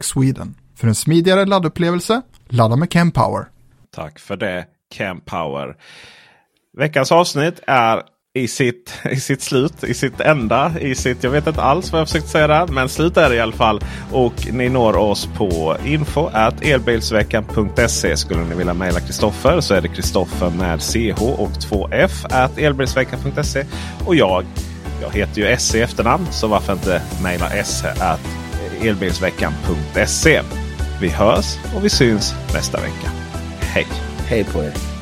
sweden 0.00 0.54
för 0.76 0.88
en 0.88 0.94
smidigare 0.94 1.46
laddupplevelse. 1.46 2.22
Ladda 2.48 2.76
med 2.76 2.92
Kempower. 2.92 3.48
Tack 3.94 4.18
för 4.18 4.36
det 4.36 4.66
Kempower. 4.94 5.76
Veckans 6.76 7.12
avsnitt 7.12 7.60
är 7.66 8.02
i 8.40 8.48
sitt, 8.48 8.94
i 9.10 9.20
sitt 9.20 9.42
slut, 9.42 9.84
i 9.84 9.94
sitt 9.94 10.20
enda, 10.20 10.72
i 10.80 10.94
sitt, 10.94 11.24
jag 11.24 11.30
vet 11.30 11.46
inte 11.46 11.62
alls 11.62 11.92
vad 11.92 12.00
jag 12.00 12.08
försökte 12.08 12.28
säga 12.28 12.46
där, 12.46 12.66
men 12.66 12.88
slut 12.88 13.16
är 13.16 13.30
det 13.30 13.36
i 13.36 13.40
alla 13.40 13.52
fall. 13.52 13.80
Och 14.12 14.34
ni 14.52 14.68
når 14.68 14.96
oss 14.96 15.28
på 15.36 15.76
info 15.84 16.30
elbilsveckan.se. 16.62 18.16
Skulle 18.16 18.40
ni 18.40 18.54
vilja 18.54 18.74
mejla 18.74 19.00
Kristoffer 19.00 19.60
så 19.60 19.74
är 19.74 19.80
det 19.80 19.88
Kristoffer 19.88 20.50
med 20.50 20.82
CH 20.82 21.22
och 21.22 21.50
2F 21.50 22.26
at 22.30 22.58
elbilsveckan.se. 22.58 23.64
Och 24.06 24.14
jag, 24.14 24.44
jag 25.02 25.10
heter 25.10 25.40
ju 25.40 25.46
S 25.46 25.74
i 25.74 25.80
efternamn 25.80 26.26
så 26.30 26.46
varför 26.46 26.72
inte 26.72 27.02
mejla 27.22 27.50
S 27.50 27.84
at 28.00 28.20
elbilsveckan.se. 28.82 30.42
Vi 31.00 31.08
hörs 31.08 31.58
och 31.76 31.84
vi 31.84 31.90
syns 31.90 32.34
nästa 32.54 32.80
vecka. 32.80 33.10
Hej! 33.60 33.86
Hej 34.26 34.44
på 34.44 34.62
er! 34.62 34.99